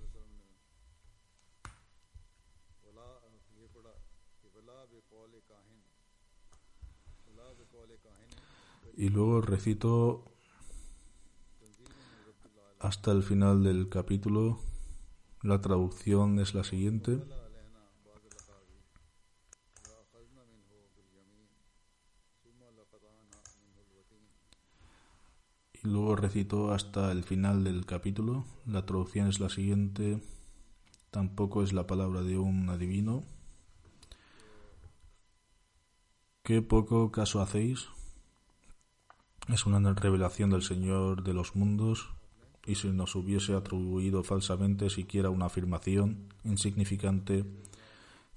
Y 8.99 9.07
luego 9.07 9.39
recito 9.39 10.25
hasta 12.79 13.13
el 13.13 13.23
final 13.23 13.63
del 13.63 13.87
capítulo. 13.87 14.59
La 15.41 15.61
traducción 15.61 16.37
es 16.39 16.53
la 16.53 16.65
siguiente. 16.65 17.23
y 25.81 25.87
luego 25.87 26.17
recito 26.17 26.73
hasta 26.73 27.13
el 27.13 27.23
final 27.23 27.63
del 27.63 27.85
capítulo. 27.85 28.43
La 28.65 28.85
traducción 28.85 29.29
es 29.29 29.39
la 29.39 29.47
siguiente. 29.47 30.21
Tampoco 31.09 31.63
es 31.63 31.71
la 31.71 31.87
palabra 31.87 32.21
de 32.21 32.37
un 32.37 32.67
adivino. 32.67 33.23
Qué 36.43 36.61
poco 36.61 37.13
caso 37.13 37.41
hacéis. 37.41 37.87
Es 39.49 39.65
una 39.65 39.79
revelación 39.93 40.51
del 40.51 40.61
Señor 40.61 41.23
de 41.23 41.33
los 41.33 41.55
mundos 41.55 42.11
y 42.67 42.75
si 42.75 42.89
nos 42.89 43.15
hubiese 43.15 43.55
atribuido 43.55 44.23
falsamente 44.23 44.91
siquiera 44.91 45.31
una 45.31 45.47
afirmación 45.47 46.27
insignificante, 46.43 47.45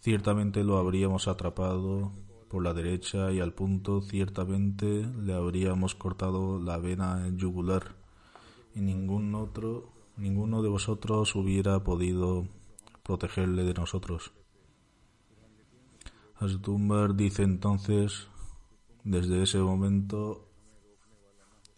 ciertamente 0.00 0.64
lo 0.64 0.78
habríamos 0.78 1.28
atrapado 1.28 2.12
por 2.48 2.64
la 2.64 2.72
derecha 2.72 3.30
y 3.30 3.40
al 3.40 3.52
punto 3.52 4.00
ciertamente 4.00 5.06
le 5.22 5.34
habríamos 5.34 5.94
cortado 5.94 6.58
la 6.58 6.78
vena 6.78 7.28
yugular 7.36 7.94
y 8.74 8.80
ningún 8.80 9.34
otro, 9.34 9.92
ninguno 10.16 10.62
de 10.62 10.70
vosotros 10.70 11.36
hubiera 11.36 11.84
podido 11.84 12.46
protegerle 13.02 13.64
de 13.64 13.74
nosotros. 13.74 14.32
Astumber 16.36 17.14
dice 17.14 17.42
entonces, 17.42 18.28
desde 19.04 19.42
ese 19.42 19.58
momento 19.58 20.48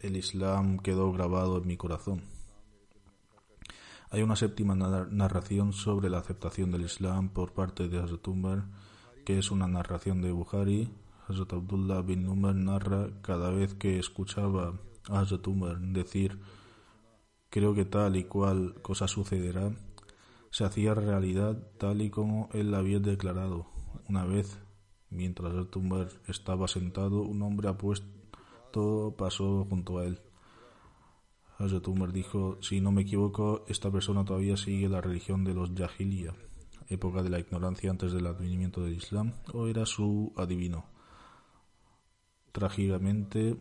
el 0.00 0.16
Islam 0.16 0.78
quedó 0.78 1.12
grabado 1.12 1.58
en 1.58 1.66
mi 1.66 1.76
corazón. 1.76 2.22
Hay 4.10 4.22
una 4.22 4.36
séptima 4.36 4.74
narración 4.74 5.72
sobre 5.72 6.08
la 6.08 6.18
aceptación 6.18 6.70
del 6.70 6.82
Islam 6.82 7.30
por 7.30 7.52
parte 7.52 7.88
de 7.88 7.98
Astumber 7.98 8.62
que 9.24 9.38
es 9.38 9.50
una 9.50 9.66
narración 9.66 10.20
de 10.20 10.30
Bukhari. 10.30 10.90
Hazrat 11.26 11.54
Abdullah 11.54 12.02
bin 12.02 12.28
Umar 12.28 12.54
narra 12.54 13.08
cada 13.22 13.50
vez 13.50 13.74
que 13.74 13.98
escuchaba 13.98 14.78
a 15.08 15.20
Hazrat 15.20 15.46
Umar 15.48 15.80
decir 15.80 16.38
creo 17.48 17.74
que 17.74 17.84
tal 17.84 18.16
y 18.16 18.24
cual 18.24 18.74
cosa 18.82 19.08
sucederá, 19.08 19.70
se 20.50 20.64
hacía 20.64 20.94
realidad 20.94 21.56
tal 21.78 22.02
y 22.02 22.10
como 22.10 22.48
él 22.52 22.72
la 22.72 22.78
había 22.78 22.98
declarado. 22.98 23.66
Una 24.08 24.24
vez, 24.24 24.60
mientras 25.08 25.52
Hazrat 25.52 25.76
Umar 25.76 26.08
estaba 26.28 26.68
sentado, 26.68 27.22
un 27.22 27.42
hombre 27.42 27.68
apuesto 27.68 28.13
pasó 29.16 29.66
junto 29.68 29.98
a 29.98 30.04
él. 30.04 30.20
Hazrat 31.58 31.86
Umar 31.88 32.12
dijo, 32.12 32.58
si 32.60 32.80
no 32.80 32.92
me 32.92 33.02
equivoco, 33.02 33.64
esta 33.68 33.90
persona 33.90 34.24
todavía 34.24 34.56
sigue 34.56 34.88
la 34.88 35.00
religión 35.00 35.44
de 35.44 35.54
los 35.54 35.70
Jahiliya 35.72 36.34
época 36.88 37.22
de 37.22 37.30
la 37.30 37.38
ignorancia 37.38 37.90
antes 37.90 38.12
del 38.12 38.26
advenimiento 38.26 38.82
del 38.82 38.94
Islam, 38.94 39.32
o 39.52 39.66
era 39.66 39.86
su 39.86 40.32
adivino. 40.36 40.86
Trágicamente, 42.52 43.56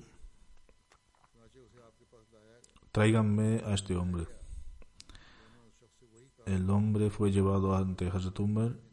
tráiganme 2.92 3.62
a 3.66 3.74
este 3.74 3.96
hombre. 3.96 4.28
El 6.46 6.70
hombre 6.70 7.10
fue 7.10 7.32
llevado 7.32 7.76
ante 7.76 8.08
Hazrat 8.08 8.40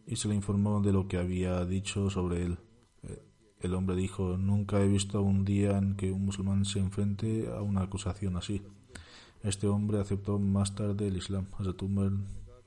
y 0.06 0.16
se 0.16 0.28
le 0.28 0.34
informó 0.34 0.80
de 0.80 0.92
lo 0.92 1.08
que 1.08 1.18
había 1.18 1.64
dicho 1.64 2.08
sobre 2.08 2.44
él. 2.44 2.58
El 3.61 3.74
hombre 3.74 3.94
dijo, 3.94 4.38
nunca 4.38 4.80
he 4.80 4.88
visto 4.88 5.20
un 5.20 5.44
día 5.44 5.76
en 5.76 5.94
que 5.94 6.12
un 6.12 6.24
musulmán 6.24 6.64
se 6.64 6.78
enfrente 6.78 7.48
a 7.54 7.61
una 7.61 7.82
acusación 7.82 8.36
así. 8.36 8.62
Este 9.42 9.66
hombre 9.66 10.00
aceptó 10.00 10.38
más 10.38 10.74
tarde 10.74 11.08
el 11.08 11.18
Islam. 11.18 11.46
Hazrat 11.58 11.82
Umar 11.82 12.12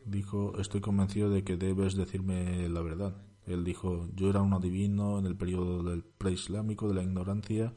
dijo, 0.05 0.53
estoy 0.59 0.81
convencido 0.81 1.31
de 1.31 1.43
que 1.43 1.57
debes 1.57 1.95
decirme 1.95 2.69
la 2.69 2.81
verdad. 2.81 3.15
Él 3.47 3.63
dijo, 3.63 4.07
yo 4.15 4.29
era 4.29 4.41
un 4.41 4.53
adivino 4.53 5.17
en 5.17 5.25
el 5.25 5.35
periodo 5.35 5.83
del 5.83 6.03
preislámico 6.03 6.87
de 6.87 6.93
la 6.93 7.03
ignorancia. 7.03 7.73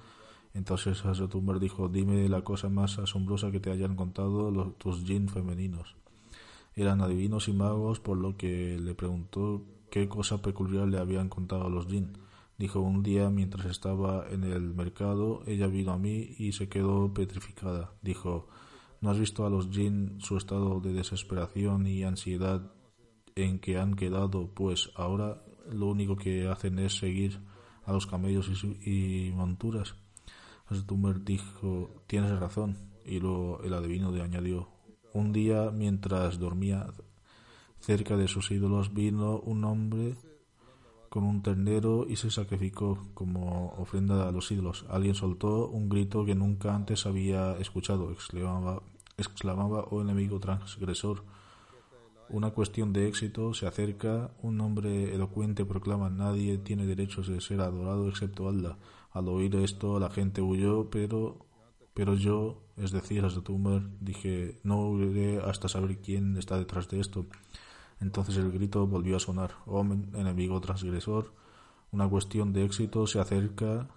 Entonces 0.53 1.05
Hazrat 1.05 1.35
dijo, 1.59 1.89
dime 1.89 2.29
la 2.29 2.43
cosa 2.43 2.69
más 2.69 2.99
asombrosa 2.99 3.51
que 3.51 3.61
te 3.61 3.71
hayan 3.71 3.97
contado 3.97 4.51
los, 4.51 4.77
tus 4.77 5.05
jinn 5.05 5.29
femeninos. 5.29 5.97
Eran 6.75 7.01
adivinos 7.01 7.49
y 7.49 7.55
magos, 7.55 7.99
por 8.01 8.19
lo 8.19 8.37
que 8.37 8.79
le 8.79 8.95
preguntó 8.95 9.63
qué 9.91 10.07
cosa 10.07 10.43
peculiar 10.43 10.87
le 10.87 10.99
habían 10.99 11.31
contado 11.31 11.71
los 11.71 11.87
jinn. 11.87 12.26
Dijo, 12.59 12.81
un 12.81 13.03
día 13.03 13.29
mientras 13.31 13.67
estaba 13.67 14.27
en 14.31 14.45
el 14.45 14.75
mercado, 14.75 15.43
ella 15.47 15.67
vino 15.67 15.93
a 15.93 15.99
mí 15.99 16.35
y 16.39 16.53
se 16.53 16.69
quedó 16.69 17.13
petrificada. 17.13 17.93
Dijo, 18.03 18.49
¿No 19.01 19.11
has 19.11 19.19
visto 19.19 19.45
a 19.47 19.51
los 19.51 19.71
jinn 19.71 20.19
su 20.21 20.37
estado 20.37 20.81
de 20.81 20.93
desesperación 20.93 21.87
y 21.87 22.03
ansiedad 22.03 22.73
en 23.35 23.59
que 23.59 23.79
han 23.79 23.95
quedado? 23.95 24.53
Pues 24.55 24.91
ahora 24.97 25.43
lo 25.71 25.87
único 25.87 26.17
que 26.17 26.49
hacen 26.49 26.79
es 26.79 26.97
seguir 26.97 27.41
a 27.85 27.93
los 27.93 28.07
camellos 28.07 28.51
y, 28.65 29.31
monturas. 29.35 29.95
Astumber 30.67 31.23
dijo, 31.23 32.03
tienes 32.07 32.39
razón. 32.39 32.91
Y 33.05 33.21
luego 33.21 33.61
el 33.63 33.75
adivino 33.75 34.11
le 34.11 34.23
añadió, 34.23 34.69
un 35.13 35.33
día 35.33 35.71
mientras 35.71 36.41
dormía 36.41 36.87
cerca 37.79 38.17
de 38.17 38.27
sus 38.27 38.51
ídolos 38.51 38.93
vino 38.93 39.39
un 39.39 39.63
hombre 39.63 40.17
con 41.17 41.25
un 41.25 41.41
ternero 41.41 42.05
y 42.07 42.17
se 42.17 42.31
sacrificó 42.31 43.09
como 43.15 43.73
ofrenda 43.79 44.29
a 44.29 44.33
los 44.33 44.51
ídolos. 44.51 44.85
Alguien 44.91 45.15
soltó 45.15 45.67
un 45.67 45.89
grito 45.89 46.27
que 46.27 46.35
nunca 46.35 46.75
antes 46.75 47.07
había 47.07 47.57
escuchado, 47.57 48.11
exclamaba, 48.11 48.83
exclamaba 49.17 49.87
oh 49.91 50.03
enemigo 50.03 50.39
transgresor. 50.41 51.25
Una 52.29 52.51
cuestión 52.51 52.93
de 52.93 53.09
éxito 53.09 53.55
se 53.55 53.67
acerca, 53.67 54.31
un 54.43 54.61
hombre 54.61 55.15
elocuente 55.15 55.65
proclama 55.65 56.11
nadie 56.11 56.59
tiene 56.59 56.85
derechos 56.85 57.29
de 57.29 57.41
ser 57.41 57.63
adorado 57.63 58.11
excepto 58.11 58.47
Allah. 58.47 58.77
Al 59.11 59.29
oír 59.29 59.57
esto 59.57 59.99
la 59.99 60.11
gente 60.11 60.43
huyó, 60.43 60.91
pero 60.91 61.47
pero 61.95 62.15
yo, 62.15 62.61
es 62.77 62.91
decir, 62.91 63.25
hasta 63.25 63.41
Tumor, 63.41 63.89
dije, 64.01 64.61
no 64.65 64.91
huiré 64.91 65.41
hasta 65.41 65.67
saber 65.67 65.97
quién 65.97 66.37
está 66.37 66.59
detrás 66.59 66.91
de 66.91 67.01
esto. 67.01 67.25
Entonces 68.01 68.37
el 68.37 68.53
grito 68.53 68.87
volvió 68.87 69.17
a 69.17 69.21
sonar. 69.21 69.53
Oh 69.67 69.83
enemigo 69.83 70.61
transgresor, 70.61 71.33
una 71.93 72.09
cuestión 72.09 72.53
de 72.53 72.65
éxito 72.65 73.07
se 73.07 73.21
acerca. 73.21 73.89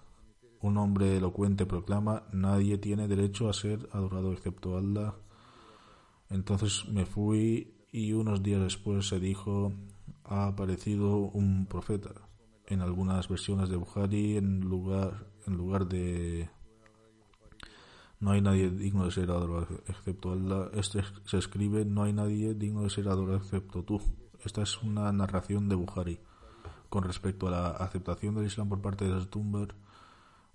Un 0.61 0.77
hombre 0.77 1.17
elocuente 1.17 1.65
proclama, 1.65 2.23
nadie 2.33 2.77
tiene 2.77 3.07
derecho 3.07 3.49
a 3.49 3.53
ser 3.53 3.87
adorado 3.93 4.33
excepto 4.33 4.77
Allah. 4.77 5.15
Entonces 6.29 6.85
me 6.89 7.05
fui 7.05 7.73
y 7.91 8.13
unos 8.13 8.43
días 8.43 8.61
después 8.61 9.07
se 9.07 9.19
dijo, 9.19 9.71
ha 10.25 10.47
aparecido 10.47 11.17
un 11.17 11.65
profeta. 11.65 12.11
En 12.67 12.81
algunas 12.81 13.27
versiones 13.27 13.69
de 13.69 13.77
Bukhari, 13.77 14.37
en 14.37 14.59
lugar, 14.59 15.25
en 15.47 15.55
lugar 15.55 15.87
de 15.87 16.49
no 18.19 18.31
hay 18.31 18.41
nadie 18.41 18.69
digno 18.69 19.05
de 19.05 19.11
ser 19.11 19.31
adorado 19.31 19.67
excepto 19.87 20.33
Allah. 20.33 20.69
Este 20.73 21.01
se 21.25 21.37
escribe, 21.37 21.85
no 21.85 22.03
hay 22.03 22.13
nadie 22.13 22.53
digno 22.53 22.83
de 22.83 22.89
ser 22.89 23.07
adorado 23.07 23.37
excepto 23.37 23.83
tú. 23.83 24.01
Esta 24.43 24.61
es 24.61 24.81
una 24.81 25.11
narración 25.11 25.69
de 25.69 25.75
Bukhari. 25.75 26.19
Con 26.89 27.03
respecto 27.03 27.47
a 27.47 27.51
la 27.51 27.67
aceptación 27.69 28.35
del 28.35 28.45
Islam 28.45 28.67
por 28.67 28.81
parte 28.81 29.05
de 29.05 29.21
Stumber, 29.21 29.75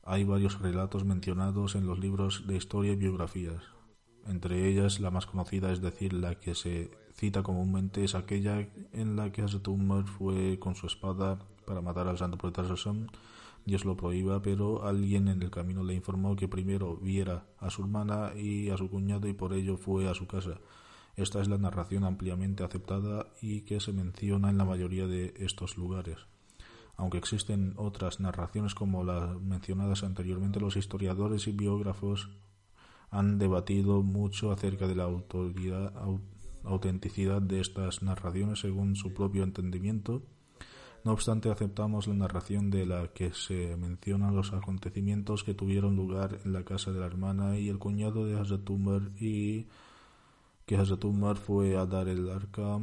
hay 0.05 0.25
varios 0.25 0.61
relatos 0.61 1.05
mencionados 1.05 1.75
en 1.75 1.87
los 1.87 1.99
libros 1.99 2.47
de 2.47 2.57
historia 2.57 2.93
y 2.93 2.97
biografías. 2.97 3.63
Entre 4.27 4.69
ellas, 4.69 5.01
la 5.01 5.11
más 5.11 5.27
conocida, 5.27 5.73
es 5.73 5.81
decir, 5.81 6.13
la 6.13 6.35
que 6.35 6.55
se 6.55 6.91
cita 7.15 7.43
comúnmente, 7.43 8.05
es 8.05 8.15
aquella 8.15 8.69
en 8.93 9.17
la 9.17 9.33
que 9.33 9.43
Hazrat 9.43 9.67
fue 10.19 10.59
con 10.59 10.75
su 10.75 10.87
espada 10.87 11.39
para 11.65 11.81
matar 11.81 12.09
al 12.09 12.19
santo 12.19 12.37
profeta 12.37 12.65
Dios 13.67 13.85
lo 13.85 13.97
prohíba, 13.97 14.43
pero 14.43 14.87
alguien 14.87 15.29
en 15.29 15.43
el 15.43 15.51
camino 15.51 15.83
le 15.83 15.95
informó 15.95 16.37
que 16.37 16.49
primero 16.49 16.97
viera 16.97 17.47
a 17.59 17.71
su 17.71 17.83
hermana 17.83 18.33
y 18.37 18.69
a 18.71 18.77
su 18.77 18.91
cuñado 18.91 19.27
y 19.27 19.33
por 19.33 19.55
ello 19.55 19.77
fue 19.77 20.09
a 20.09 20.15
su 20.15 20.27
casa. 20.27 20.61
Esta 21.17 21.41
es 21.41 21.49
la 21.49 21.59
narración 21.59 22.05
ampliamente 22.05 22.65
aceptada 22.65 23.27
y 23.41 23.63
que 23.63 23.81
se 23.81 23.93
menciona 23.93 24.51
en 24.51 24.59
la 24.59 24.65
mayoría 24.65 25.07
de 25.07 25.33
estos 25.39 25.79
lugares. 25.79 26.19
Aunque 26.97 27.19
existen 27.19 27.75
otras 27.77 28.21
narraciones 28.21 28.75
como 28.75 29.03
las 29.03 29.41
mencionadas 29.41 30.05
anteriormente, 30.05 30.61
los 30.61 30.77
historiadores 30.77 31.47
y 31.47 31.53
biógrafos 31.53 32.31
han 33.11 33.39
debatido 33.39 34.03
mucho 34.03 34.53
acerca 34.53 34.87
de 34.87 34.97
la 34.97 35.09
autenticidad 36.65 37.41
de 37.41 37.61
estas 37.61 38.03
narraciones 38.03 38.61
según 38.61 38.97
su 38.97 39.15
propio 39.15 39.45
entendimiento 39.45 40.23
no 41.05 41.13
obstante, 41.13 41.51
aceptamos 41.51 42.07
la 42.07 42.15
narración 42.15 42.71
de 42.71 42.87
la 42.87 43.09
que 43.09 43.35
se 43.35 43.77
mencionan 43.77 44.35
los 44.35 44.55
acontecimientos 44.55 45.45
que 45.45 45.53
tuvieron 45.53 45.97
lugar 45.97 46.41
en 46.45 46.55
la 46.55 46.65
casa 46.65 46.93
de 46.93 47.01
la 47.01 47.07
hermana 47.07 47.59
y 47.59 47.69
el 47.69 47.79
cuñado 47.79 48.27
de 48.27 48.39
Hazrat 48.39 48.69
Umar 48.71 49.03
y 49.21 49.67
que 50.65 50.77
Hazrat 50.77 51.05
Umar 51.05 51.37
fue 51.37 51.77
a 51.77 51.85
dar 51.85 52.09
el 52.09 52.31
arca 52.31 52.81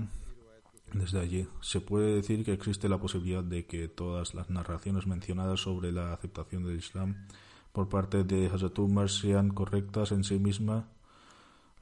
desde 0.94 1.20
allí. 1.20 1.48
Se 1.62 1.82
puede 1.82 2.16
decir 2.16 2.46
que 2.46 2.54
existe 2.54 2.88
la 2.88 3.00
posibilidad 3.00 3.44
de 3.44 3.66
que 3.66 3.88
todas 3.88 4.36
las 4.36 4.52
narraciones 4.52 5.08
mencionadas 5.08 5.62
sobre 5.62 5.92
la 5.92 6.14
aceptación 6.14 6.64
del 6.64 6.78
Islam 6.78 7.26
por 7.72 7.90
parte 7.90 8.24
de 8.24 8.48
Hazrat 8.48 8.78
Umar 8.78 9.10
sean 9.10 9.50
correctas 9.50 10.12
en 10.12 10.24
sí 10.24 10.38
mismas 10.38 10.86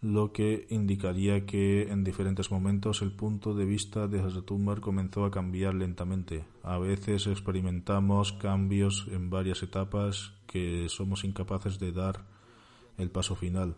lo 0.02 0.32
que 0.32 0.66
indicaría 0.70 1.46
que 1.46 1.92
en 1.92 2.04
diferentes 2.04 2.52
momentos 2.52 3.02
el 3.02 3.12
punto 3.12 3.54
de 3.54 3.66
vista 3.66 4.08
de 4.08 4.22
Hazrat 4.22 4.50
Umar 4.52 4.80
comenzó 4.80 5.26
a 5.26 5.32
cambiar 5.32 5.76
lentamente. 5.76 6.46
A 6.64 6.78
veces 6.78 7.28
experimentamos 7.28 8.32
cambios 8.34 9.08
en 9.12 9.30
varias 9.30 9.62
etapas 9.62 10.34
que 10.48 10.88
somos 10.88 11.26
incapaces 11.26 11.80
de 11.80 11.92
dar 11.92 12.26
el 12.98 13.12
paso 13.12 13.36
final. 13.36 13.76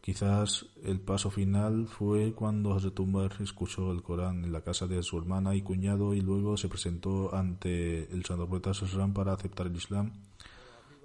Quizás 0.00 0.66
el 0.82 1.00
paso 1.00 1.30
final 1.30 1.86
fue 1.86 2.32
cuando 2.32 2.72
Hazrat 2.72 2.98
Umar 2.98 3.32
escuchó 3.40 3.92
el 3.92 4.02
Corán 4.02 4.44
en 4.44 4.52
la 4.52 4.62
casa 4.62 4.86
de 4.86 5.02
su 5.02 5.18
hermana 5.18 5.54
y 5.54 5.62
cuñado 5.62 6.14
y 6.14 6.22
luego 6.22 6.56
se 6.56 6.68
presentó 6.68 7.34
ante 7.34 8.10
el 8.12 8.24
Santo 8.24 8.48
Profeta 8.48 8.72
para 9.12 9.34
aceptar 9.34 9.66
el 9.66 9.76
Islam. 9.76 10.12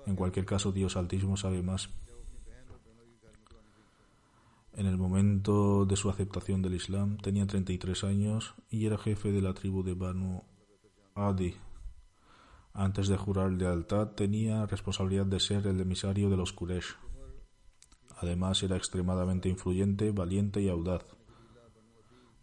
En 0.08 0.16
cualquier 0.16 0.45
caso, 0.45 0.72
Dios 0.72 0.95
Altísimo 0.95 1.36
sabe 1.36 1.62
más. 1.62 1.89
En 4.78 4.86
el 4.86 4.96
momento 4.96 5.88
de 5.88 5.96
su 5.96 6.08
aceptación 6.08 6.62
del 6.62 6.76
Islam 6.76 7.18
tenía 7.18 7.48
33 7.48 8.04
años 8.04 8.54
y 8.70 8.86
era 8.86 9.00
jefe 9.00 9.32
de 9.32 9.42
la 9.42 9.56
tribu 9.56 9.82
de 9.82 9.96
Banu 9.96 10.44
Adi. 11.16 11.56
Antes 12.74 13.08
de 13.08 13.18
jurar 13.18 13.52
lealtad 13.54 14.10
tenía 14.10 14.68
responsabilidad 14.68 15.26
de 15.26 15.40
ser 15.40 15.66
el 15.66 15.82
emisario 15.82 16.30
de 16.30 16.38
los 16.38 16.54
Quraysh. 16.54 16.94
Además 18.18 18.62
era 18.62 18.78
extremadamente 18.78 19.50
influyente, 19.50 20.12
valiente 20.12 20.62
y 20.62 20.70
audaz. 20.70 21.04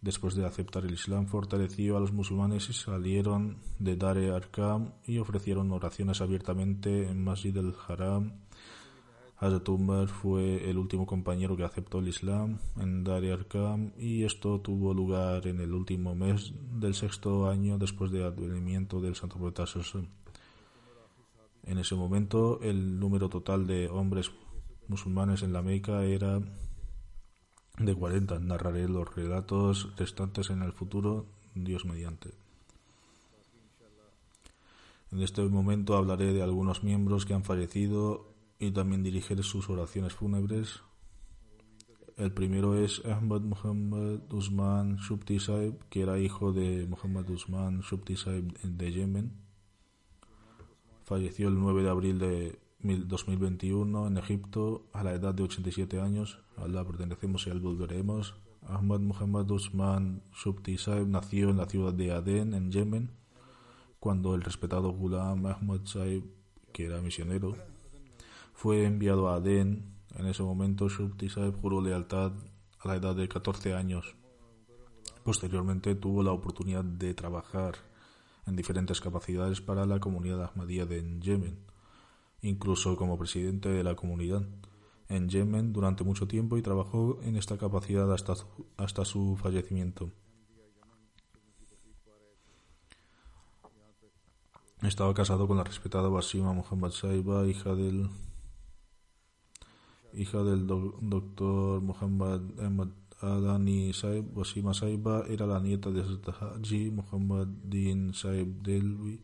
Después 0.01 0.35
de 0.35 0.45
aceptar 0.45 0.85
el 0.85 0.95
Islam 0.95 1.28
fortaleció 1.28 1.97
a 1.97 2.01
los 2.01 2.12
musulmanes 2.12 2.68
y 2.68 2.72
salieron 2.72 3.59
de 3.78 3.95
Dar 3.95 4.18
Arkam 4.18 4.95
y 5.07 5.18
ofrecieron 5.18 5.70
oraciones 5.70 6.20
abiertamente 6.20 7.09
en 7.09 7.22
Masjid 7.22 7.57
al-Haram 7.57 8.32
Hazrat 8.32 8.84
Umar 9.41 10.09
fue 10.09 10.70
el 10.70 10.78
último 10.78 11.07
compañero 11.07 11.57
que 11.57 11.64
aceptó 11.64 11.99
el 11.99 12.09
Islam 12.09 12.59
en 12.78 13.05
Dar 13.05 13.24
Arkam 13.24 13.93
y 13.99 14.24
esto 14.24 14.61
tuvo 14.61 14.95
lugar 14.95 15.47
en 15.47 15.61
el 15.61 15.72
último 15.72 16.14
mes 16.14 16.53
del 16.72 16.95
sexto 16.95 17.49
año 17.49 17.76
después 17.76 18.11
del 18.11 18.24
advenimiento 18.24 19.01
del 19.01 19.16
Santo 19.16 19.37
Profeta 19.37 19.64
En 21.64 21.78
ese 21.78 21.95
momento 21.95 22.61
el 22.62 22.99
número 22.99 23.28
total 23.28 23.66
de 23.66 23.89
hombres 23.89 24.30
musulmanes 24.89 25.43
en 25.43 25.53
la 25.53 25.62
Meca 25.62 26.05
era 26.05 26.41
de 27.78 27.95
40. 27.95 28.39
Narraré 28.39 28.89
los 28.89 29.14
relatos 29.14 29.91
restantes 29.97 30.51
en 30.51 30.62
el 30.62 30.72
futuro, 30.72 31.26
Dios 31.55 31.85
mediante. 31.85 32.30
En 35.11 35.22
este 35.22 35.43
momento 35.43 35.97
hablaré 35.97 36.32
de 36.32 36.43
algunos 36.43 36.82
miembros 36.82 37.26
que 37.26 37.35
han 37.35 37.45
fallecido 37.45 38.34
y 38.64 38.70
también 38.70 39.02
dirigir 39.02 39.42
sus 39.44 39.68
oraciones 39.68 40.14
fúnebres. 40.14 40.80
El 42.16 42.32
primero 42.32 42.78
es 42.78 43.04
Ahmad 43.04 43.42
Muhammad 43.42 44.32
Usman 44.32 44.96
Shubti 44.96 45.38
Saib, 45.38 45.74
que 45.90 46.02
era 46.02 46.18
hijo 46.18 46.52
de 46.52 46.86
Muhammad 46.86 47.28
Usman 47.28 47.80
Shubti 47.80 48.16
Saib 48.16 48.56
de 48.62 48.92
Yemen. 48.92 49.32
Falleció 51.02 51.48
el 51.48 51.58
9 51.58 51.82
de 51.82 51.90
abril 51.90 52.18
de 52.18 52.58
2021 52.80 54.06
en 54.06 54.16
Egipto 54.16 54.86
a 54.92 55.02
la 55.02 55.12
edad 55.12 55.34
de 55.34 55.42
87 55.42 56.00
años. 56.00 56.38
A 56.56 56.64
Allah 56.64 56.86
pertenecemos 56.86 57.46
y 57.46 57.50
al 57.50 57.60
volveremos. 57.60 58.34
Ahmad 58.62 59.00
Muhammad 59.00 59.50
Usman 59.50 60.22
Shubti 60.32 60.78
Saib 60.78 61.06
nació 61.06 61.50
en 61.50 61.58
la 61.58 61.66
ciudad 61.66 61.92
de 61.92 62.12
Aden, 62.12 62.54
en 62.54 62.70
Yemen, 62.70 63.10
cuando 64.00 64.34
el 64.34 64.42
respetado 64.42 64.90
Ghulam 64.90 65.44
Ahmad 65.44 65.80
Saib, 65.84 66.24
que 66.72 66.86
era 66.86 67.02
misionero, 67.02 67.73
fue 68.55 68.84
enviado 68.84 69.28
a 69.28 69.36
Aden. 69.36 69.94
En 70.16 70.26
ese 70.26 70.42
momento, 70.42 70.88
Shubti 70.88 71.28
juró 71.28 71.80
lealtad 71.80 72.32
a 72.80 72.88
la 72.88 72.96
edad 72.96 73.14
de 73.14 73.28
14 73.28 73.74
años. 73.74 74.16
Posteriormente 75.24 75.94
tuvo 75.94 76.22
la 76.22 76.32
oportunidad 76.32 76.84
de 76.84 77.14
trabajar 77.14 77.74
en 78.46 78.57
diferentes 78.57 79.00
capacidades 79.00 79.61
para 79.61 79.86
la 79.86 79.98
comunidad 80.00 80.42
ahmadía 80.44 80.86
de 80.86 81.02
Yemen, 81.20 81.59
incluso 82.42 82.96
como 82.96 83.18
presidente 83.18 83.70
de 83.70 83.82
la 83.82 83.96
comunidad 83.96 84.46
en 85.09 85.28
Yemen 85.28 85.72
durante 85.72 86.05
mucho 86.05 86.26
tiempo 86.28 86.57
y 86.57 86.62
trabajó 86.62 87.18
en 87.22 87.36
esta 87.36 87.59
capacidad 87.59 88.12
hasta, 88.12 88.34
hasta 88.76 89.05
su 89.05 89.36
fallecimiento. 89.36 90.11
Estaba 94.82 95.14
casado 95.14 95.48
con 95.48 95.57
la 95.57 95.64
respetada 95.64 96.09
Basima 96.09 96.52
Muhammad 96.52 96.90
Saiba, 96.90 97.46
hija 97.46 97.74
del 97.74 98.11
hija 100.16 100.42
del 100.42 100.66
doctor 100.66 101.80
Muhammad 101.80 102.40
Ahmad 102.60 102.88
Adani 103.20 103.92
Saib, 103.92 104.36
Wasima 104.36 104.74
Saiba, 104.74 105.24
era 105.28 105.46
la 105.46 105.60
nieta 105.60 105.90
de 105.90 106.00
Hazrat 106.00 106.28
Haji 106.40 106.90
Muhammad 106.90 107.46
Din 107.46 108.12
Saib 108.12 108.62
Delvi 108.62 109.20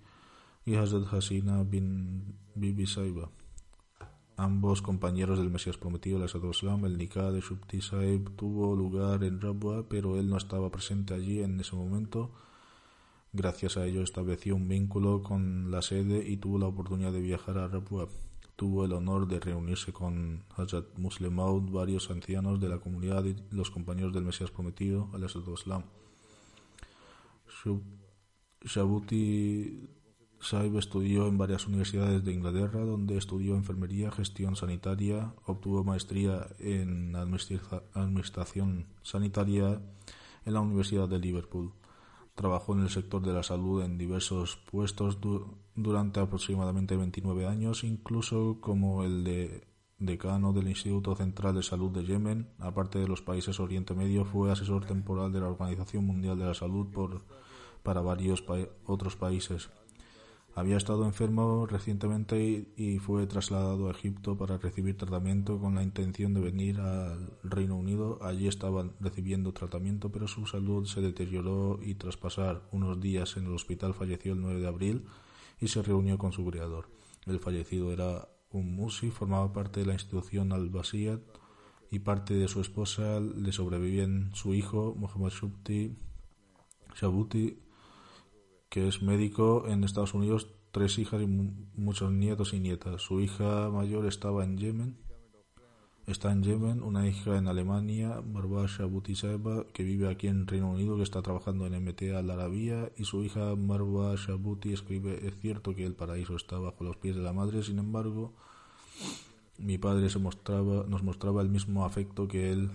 y 0.65 0.75
Hazrat 0.75 1.13
Hasina 1.13 1.63
bin 1.65 2.37
Bibi 2.55 2.87
Saiba. 2.87 3.31
Ambos 4.37 4.81
compañeros 4.81 5.39
del 5.39 5.51
Mesías 5.51 5.77
prometido, 5.77 6.25
Islam, 6.25 6.87
el 6.87 6.97
Nikah 6.97 7.31
de 7.31 7.41
Shubti 7.41 7.83
Saib 7.83 8.37
tuvo 8.37 8.75
lugar 8.75 9.23
en 9.23 9.41
Rabwa, 9.41 9.87
pero 9.89 10.19
él 10.19 10.31
no 10.31 10.39
estaba 10.39 10.71
presente 10.71 11.13
allí 11.13 11.43
en 11.43 11.61
ese 11.61 11.77
momento. 11.77 12.33
Gracias 13.33 13.77
a 13.77 13.85
ello 13.85 14.03
estableció 14.03 14.57
un 14.57 14.67
vínculo 14.67 15.23
con 15.23 15.71
la 15.71 15.83
sede 15.83 16.27
y 16.27 16.39
tuvo 16.39 16.59
la 16.59 16.67
oportunidad 16.67 17.13
de 17.13 17.21
viajar 17.21 17.59
a 17.59 17.69
Rabwa 17.69 18.09
tuvo 18.61 18.85
el 18.85 18.93
honor 18.93 19.27
de 19.27 19.41
reunirse 19.41 19.91
con 19.91 20.45
Hazrat 20.55 20.85
Muslim 20.99 21.33
Maud, 21.33 21.71
varios 21.71 22.11
ancianos 22.11 22.61
de 22.61 22.69
la 22.69 22.77
comunidad 22.77 23.25
y 23.25 23.35
los 23.51 23.71
compañeros 23.71 24.13
del 24.13 24.25
Mesías 24.25 24.51
prometido, 24.51 25.09
al 25.15 25.25
Islam. 25.25 25.85
Shabuti 28.63 29.89
Saib 30.43 30.77
estudió 30.77 31.27
en 31.27 31.39
varias 31.39 31.67
universidades 31.67 32.23
de 32.23 32.35
Inglaterra, 32.35 32.81
donde 32.81 33.17
estudió 33.17 33.55
enfermería, 33.55 34.11
gestión 34.11 34.57
sanitaria, 34.57 35.33
obtuvo 35.47 35.83
maestría 35.83 36.47
en 36.59 37.17
administración 37.17 38.89
sanitaria 39.03 39.81
en 40.45 40.53
la 40.53 40.61
Universidad 40.61 41.09
de 41.09 41.19
Liverpool. 41.19 41.73
Trabajó 42.35 42.75
en 42.75 42.81
el 42.81 42.91
sector 42.91 43.23
de 43.23 43.33
la 43.33 43.43
salud 43.43 43.83
en 43.83 43.97
diversos 43.97 44.59
puestos 44.71 45.19
durante 45.75 46.21
aproximadamente 46.21 46.97
29 46.97 47.47
años, 47.47 47.85
incluso 47.85 48.59
como 48.61 49.05
el 49.05 49.25
de 49.25 49.71
decano 50.01 50.53
del 50.53 50.69
Instituto 50.69 51.15
Central 51.15 51.55
de 51.55 51.63
Salud 51.63 51.91
de 51.91 52.05
Yemen. 52.05 52.49
Aparte 52.59 52.99
de 52.99 53.07
los 53.07 53.23
países 53.23 53.61
Oriente 53.61 53.95
Medio, 53.95 54.25
fue 54.25 54.51
asesor 54.51 54.87
temporal 54.87 55.33
de 55.33 55.41
la 55.41 55.49
Organización 55.49 56.07
Mundial 56.07 56.39
de 56.39 56.47
la 56.47 56.55
Salud 56.55 56.89
por, 56.91 57.23
para 57.83 58.01
varios 58.01 58.43
otros 58.87 59.17
países. 59.17 59.71
Había 60.57 60.77
estado 60.77 61.05
enfermo 61.05 61.65
recientemente 61.67 62.67
y, 62.77 62.99
fue 62.99 63.27
trasladado 63.29 63.87
a 63.87 63.93
Egipto 63.93 64.37
para 64.37 64.59
recibir 64.59 64.97
tratamiento 64.97 65.61
con 65.61 65.77
la 65.77 65.83
intención 65.85 66.35
de 66.35 66.41
venir 66.41 66.81
al 66.81 67.31
Reino 67.45 67.77
Unido. 67.77 68.19
Allí 68.21 68.49
estaba 68.49 68.91
recibiendo 68.99 69.53
tratamiento, 69.53 70.11
pero 70.11 70.27
su 70.27 70.47
salud 70.47 70.87
se 70.87 71.03
deterioró 71.03 71.79
y 71.81 71.95
tras 71.95 72.17
pasar 72.17 72.63
unos 72.73 73.01
días 73.01 73.37
en 73.37 73.47
el 73.47 73.55
hospital 73.55 73.95
falleció 73.95 74.33
el 74.33 74.41
9 74.41 74.61
de 74.61 74.67
abril 74.67 75.05
y 75.61 75.69
se 75.69 75.83
reunió 75.83 76.19
con 76.19 76.33
su 76.33 76.45
creador. 76.45 76.89
El 77.27 77.39
fallecido 77.39 77.93
era 77.93 78.29
un 78.51 78.75
musi, 78.75 79.11
formaba 79.11 79.53
parte 79.53 79.81
de 79.81 79.87
la 79.87 79.93
institución 79.93 80.53
al-Basiyat 80.53 81.21
y 81.91 82.01
parte 82.01 82.35
de 82.35 82.49
su 82.49 82.61
esposa 82.61 83.21
le 83.21 83.53
sobrevivían 83.53 84.31
su 84.35 84.55
hijo 84.55 84.95
Muhammad 84.97 85.31
Shubti, 85.31 85.97
Shabuti, 86.95 87.59
que 88.69 88.89
es 88.89 89.03
médico 89.03 89.67
en 89.69 89.85
Estados 89.85 90.15
Unidos, 90.15 90.49
tres 90.71 90.99
hijas 90.99 91.21
y 91.23 91.27
muchos 91.27 92.13
nietos 92.13 92.53
y 92.55 92.61
nietas. 92.61 93.03
Su 93.03 93.21
hija 93.21 93.71
mayor 93.71 94.07
estaba 94.07 94.45
en 94.45 94.57
Yemen. 94.57 95.10
Está 96.11 96.33
en 96.33 96.43
Yemen, 96.43 96.83
una 96.83 97.07
hija 97.07 97.39
en 97.39 97.47
Alemania, 97.47 98.21
Marwa 98.21 98.67
Shabuti 98.67 99.15
Saeba, 99.15 99.65
que 99.73 99.85
vive 99.85 100.09
aquí 100.09 100.27
en 100.27 100.49
Reino 100.49 100.73
Unido, 100.73 100.97
que 100.97 101.05
está 101.05 101.23
trabajando 101.23 101.67
en 101.67 101.85
MTA 101.85 102.19
Al 102.19 102.29
Arabia, 102.31 102.91
y 102.97 103.05
su 103.05 103.23
hija 103.23 103.55
Marwa 103.55 104.17
Shabuti 104.17 104.73
escribe, 104.73 105.25
es 105.29 105.39
cierto 105.39 105.73
que 105.73 105.87
el 105.87 105.95
paraíso 105.95 106.35
está 106.35 106.59
bajo 106.59 106.83
los 106.83 106.97
pies 106.97 107.15
de 107.15 107.23
la 107.23 107.33
madre, 107.33 107.63
sin 107.63 107.79
embargo, 107.79 108.33
mi 109.59 109.79
padre 109.79 110.11
se 110.11 110.19
mostraba, 110.19 110.85
nos 110.89 111.05
mostraba 111.05 111.43
el 111.43 111.49
mismo 111.49 111.85
afecto 111.85 112.27
que 112.27 112.51
él 112.51 112.71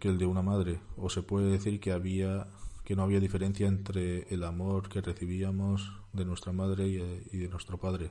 que 0.00 0.08
el 0.08 0.18
de 0.18 0.26
una 0.26 0.42
madre, 0.42 0.80
o 0.96 1.10
se 1.10 1.22
puede 1.22 1.52
decir 1.52 1.78
que 1.78 1.92
había 1.92 2.48
que 2.84 2.96
no 2.96 3.04
había 3.04 3.20
diferencia 3.20 3.68
entre 3.68 4.26
el 4.34 4.42
amor 4.42 4.88
que 4.88 5.02
recibíamos 5.02 5.92
de 6.12 6.24
nuestra 6.24 6.52
madre 6.52 6.88
y 6.88 7.38
de 7.38 7.48
nuestro 7.48 7.78
padre. 7.78 8.10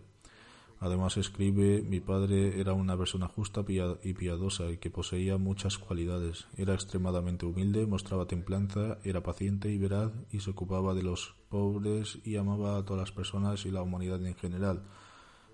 Además 0.84 1.16
escribe, 1.16 1.82
mi 1.82 2.02
padre 2.02 2.60
era 2.60 2.74
una 2.74 2.98
persona 2.98 3.30
justa 3.30 3.64
y 4.04 4.14
piadosa 4.16 4.70
y 4.70 4.80
que 4.80 4.90
poseía 4.90 5.38
muchas 5.38 5.78
cualidades. 5.78 6.46
Era 6.58 6.74
extremadamente 6.74 7.46
humilde, 7.46 7.88
mostraba 7.88 8.28
templanza, 8.28 8.98
era 9.06 9.24
paciente 9.24 9.72
y 9.72 9.78
veraz 9.78 10.12
y 10.30 10.42
se 10.42 10.50
ocupaba 10.50 10.94
de 10.94 11.04
los 11.04 11.36
pobres 11.48 12.20
y 12.26 12.36
amaba 12.36 12.76
a 12.76 12.84
todas 12.84 13.00
las 13.00 13.12
personas 13.14 13.66
y 13.66 13.72
la 13.72 13.82
humanidad 13.82 14.26
en 14.26 14.36
general. 14.36 14.84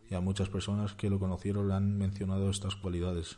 Y 0.10 0.16
a 0.16 0.20
muchas 0.20 0.50
personas 0.50 0.96
que 0.96 1.12
lo 1.12 1.20
conocieron 1.20 1.68
le 1.68 1.76
han 1.76 1.96
mencionado 1.96 2.50
estas 2.50 2.76
cualidades. 2.76 3.38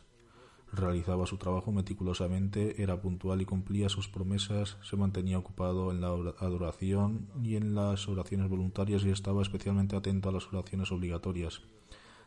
Realizaba 0.72 1.26
su 1.26 1.36
trabajo 1.36 1.70
meticulosamente, 1.70 2.82
era 2.82 2.98
puntual 2.98 3.42
y 3.42 3.44
cumplía 3.44 3.90
sus 3.90 4.08
promesas, 4.08 4.78
se 4.82 4.96
mantenía 4.96 5.38
ocupado 5.38 5.90
en 5.90 6.00
la 6.00 6.08
adoración 6.08 7.28
y 7.42 7.56
en 7.56 7.74
las 7.74 8.08
oraciones 8.08 8.48
voluntarias 8.48 9.04
y 9.04 9.10
estaba 9.10 9.42
especialmente 9.42 9.96
atento 9.96 10.30
a 10.30 10.32
las 10.32 10.50
oraciones 10.50 10.90
obligatorias. 10.90 11.60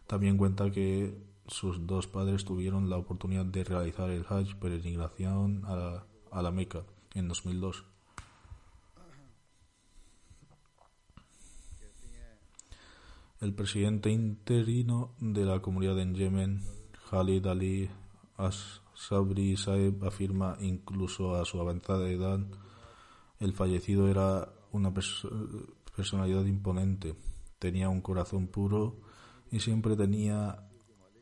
También 0.05 0.37
cuenta 0.37 0.69
que 0.69 1.17
sus 1.47 1.87
dos 1.87 2.05
padres 2.05 2.45
tuvieron 2.45 2.87
la 2.87 2.97
oportunidad 2.97 3.45
de 3.45 3.63
realizar 3.63 4.11
el 4.11 4.25
Hajj, 4.29 4.55
peregrinación 4.59 5.65
a 5.65 5.75
la, 5.75 6.05
a 6.31 6.41
la 6.43 6.51
Meca, 6.51 6.83
en 7.15 7.27
2002. 7.27 7.83
El 13.41 13.53
presidente 13.53 14.11
interino 14.11 15.15
de 15.19 15.45
la 15.45 15.61
comunidad 15.61 15.99
en 15.99 16.13
Yemen, 16.13 16.61
Khalid 17.09 17.47
Ali 17.47 17.89
As-Sabri 18.37 19.55
Saeb 19.57 20.03
afirma 20.03 20.57
incluso 20.59 21.35
a 21.35 21.45
su 21.45 21.59
avanzada 21.59 22.09
edad, 22.09 22.39
el 23.39 23.53
fallecido 23.53 24.09
era 24.09 24.49
una 24.71 24.93
personalidad 25.95 26.45
imponente, 26.45 27.15
tenía 27.59 27.89
un 27.89 28.01
corazón 28.01 28.47
puro 28.47 28.97
y 29.51 29.59
siempre 29.59 29.95
tenía 29.95 30.69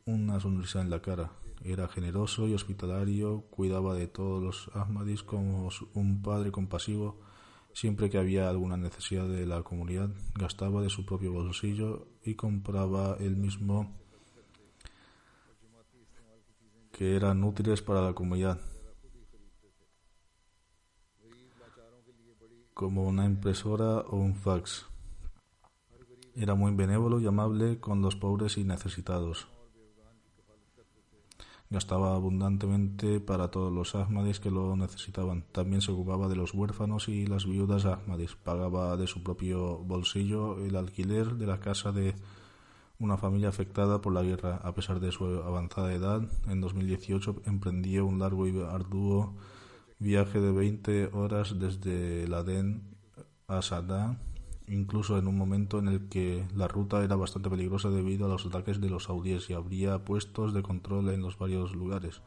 una 0.05 0.39
sonrisa 0.39 0.82
en 0.82 0.89
la 0.89 1.01
cara. 1.01 1.32
Era 1.64 1.88
generoso 1.88 2.47
y 2.47 2.53
hospitalario, 2.53 3.45
cuidaba 3.49 3.95
de 3.95 4.07
todos 4.07 4.43
los 4.43 4.76
Ahmadis 4.76 5.24
como 5.24 5.70
un 5.93 6.22
padre 6.22 6.51
compasivo. 6.51 7.22
Siempre 7.74 8.09
que 8.09 8.18
había 8.18 8.49
alguna 8.49 8.78
necesidad 8.78 9.28
de 9.28 9.45
la 9.45 9.64
comunidad, 9.64 10.09
gastaba 10.36 10.82
de 10.82 10.89
su 10.89 11.05
propio 11.05 11.32
bolsillo 11.32 12.07
y 12.24 12.36
compraba 12.36 13.16
él 13.20 13.38
mismo 13.38 14.03
que 16.94 17.16
eran 17.16 17.44
útiles 17.44 17.82
para 17.82 18.02
la 18.02 18.14
comunidad, 18.14 18.62
como 22.74 23.04
una 23.04 23.26
impresora 23.26 24.02
o 24.02 24.18
un 24.18 24.36
fax. 24.36 24.86
Era 26.36 26.54
muy 26.54 26.74
benévolo 26.74 27.20
y 27.20 27.26
amable 27.26 27.80
con 27.80 28.02
los 28.02 28.16
pobres 28.16 28.58
y 28.58 28.64
necesitados. 28.64 29.48
Gastaba 31.70 32.14
abundantemente 32.14 33.20
para 33.20 33.50
todos 33.50 33.74
los 33.74 33.96
ahmadis 33.96 34.39
que 34.39 34.52
lo 34.52 34.76
necesitaban. 34.76 35.46
También 35.52 35.82
se 35.82 35.91
ocupaba 35.91 36.28
de 36.28 36.36
los 36.36 36.54
huérfanos 36.54 37.10
y 37.10 37.26
las 37.26 37.48
viudas 37.48 37.86
ahmadis. 37.86 38.36
Pagaba 38.36 38.96
de 38.98 39.08
su 39.08 39.24
propio 39.24 39.80
bolsillo 39.80 40.64
el 40.64 40.76
alquiler 40.76 41.34
de 41.36 41.48
la 41.48 41.60
casa 41.60 41.91
de 41.91 42.14
una 43.00 43.18
familia 43.18 43.50
afectada 43.50 44.02
por 44.02 44.14
la 44.14 44.24
guerra. 44.24 44.58
A 44.64 44.74
pesar 44.74 45.00
de 45.00 45.12
su 45.12 45.26
avanzada 45.26 45.94
edad, 45.94 46.22
en 46.48 46.62
2018 46.62 47.44
emprendió 47.46 48.06
un 48.06 48.20
largo 48.20 48.48
y 48.48 48.62
arduo 48.62 49.36
viaje 50.00 50.39
de 50.39 50.52
20 50.52 51.08
horas 51.14 51.60
desde 51.60 52.28
Laden 52.28 52.84
a 53.48 53.62
Sadá, 53.62 54.18
incluso 54.68 55.18
en 55.18 55.28
un 55.28 55.38
momento 55.38 55.80
en 55.80 55.88
el 55.88 56.10
que 56.10 56.46
la 56.56 56.68
ruta 56.68 57.04
era 57.04 57.16
bastante 57.16 57.50
peligrosa 57.50 57.89
debido 57.89 58.26
a 58.26 58.30
los 58.30 58.46
ataques 58.46 58.80
de 58.80 58.89
los 58.89 59.06
saudíes 59.06 59.50
y 59.50 59.54
habría 59.54 60.04
puestos 60.04 60.54
de 60.54 60.64
control 60.64 61.10
en 61.10 61.22
los 61.22 61.38
varios 61.38 61.74
lugares. 61.76 62.22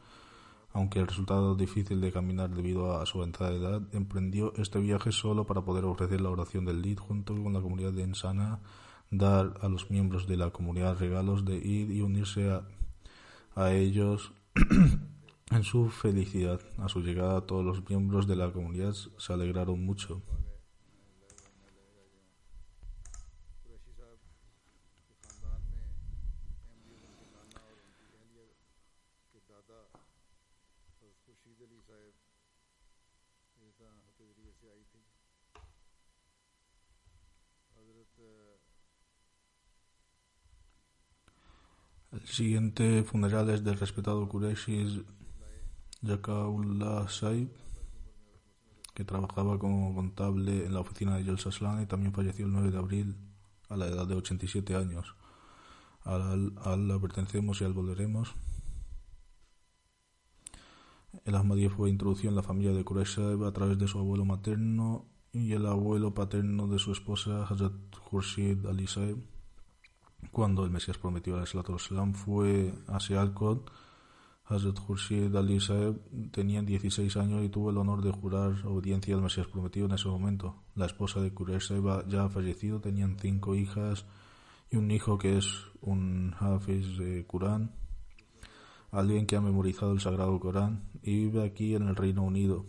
Aunque 0.73 0.99
el 0.99 1.07
resultado 1.07 1.55
difícil 1.55 2.01
de 2.01 2.11
caminar 2.11 2.49
debido 2.49 2.99
a 2.99 3.05
su 3.05 3.19
avanzada 3.19 3.51
edad, 3.51 3.81
emprendió 3.93 4.53
este 4.57 4.79
viaje 4.79 5.11
solo 5.11 5.45
para 5.45 5.61
poder 5.61 5.85
ofrecer 5.85 6.21
la 6.21 6.29
oración 6.29 6.65
del 6.65 6.81
Lid 6.81 6.99
junto 6.99 7.33
con 7.33 7.53
la 7.53 7.61
comunidad 7.61 7.93
de 7.93 8.03
Ensana 8.03 8.59
dar 9.11 9.53
a 9.61 9.69
los 9.69 9.89
miembros 9.89 10.27
de 10.27 10.37
la 10.37 10.51
comunidad 10.51 10.99
regalos 10.99 11.45
de 11.45 11.57
ir 11.57 11.91
y 11.91 12.01
unirse 12.01 12.49
a, 13.55 13.73
ellos 13.73 14.33
en 15.51 15.63
su 15.63 15.89
felicidad. 15.89 16.59
A 16.77 16.89
su 16.89 17.01
llegada 17.01 17.41
todos 17.41 17.65
los 17.65 17.89
miembros 17.89 18.27
de 18.27 18.35
la 18.35 18.51
comunidad 18.51 18.93
se 19.17 19.33
alegraron 19.33 19.83
mucho. 19.83 20.21
Siguiente 42.37 43.03
funeral 43.03 43.49
es 43.49 43.63
del 43.63 43.79
respetado 43.79 44.29
Qureshi 44.29 45.03
Yakaullah 46.03 47.09
Saib, 47.09 47.49
que 48.93 49.03
trabajaba 49.03 49.57
como 49.57 49.95
contable 49.95 50.63
en 50.67 50.73
la 50.75 50.81
oficina 50.81 51.15
de 51.15 51.23
Yelsa 51.23 51.49
y 51.81 51.87
también 51.87 52.13
falleció 52.13 52.45
el 52.45 52.51
9 52.51 52.69
de 52.69 52.77
abril 52.77 53.15
a 53.69 53.75
la 53.75 53.87
edad 53.87 54.05
de 54.05 54.13
87 54.13 54.75
años. 54.75 55.15
Al 56.03 56.53
Allah 56.63 56.99
pertenecemos 56.99 57.59
y 57.61 57.63
al 57.63 57.73
volveremos. 57.73 58.35
El 61.25 61.33
Ahmadiyya 61.33 61.71
fue 61.71 61.89
introducido 61.89 62.29
en 62.29 62.35
la 62.35 62.43
familia 62.43 62.71
de 62.71 62.85
Quraysh 62.85 63.19
a 63.47 63.51
través 63.51 63.79
de 63.79 63.87
su 63.87 63.97
abuelo 63.97 64.25
materno 64.25 65.07
y 65.33 65.53
el 65.53 65.65
abuelo 65.65 66.13
paterno 66.13 66.67
de 66.67 66.77
su 66.77 66.91
esposa 66.91 67.47
Hazrat 67.47 67.73
Khurshid 68.11 68.63
Ali 68.67 68.85
Saib 68.85 69.36
cuando 70.31 70.63
el 70.63 70.71
Mesías 70.71 70.97
prometió 70.97 71.37
al 71.37 71.43
Islam 71.43 72.13
fue 72.13 72.73
a 72.87 72.99
Sialkot, 72.99 73.71
Hazrat 74.49 74.79
Khurshid 74.79 75.35
Ali 75.35 75.59
Saeb 75.59 75.97
tenía 76.31 76.61
16 76.61 77.17
años 77.17 77.43
y 77.43 77.49
tuvo 77.49 77.69
el 77.69 77.77
honor 77.77 78.01
de 78.01 78.11
jurar 78.11 78.65
obediencia 78.65 79.13
al 79.13 79.21
Mesías 79.21 79.47
prometido 79.47 79.87
en 79.87 79.93
ese 79.93 80.07
momento. 80.07 80.63
La 80.73 80.85
esposa 80.85 81.19
de 81.19 81.33
Quraysh 81.33 81.73
ya 82.07 82.23
ha 82.23 82.29
fallecido, 82.29 82.79
tenían 82.79 83.17
cinco 83.19 83.55
hijas 83.55 84.05
y 84.71 84.77
un 84.77 84.89
hijo 84.89 85.17
que 85.17 85.37
es 85.37 85.47
un 85.81 86.33
Hafiz 86.39 86.97
de 86.97 87.25
Corán, 87.27 87.75
alguien 88.91 89.25
que 89.27 89.35
ha 89.35 89.41
memorizado 89.41 89.91
el 89.91 89.99
Sagrado 89.99 90.39
Corán 90.39 90.89
y 91.01 91.25
vive 91.25 91.43
aquí 91.43 91.75
en 91.75 91.87
el 91.89 91.97
Reino 91.97 92.23
Unido. 92.23 92.65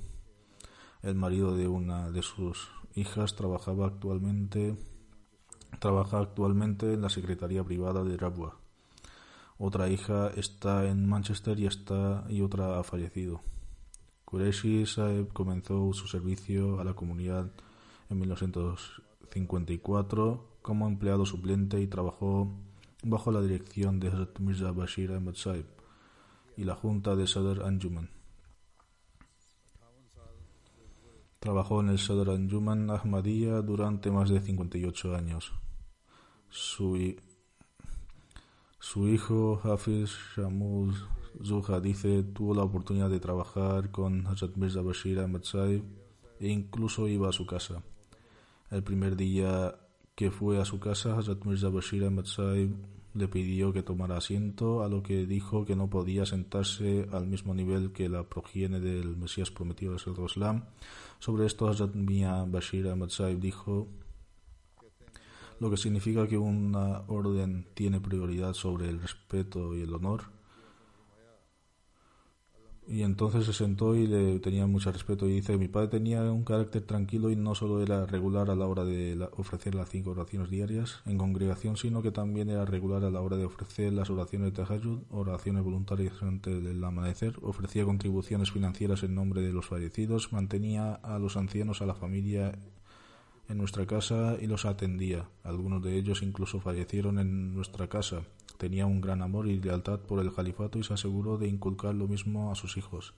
El 1.02 1.14
marido 1.14 1.56
de 1.56 1.68
una 1.68 2.10
de 2.10 2.22
sus 2.22 2.68
hijas 2.96 3.36
trabajaba 3.36 3.86
actualmente 3.86 4.76
Trabaja 5.78 6.18
actualmente 6.18 6.94
en 6.94 7.02
la 7.02 7.08
secretaría 7.08 7.62
privada 7.62 8.02
de 8.04 8.16
Rabwa. 8.16 8.56
Otra 9.58 9.88
hija 9.88 10.30
está 10.36 10.86
en 10.86 11.08
Manchester 11.08 11.58
y, 11.58 11.66
está, 11.66 12.24
y 12.28 12.42
otra 12.42 12.78
ha 12.78 12.84
fallecido. 12.84 13.40
Qureshi 14.24 14.86
Saeb 14.86 15.32
comenzó 15.32 15.92
su 15.92 16.06
servicio 16.06 16.78
a 16.80 16.84
la 16.84 16.94
comunidad 16.94 17.50
en 18.10 18.18
1954 18.18 20.44
como 20.62 20.86
empleado 20.86 21.26
suplente 21.26 21.80
y 21.80 21.86
trabajó 21.86 22.50
bajo 23.02 23.32
la 23.32 23.40
dirección 23.40 24.00
de 24.00 24.28
Mirza 24.38 24.72
Bashir 24.72 25.12
Ahmad 25.12 25.34
Saeb 25.34 25.64
y 26.56 26.64
la 26.64 26.74
junta 26.74 27.16
de 27.16 27.26
Sadr 27.26 27.62
Anjuman. 27.64 28.10
Trabajó 31.38 31.80
en 31.80 31.90
el 31.90 31.98
Sadr 31.98 32.30
Anjuman 32.30 32.90
Ahmadiyya 32.90 33.62
durante 33.62 34.10
más 34.10 34.28
de 34.28 34.40
58 34.40 35.14
años. 35.14 35.52
Su, 36.50 36.96
hijo 39.06 39.60
Hafiz 39.62 40.10
Shamuz 40.34 41.06
Zuha 41.44 41.78
dice 41.80 42.24
tuvo 42.24 42.54
la 42.54 42.62
oportunidad 42.62 43.10
de 43.10 43.20
trabajar 43.20 43.90
con 43.92 44.26
Hazrat 44.26 44.56
Mirza 44.56 44.82
Bashir 44.82 45.20
Ahmad 45.20 45.42
e 46.40 46.48
incluso 46.48 47.06
iba 47.06 47.28
a 47.28 47.32
su 47.32 47.46
casa. 47.46 47.82
El 48.70 48.82
primer 48.82 49.14
día 49.14 49.78
que 50.16 50.32
fue 50.32 50.60
a 50.60 50.64
su 50.64 50.80
casa, 50.80 51.16
Hazrat 51.16 51.44
Mirza 51.44 51.68
Bashir 51.68 52.04
Ahmad 52.04 52.24
le 53.18 53.28
pidió 53.28 53.72
que 53.72 53.82
tomara 53.82 54.16
asiento, 54.16 54.82
a 54.82 54.88
lo 54.88 55.02
que 55.02 55.26
dijo 55.26 55.64
que 55.64 55.76
no 55.76 55.90
podía 55.90 56.24
sentarse 56.24 57.08
al 57.12 57.26
mismo 57.26 57.54
nivel 57.54 57.92
que 57.92 58.08
la 58.08 58.22
progenie 58.22 58.80
del 58.80 59.16
Mesías 59.16 59.50
prometido 59.50 59.92
del 59.92 60.24
Islam. 60.24 60.64
Sobre 61.18 61.46
esto, 61.46 61.68
Hazrat 61.68 61.94
Mia 61.94 62.44
Bashir 62.46 62.88
Ahmad 62.88 63.08
Saib 63.08 63.40
dijo 63.40 63.88
lo 65.60 65.70
que 65.70 65.76
significa 65.76 66.26
que 66.28 66.38
una 66.38 67.02
orden 67.08 67.66
tiene 67.74 68.00
prioridad 68.00 68.54
sobre 68.54 68.88
el 68.88 69.00
respeto 69.00 69.76
y 69.76 69.82
el 69.82 69.92
honor. 69.92 70.37
Y 72.90 73.02
entonces 73.02 73.44
se 73.44 73.52
sentó 73.52 73.94
y 73.94 74.06
le 74.06 74.38
tenía 74.40 74.66
mucho 74.66 74.90
respeto. 74.90 75.28
Y 75.28 75.34
dice, 75.34 75.58
mi 75.58 75.68
padre 75.68 75.88
tenía 75.88 76.22
un 76.32 76.42
carácter 76.42 76.80
tranquilo 76.82 77.30
y 77.30 77.36
no 77.36 77.54
solo 77.54 77.82
era 77.82 78.06
regular 78.06 78.48
a 78.48 78.54
la 78.54 78.66
hora 78.66 78.82
de 78.82 79.28
ofrecer 79.36 79.74
las 79.74 79.90
cinco 79.90 80.12
oraciones 80.12 80.48
diarias 80.48 81.02
en 81.04 81.18
congregación, 81.18 81.76
sino 81.76 82.00
que 82.00 82.12
también 82.12 82.48
era 82.48 82.64
regular 82.64 83.04
a 83.04 83.10
la 83.10 83.20
hora 83.20 83.36
de 83.36 83.44
ofrecer 83.44 83.92
las 83.92 84.08
oraciones 84.08 84.52
de 84.52 84.56
Tahajjud, 84.56 85.00
oraciones 85.10 85.64
voluntarias 85.64 86.22
antes 86.22 86.64
del 86.64 86.82
amanecer, 86.82 87.36
ofrecía 87.42 87.84
contribuciones 87.84 88.52
financieras 88.52 89.02
en 89.02 89.14
nombre 89.14 89.42
de 89.42 89.52
los 89.52 89.66
fallecidos, 89.66 90.32
mantenía 90.32 90.94
a 90.94 91.18
los 91.18 91.36
ancianos, 91.36 91.82
a 91.82 91.86
la 91.86 91.94
familia 91.94 92.58
en 93.50 93.58
nuestra 93.58 93.84
casa 93.86 94.38
y 94.40 94.46
los 94.46 94.64
atendía. 94.64 95.28
Algunos 95.44 95.82
de 95.82 95.94
ellos 95.98 96.22
incluso 96.22 96.58
fallecieron 96.58 97.18
en 97.18 97.54
nuestra 97.54 97.88
casa 97.88 98.22
tenía 98.58 98.86
un 98.86 99.00
gran 99.00 99.22
amor 99.22 99.46
y 99.46 99.58
lealtad 99.58 100.00
por 100.00 100.20
el 100.20 100.34
califato 100.34 100.78
y 100.78 100.84
se 100.84 100.92
aseguró 100.92 101.38
de 101.38 101.48
inculcar 101.48 101.94
lo 101.94 102.06
mismo 102.06 102.52
a 102.52 102.54
sus 102.54 102.76
hijos. 102.76 103.14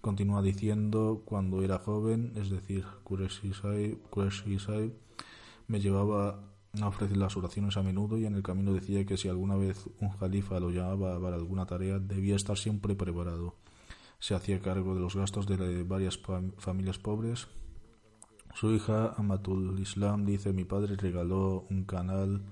Continúa 0.00 0.42
diciendo, 0.42 1.22
cuando 1.24 1.62
era 1.62 1.78
joven, 1.78 2.32
es 2.34 2.50
decir, 2.50 2.84
Qureshi 3.06 3.52
Saib, 4.58 4.92
me 5.68 5.80
llevaba 5.80 6.40
a 6.80 6.88
ofrecer 6.88 7.16
las 7.16 7.36
oraciones 7.36 7.76
a 7.76 7.82
menudo 7.82 8.18
y 8.18 8.24
en 8.24 8.34
el 8.34 8.42
camino 8.42 8.72
decía 8.72 9.04
que 9.04 9.16
si 9.16 9.28
alguna 9.28 9.56
vez 9.56 9.88
un 10.00 10.08
califa 10.10 10.58
lo 10.58 10.70
llamaba 10.70 11.20
para 11.20 11.36
alguna 11.36 11.66
tarea 11.66 11.98
debía 11.98 12.34
estar 12.34 12.56
siempre 12.56 12.96
preparado. 12.96 13.54
Se 14.18 14.34
hacía 14.34 14.60
cargo 14.60 14.94
de 14.94 15.00
los 15.00 15.14
gastos 15.14 15.46
de 15.46 15.82
varias 15.82 16.18
familias 16.58 16.98
pobres. 16.98 17.48
Su 18.54 18.72
hija 18.72 19.14
Amatul 19.16 19.78
Islam 19.78 20.24
dice 20.24 20.52
mi 20.52 20.64
padre 20.64 20.96
regaló 20.96 21.66
un 21.70 21.84
canal 21.84 22.42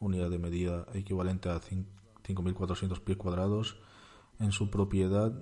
unidad 0.00 0.30
de 0.30 0.38
medida 0.38 0.86
equivalente 0.94 1.48
a 1.48 1.60
5.400 1.60 3.00
pies 3.00 3.18
cuadrados 3.18 3.78
en 4.40 4.52
su 4.52 4.70
propiedad 4.70 5.32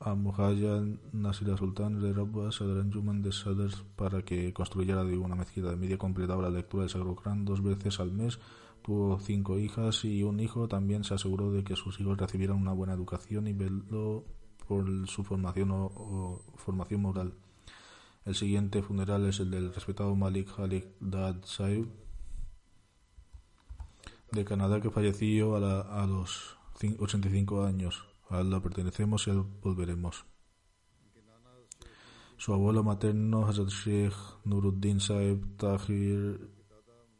a 0.00 0.14
Muhayyan 0.14 1.00
Nasir 1.12 1.54
Sultan 1.58 2.00
de 2.00 2.12
Rabba 2.12 2.50
Sadranjuman 2.50 3.20
de 3.22 3.32
Sadrs 3.32 3.84
para 3.96 4.22
que 4.22 4.52
construyera 4.54 5.02
una 5.02 5.34
mezquita 5.34 5.70
de 5.70 5.76
media 5.76 5.98
completaba 5.98 6.42
la 6.42 6.50
lectura 6.50 6.84
del 6.84 6.90
Sagro 6.90 7.14
Corán 7.14 7.44
dos 7.44 7.62
veces 7.62 8.00
al 8.00 8.12
mes. 8.12 8.38
Tuvo 8.82 9.18
cinco 9.20 9.58
hijas 9.58 10.04
y 10.04 10.22
un 10.22 10.40
hijo. 10.40 10.66
También 10.66 11.04
se 11.04 11.14
aseguró 11.14 11.52
de 11.52 11.62
que 11.62 11.76
sus 11.76 12.00
hijos 12.00 12.16
recibieran 12.16 12.56
una 12.56 12.72
buena 12.72 12.94
educación 12.94 13.48
y 13.48 13.52
veló 13.52 14.24
por 14.66 14.86
su 15.08 15.24
formación 15.24 15.70
o, 15.70 16.40
formación 16.56 17.02
moral. 17.02 17.34
El 18.24 18.34
siguiente 18.34 18.82
funeral 18.82 19.26
es 19.26 19.40
el 19.40 19.50
del 19.50 19.74
respetado 19.74 20.14
Malik 20.16 20.58
Halik 20.58 20.86
Dad 21.00 21.36
Saib, 21.44 21.88
de 24.32 24.44
Canadá 24.44 24.80
que 24.80 24.90
falleció 24.90 25.56
a, 25.56 26.06
los 26.06 26.56
85 26.98 27.64
años. 27.64 28.06
A 28.28 28.40
él 28.40 28.60
pertenecemos 28.62 29.26
y 29.26 29.30
a 29.30 29.34
él 29.34 29.44
volveremos. 29.62 30.24
Su 32.36 32.52
abuelo 32.52 32.84
materno, 32.84 33.46
Hazrat 33.46 33.68
Sheikh 33.68 34.14
Nuruddin 34.44 35.00
Saeb 35.00 35.56
Tahir 35.56 36.48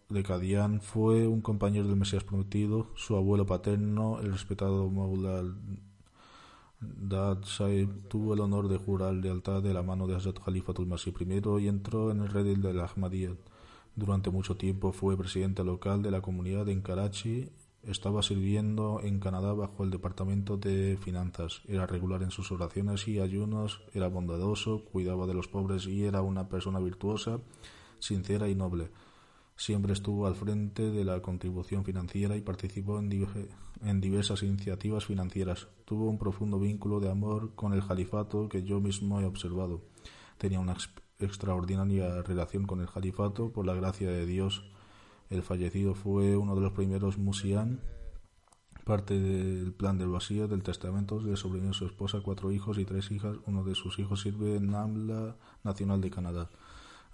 de 0.08 0.22
Kadian, 0.22 0.80
fue 0.80 1.26
un 1.26 1.40
compañero 1.40 1.88
del 1.88 1.96
Mesías 1.96 2.24
prometido. 2.24 2.88
Su 2.94 3.16
abuelo 3.16 3.44
paterno, 3.44 4.20
el 4.20 4.30
respetado 4.32 4.88
Maula 4.88 5.42
Dad 6.80 7.42
Saeb, 7.42 8.06
tuvo 8.08 8.34
el 8.34 8.40
honor 8.40 8.68
de 8.68 8.78
jurar 8.78 9.14
lealtad 9.14 9.60
de 9.60 9.74
la 9.74 9.82
mano 9.82 10.06
de 10.06 10.14
Hazrat 10.14 10.38
Khalifatul 10.38 10.86
Masih 10.86 11.12
I 11.18 11.64
y 11.64 11.68
entró 11.68 12.12
en 12.12 12.20
el 12.20 12.28
redil 12.28 12.62
del 12.62 12.80
Ahmadiyyah. 12.80 13.34
Durante 13.98 14.30
mucho 14.30 14.56
tiempo 14.56 14.92
fue 14.92 15.18
presidente 15.18 15.64
local 15.64 16.02
de 16.02 16.12
la 16.12 16.20
comunidad 16.20 16.68
en 16.68 16.82
Karachi. 16.82 17.50
Estaba 17.82 18.22
sirviendo 18.22 19.00
en 19.02 19.18
Canadá 19.18 19.52
bajo 19.54 19.82
el 19.82 19.90
Departamento 19.90 20.56
de 20.56 20.96
Finanzas. 21.02 21.62
Era 21.66 21.84
regular 21.84 22.22
en 22.22 22.30
sus 22.30 22.52
oraciones 22.52 23.08
y 23.08 23.18
ayunos, 23.18 23.82
era 23.92 24.06
bondadoso, 24.06 24.84
cuidaba 24.84 25.26
de 25.26 25.34
los 25.34 25.48
pobres 25.48 25.88
y 25.88 26.04
era 26.04 26.22
una 26.22 26.48
persona 26.48 26.78
virtuosa, 26.78 27.40
sincera 27.98 28.48
y 28.48 28.54
noble. 28.54 28.92
Siempre 29.56 29.94
estuvo 29.94 30.28
al 30.28 30.36
frente 30.36 30.92
de 30.92 31.04
la 31.04 31.20
contribución 31.20 31.84
financiera 31.84 32.36
y 32.36 32.40
participó 32.40 33.00
en, 33.00 34.00
diversas 34.00 34.44
iniciativas 34.44 35.06
financieras. 35.06 35.66
Tuvo 35.84 36.08
un 36.08 36.18
profundo 36.18 36.60
vínculo 36.60 37.00
de 37.00 37.10
amor 37.10 37.56
con 37.56 37.72
el 37.72 37.84
califato 37.84 38.48
que 38.48 38.62
yo 38.62 38.78
mismo 38.78 39.20
he 39.20 39.24
observado. 39.24 39.82
Tenía 40.38 40.60
una 40.60 40.74
extraordinaria 41.18 42.22
relación 42.22 42.66
con 42.66 42.80
el 42.80 42.88
califato. 42.88 43.52
Por 43.52 43.66
la 43.66 43.74
gracia 43.74 44.10
de 44.10 44.26
Dios, 44.26 44.64
el 45.30 45.42
fallecido 45.42 45.94
fue 45.94 46.36
uno 46.36 46.54
de 46.54 46.60
los 46.62 46.72
primeros 46.72 47.18
musián, 47.18 47.80
parte 48.84 49.18
del 49.18 49.72
plan 49.72 49.98
del 49.98 50.08
vacío 50.08 50.48
del 50.48 50.62
testamento. 50.62 51.20
Le 51.20 51.36
sobrevivió 51.36 51.72
su 51.72 51.86
esposa, 51.86 52.20
cuatro 52.22 52.50
hijos 52.52 52.78
y 52.78 52.84
tres 52.84 53.10
hijas. 53.10 53.36
Uno 53.46 53.64
de 53.64 53.74
sus 53.74 53.98
hijos 53.98 54.22
sirve 54.22 54.56
en 54.56 54.70
NAMLA 54.70 55.36
Nacional 55.64 56.00
de 56.00 56.10
Canadá. 56.10 56.50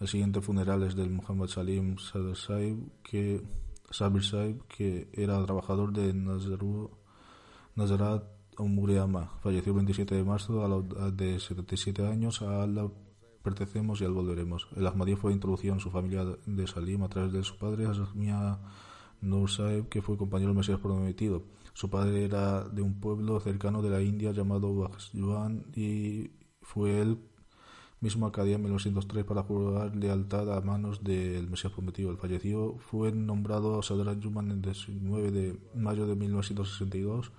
El 0.00 0.09
siguiente 0.09 0.40
funeral 0.40 0.82
es 0.82 0.96
del 0.96 1.11
Muhammad 1.11 1.48
Salim 1.48 1.98
Sadr 1.98 2.36
Saib, 2.36 2.78
que, 3.02 3.42
Sabir 3.90 4.24
Saib, 4.24 4.62
que 4.66 5.09
era 5.12 5.44
trabajador 5.44 5.92
de 5.92 6.12
Nazarat 7.74 8.24
Umuriama. 8.59 9.38
Falleció 9.42 9.70
el 9.70 9.76
27 9.76 10.14
de 10.14 10.24
marzo 10.24 10.64
a 10.64 10.68
la 10.68 11.11
de 11.11 11.38
77 11.38 12.07
años. 12.07 12.42
A 12.42 12.66
la 12.66 12.88
pertenecemos 13.45 14.01
y 14.01 14.05
al 14.05 14.12
volveremos. 14.12 14.66
El 14.74 14.86
Ahmadiyya 14.86 15.18
fue 15.18 15.32
introducido 15.32 15.74
en 15.74 15.80
su 15.80 15.90
familia 15.90 16.24
de 16.47 16.66
Salim 16.66 17.03
a 17.05 17.09
través 17.09 17.32
de 17.32 17.45
su 17.45 17.57
padre, 17.59 17.86
Azmia 17.86 18.59
Nur 19.20 19.51
Saeb, 19.51 19.88
que 19.88 20.03
fue 20.03 20.16
compañero 20.16 20.49
del 20.49 20.59
Mesías 20.59 20.80
prometido. 20.80 21.45
Su 21.74 21.90
padre 21.90 22.24
era 22.24 22.64
de 22.64 22.82
un 22.82 23.01
pueblo 23.01 23.38
cercano 23.40 23.82
de 23.82 23.90
la 23.90 24.01
India 24.01 24.32
llamado 24.32 24.74
Bajjuan 24.74 25.66
y 25.76 26.30
fue 26.62 27.01
él 27.01 27.18
mismo 28.01 28.26
acadía 28.26 28.57
en 28.57 28.62
1903 28.62 29.24
para 29.24 29.42
jurar 29.42 29.95
lealtad 29.97 30.53
a 30.53 30.61
manos 30.61 31.05
del 31.05 31.49
Mesías 31.49 31.72
prometido. 31.72 32.11
El 32.11 32.18
fallecido 32.18 32.76
fue 32.78 33.12
nombrado 33.12 33.82
Sadra 33.82 34.14
Yuman 34.14 34.51
el 34.51 34.62
19 34.62 35.30
de 35.30 35.59
mayo 35.74 36.07
de 36.07 36.16
1962 36.16 37.32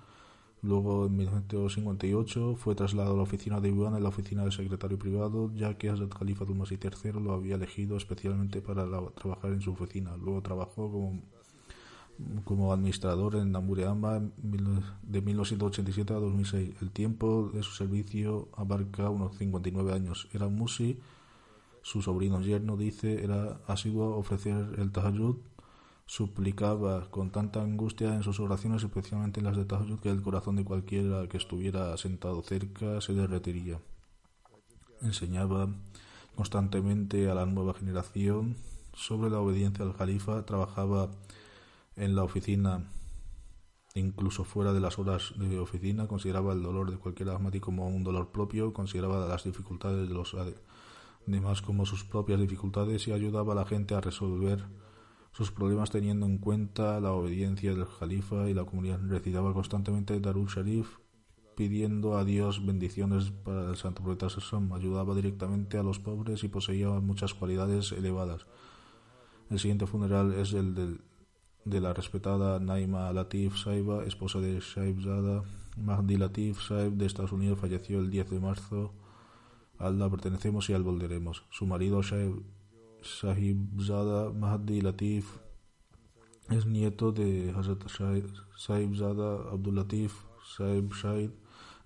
Luego, 0.62 1.06
en 1.06 1.16
1958, 1.16 2.56
fue 2.56 2.74
trasladado 2.74 3.14
a 3.14 3.16
la 3.18 3.22
oficina 3.22 3.60
de 3.60 3.68
Iván 3.68 3.94
en 3.94 4.02
la 4.02 4.08
oficina 4.08 4.44
de 4.44 4.50
secretario 4.50 4.98
privado, 4.98 5.52
ya 5.54 5.74
que 5.74 5.90
Hazrat 5.90 6.12
Khalifa 6.12 6.44
Dumasi 6.44 6.78
III 6.82 7.20
lo 7.20 7.34
había 7.34 7.56
elegido 7.56 7.96
especialmente 7.96 8.60
para 8.60 8.86
trabajar 9.14 9.52
en 9.52 9.60
su 9.60 9.72
oficina. 9.72 10.16
Luego 10.16 10.42
trabajó 10.42 10.90
como, 10.90 11.22
como 12.44 12.72
administrador 12.72 13.36
en 13.36 13.52
Nambureamba 13.52 14.20
de 14.20 15.22
1987 15.22 16.12
a 16.14 16.16
2006. 16.16 16.74
El 16.80 16.90
tiempo 16.90 17.50
de 17.52 17.62
su 17.62 17.72
servicio 17.72 18.48
abarca 18.56 19.10
unos 19.10 19.36
59 19.36 19.92
años. 19.92 20.28
Era 20.32 20.48
Musi, 20.48 20.98
su 21.82 22.02
sobrino 22.02 22.40
yerno, 22.40 22.76
dice, 22.76 23.22
era 23.22 23.60
asiduo 23.68 24.16
ofrecer 24.16 24.74
el 24.78 24.90
tahajjud 24.90 25.36
suplicaba 26.06 27.10
con 27.10 27.30
tanta 27.30 27.62
angustia 27.62 28.14
en 28.14 28.22
sus 28.22 28.38
oraciones, 28.40 28.82
especialmente 28.82 29.40
en 29.40 29.46
las 29.46 29.56
de 29.56 29.64
Tahajjud, 29.64 30.00
que 30.00 30.10
el 30.10 30.22
corazón 30.22 30.56
de 30.56 30.64
cualquiera 30.64 31.28
que 31.28 31.36
estuviera 31.36 31.96
sentado 31.96 32.42
cerca 32.42 33.00
se 33.00 33.12
derretiría. 33.12 33.80
Enseñaba 35.02 35.68
constantemente 36.36 37.28
a 37.28 37.34
la 37.34 37.44
nueva 37.44 37.74
generación 37.74 38.56
sobre 38.94 39.30
la 39.30 39.40
obediencia 39.40 39.84
al 39.84 39.96
califa, 39.96 40.46
trabajaba 40.46 41.10
en 41.96 42.14
la 42.14 42.22
oficina 42.22 42.84
incluso 43.94 44.44
fuera 44.44 44.72
de 44.72 44.80
las 44.80 44.98
horas 44.98 45.32
de 45.36 45.58
oficina, 45.58 46.06
consideraba 46.06 46.52
el 46.52 46.62
dolor 46.62 46.90
de 46.90 46.98
cualquier 46.98 47.30
asmático 47.30 47.66
como 47.66 47.88
un 47.88 48.04
dolor 48.04 48.28
propio, 48.28 48.72
consideraba 48.72 49.26
las 49.26 49.44
dificultades 49.44 50.08
de 50.08 50.14
los 50.14 50.36
demás 51.24 51.62
como 51.62 51.86
sus 51.86 52.04
propias 52.04 52.38
dificultades 52.38 53.08
y 53.08 53.12
ayudaba 53.12 53.54
a 53.54 53.56
la 53.56 53.64
gente 53.64 53.94
a 53.94 54.00
resolver 54.00 54.64
sus 55.36 55.50
problemas 55.50 55.90
teniendo 55.90 56.24
en 56.24 56.38
cuenta 56.38 56.98
la 56.98 57.12
obediencia 57.12 57.74
del 57.74 57.86
califa 58.00 58.48
y 58.48 58.54
la 58.54 58.64
comunidad. 58.64 59.00
Recitaba 59.06 59.52
constantemente 59.52 60.18
Darul 60.18 60.48
Sharif 60.48 60.96
pidiendo 61.54 62.16
a 62.16 62.24
Dios 62.24 62.64
bendiciones 62.64 63.32
para 63.44 63.68
el 63.68 63.76
santo 63.76 64.02
profeta 64.02 64.30
Sassam. 64.30 64.72
Ayudaba 64.72 65.14
directamente 65.14 65.76
a 65.76 65.82
los 65.82 65.98
pobres 65.98 66.42
y 66.42 66.48
poseía 66.48 66.88
muchas 67.00 67.34
cualidades 67.34 67.92
elevadas. 67.92 68.46
El 69.50 69.58
siguiente 69.58 69.86
funeral 69.86 70.32
es 70.32 70.54
el 70.54 71.02
de 71.66 71.80
la 71.82 71.92
respetada 71.92 72.58
Naima 72.58 73.12
Latif 73.12 73.58
Saiba, 73.58 74.04
esposa 74.04 74.40
de 74.40 74.62
Zada. 74.62 75.42
Mahdi 75.76 76.16
Latif 76.16 76.62
Saib 76.66 76.94
de 76.94 77.04
Estados 77.04 77.32
Unidos 77.32 77.58
falleció 77.58 78.00
el 78.00 78.08
10 78.08 78.30
de 78.30 78.40
marzo. 78.40 78.94
Al 79.76 79.98
la 79.98 80.08
pertenecemos 80.08 80.70
y 80.70 80.72
al 80.72 80.82
volveremos. 80.82 81.44
Su 81.50 81.66
marido 81.66 82.02
Saib 82.02 82.42
Sahibzada 83.06 84.32
Mahdi 84.32 84.80
Latif 84.80 85.38
Es 86.50 86.66
nieto 86.66 87.12
de 87.12 87.54
Hazrat 87.56 87.88
Saib 87.88 88.94
Zada 88.96 89.50
Abdulatif 89.52 90.12
Saib 90.56 90.92
Shaid. 90.92 91.30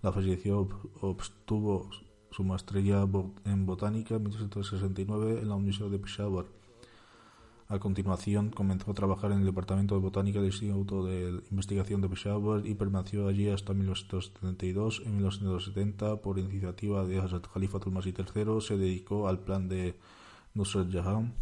La 0.02 0.12
falleció, 0.12 0.68
obtuvo 1.00 1.90
su 2.30 2.42
maestría 2.42 3.06
en 3.44 3.66
botánica 3.66 4.16
en 4.16 4.22
1969 4.22 5.40
en 5.42 5.48
la 5.48 5.56
Universidad 5.56 5.90
de 5.90 5.98
Peshawar. 5.98 6.46
A 7.68 7.78
continuación 7.78 8.50
comenzó 8.50 8.90
a 8.90 8.94
trabajar 8.94 9.30
en 9.32 9.40
el 9.40 9.46
Departamento 9.46 9.94
de 9.94 10.00
Botánica 10.00 10.40
del 10.40 10.48
Instituto 10.48 11.04
de 11.04 11.40
Investigación 11.50 12.00
de 12.00 12.08
Peshawar 12.08 12.66
y 12.66 12.74
permaneció 12.74 13.28
allí 13.28 13.48
hasta 13.48 13.74
1972. 13.74 15.02
En 15.04 15.16
1970, 15.16 16.16
por 16.16 16.38
iniciativa 16.38 17.04
de 17.04 17.18
Hazrat 17.18 17.46
Khalifatul 17.46 17.92
Masih 17.92 18.14
III, 18.18 18.60
se 18.60 18.76
dedicó 18.76 19.28
al 19.28 19.38
plan 19.40 19.68
de 19.68 19.94
Nusrat 20.54 20.90
Jahan 20.90 21.34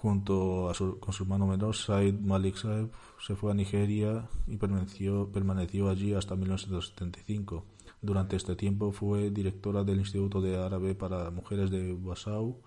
Junto 0.00 0.70
a 0.70 0.74
su, 0.74 1.00
con 1.00 1.12
su 1.12 1.24
hermano 1.24 1.48
menor, 1.48 1.74
Said 1.74 2.14
Malik 2.20 2.54
Saeb, 2.54 2.92
se 3.18 3.34
fue 3.34 3.50
a 3.50 3.54
Nigeria 3.54 4.28
y 4.46 4.56
permaneció, 4.56 5.28
permaneció 5.32 5.90
allí 5.90 6.14
hasta 6.14 6.36
1975. 6.36 7.64
Durante 8.00 8.36
este 8.36 8.54
tiempo 8.54 8.92
fue 8.92 9.30
directora 9.30 9.82
del 9.82 9.98
Instituto 9.98 10.40
de 10.40 10.56
Árabe 10.56 10.94
para 10.94 11.32
Mujeres 11.32 11.72
de 11.72 11.94
Basau. 11.94 12.60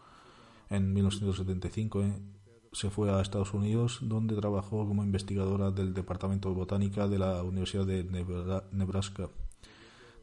En 0.69 0.91
1975 0.91 2.03
eh, 2.03 2.21
se 2.73 2.89
fue 2.89 3.09
a 3.09 3.21
Estados 3.21 3.53
Unidos, 3.53 3.99
donde 4.01 4.35
trabajó 4.35 4.85
como 4.85 5.01
investigadora 5.01 5.71
del 5.71 5.93
Departamento 5.93 6.49
de 6.49 6.55
Botánica 6.55 7.07
de 7.07 7.19
la 7.19 7.43
Universidad 7.43 7.85
de 7.85 8.03
Nebraska. 8.73 9.29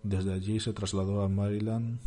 Desde 0.02 0.34
allí 0.34 0.61
se 0.61 0.74
trasladó 0.74 1.22
a 1.22 1.28
Maryland, 1.30 1.98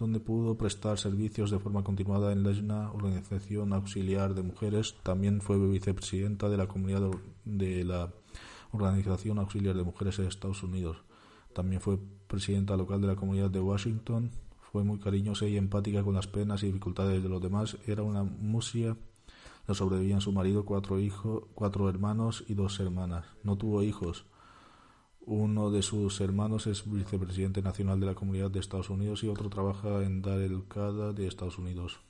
donde 0.00 0.18
pudo 0.18 0.56
prestar 0.56 0.98
servicios 0.98 1.50
de 1.50 1.58
forma 1.58 1.84
continuada 1.84 2.32
en 2.32 2.42
la 2.42 2.90
organización 2.90 3.74
auxiliar 3.74 4.34
de 4.34 4.42
mujeres. 4.42 4.96
También 5.02 5.42
fue 5.42 5.58
vicepresidenta 5.58 6.48
de 6.48 6.56
la 6.56 6.66
comunidad 6.66 7.10
de 7.44 7.84
la 7.84 8.10
Organización 8.72 9.38
Auxiliar 9.38 9.76
de 9.76 9.84
Mujeres 9.84 10.16
de 10.16 10.26
Estados 10.26 10.62
Unidos. 10.62 10.96
También 11.52 11.82
fue 11.82 11.98
presidenta 12.26 12.76
local 12.76 13.02
de 13.02 13.08
la 13.08 13.16
comunidad 13.16 13.50
de 13.50 13.60
Washington. 13.60 14.30
Fue 14.72 14.84
muy 14.84 14.98
cariñosa 15.00 15.46
y 15.46 15.58
empática 15.58 16.02
con 16.02 16.14
las 16.14 16.28
penas 16.28 16.62
y 16.62 16.66
dificultades 16.66 17.22
de 17.22 17.28
los 17.28 17.42
demás. 17.42 17.76
Era 17.86 18.02
una 18.02 18.22
musia. 18.22 18.96
Le 19.68 19.74
sobrevivían 19.74 20.22
su 20.22 20.32
marido, 20.32 20.64
cuatro 20.64 20.98
hijos, 20.98 21.44
cuatro 21.54 21.90
hermanos 21.90 22.44
y 22.48 22.54
dos 22.54 22.80
hermanas. 22.80 23.26
No 23.42 23.58
tuvo 23.58 23.82
hijos. 23.82 24.24
Uno 25.26 25.70
de 25.70 25.82
sus 25.82 26.20
hermanos 26.20 26.66
es 26.66 26.90
vicepresidente 26.90 27.62
nacional 27.62 28.00
de 28.00 28.06
la 28.06 28.14
Comunidad 28.14 28.50
de 28.50 28.60
Estados 28.60 28.90
Unidos 28.90 29.22
y 29.22 29.28
otro 29.28 29.48
trabaja 29.48 30.02
en 30.02 30.22
Dar 30.22 30.40
el 30.40 30.66
Qada 30.66 31.12
de 31.12 31.26
Estados 31.26 31.58
Unidos. 31.58 32.00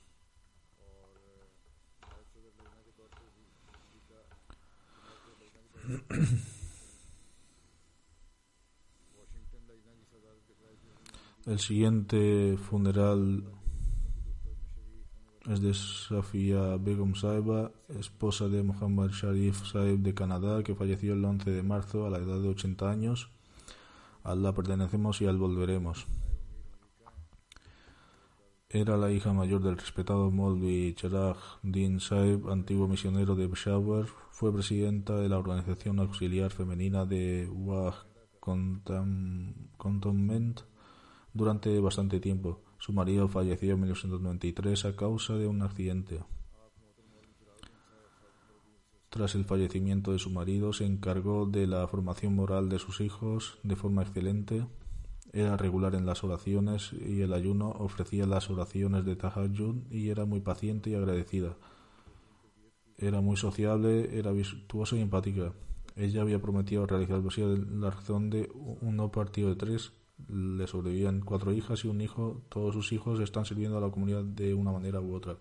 El 11.45 11.59
siguiente 11.59 12.55
funeral 12.57 13.43
es 15.49 15.61
de 15.61 15.73
Safia 15.73 16.77
Begum 16.77 17.15
Saiba, 17.15 17.71
esposa 17.99 18.47
de 18.47 18.61
Muhammad 18.61 19.09
Sharif 19.09 19.65
Saib 19.65 19.99
de 19.99 20.13
Canadá, 20.13 20.63
que 20.63 20.75
falleció 20.75 21.13
el 21.13 21.25
11 21.25 21.49
de 21.49 21.63
marzo 21.63 22.05
a 22.05 22.09
la 22.09 22.19
edad 22.19 22.39
de 22.39 22.49
80 22.49 22.89
años. 22.89 23.29
A 24.23 24.31
Allah 24.31 24.53
pertenecemos 24.53 25.19
y 25.21 25.25
al 25.25 25.37
volveremos. 25.37 26.05
Era 28.69 28.95
la 28.97 29.11
hija 29.11 29.33
mayor 29.33 29.61
del 29.63 29.77
respetado 29.77 30.31
Molvi 30.31 30.93
Cherag 30.93 31.37
Din 31.63 31.99
Saib, 31.99 32.49
antiguo 32.49 32.87
misionero 32.87 33.35
de 33.35 33.49
Peshawar. 33.49 34.05
Fue 34.29 34.53
presidenta 34.53 35.15
de 35.17 35.27
la 35.27 35.39
organización 35.39 35.99
auxiliar 35.99 36.51
femenina 36.51 37.05
de 37.05 37.49
Wah 37.51 38.05
durante 41.33 41.79
bastante 41.79 42.19
tiempo. 42.19 42.61
Su 42.81 42.93
marido 42.93 43.27
falleció 43.27 43.73
en 43.73 43.81
1993 43.81 44.85
a 44.85 44.95
causa 44.95 45.35
de 45.35 45.45
un 45.45 45.61
accidente. 45.61 46.23
Tras 49.09 49.35
el 49.35 49.45
fallecimiento 49.45 50.13
de 50.13 50.17
su 50.17 50.31
marido, 50.31 50.73
se 50.73 50.85
encargó 50.87 51.45
de 51.45 51.67
la 51.67 51.87
formación 51.87 52.33
moral 52.33 52.69
de 52.69 52.79
sus 52.79 52.99
hijos 52.99 53.59
de 53.61 53.75
forma 53.75 54.01
excelente. 54.01 54.65
Era 55.31 55.57
regular 55.57 55.93
en 55.93 56.07
las 56.07 56.23
oraciones 56.23 56.91
y 56.93 57.21
el 57.21 57.33
ayuno, 57.33 57.69
ofrecía 57.69 58.25
las 58.25 58.49
oraciones 58.49 59.05
de 59.05 59.15
Tahajjud 59.15 59.75
y 59.91 60.09
era 60.09 60.25
muy 60.25 60.39
paciente 60.39 60.89
y 60.89 60.95
agradecida. 60.95 61.57
Era 62.97 63.21
muy 63.21 63.37
sociable, 63.37 64.17
era 64.17 64.31
virtuosa 64.31 64.95
y 64.95 65.01
empática. 65.01 65.53
Ella 65.95 66.23
había 66.23 66.41
prometido 66.41 66.87
realizar 66.87 67.19
la 67.19 67.91
razón 67.91 68.31
de 68.31 68.49
uno 68.81 69.11
partido 69.11 69.49
de 69.49 69.55
tres 69.55 69.91
le 70.29 70.67
sobrevivían 70.67 71.21
cuatro 71.21 71.51
hijas 71.51 71.83
y 71.83 71.87
un 71.87 72.01
hijo. 72.01 72.41
Todos 72.49 72.73
sus 72.73 72.91
hijos 72.91 73.19
están 73.19 73.45
sirviendo 73.45 73.77
a 73.77 73.81
la 73.81 73.89
comunidad 73.89 74.23
de 74.23 74.53
una 74.53 74.71
manera 74.71 74.99
u 75.01 75.13
otra. 75.13 75.37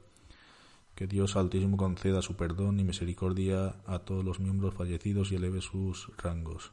Que 0.94 1.06
Dios 1.06 1.36
Altísimo 1.36 1.76
conceda 1.76 2.22
su 2.22 2.36
perdón 2.36 2.80
y 2.80 2.84
misericordia 2.84 3.76
a 3.86 4.00
todos 4.00 4.24
los 4.24 4.40
miembros 4.40 4.74
fallecidos 4.74 5.32
y 5.32 5.36
eleve 5.36 5.60
sus 5.60 6.10
rangos. 6.18 6.72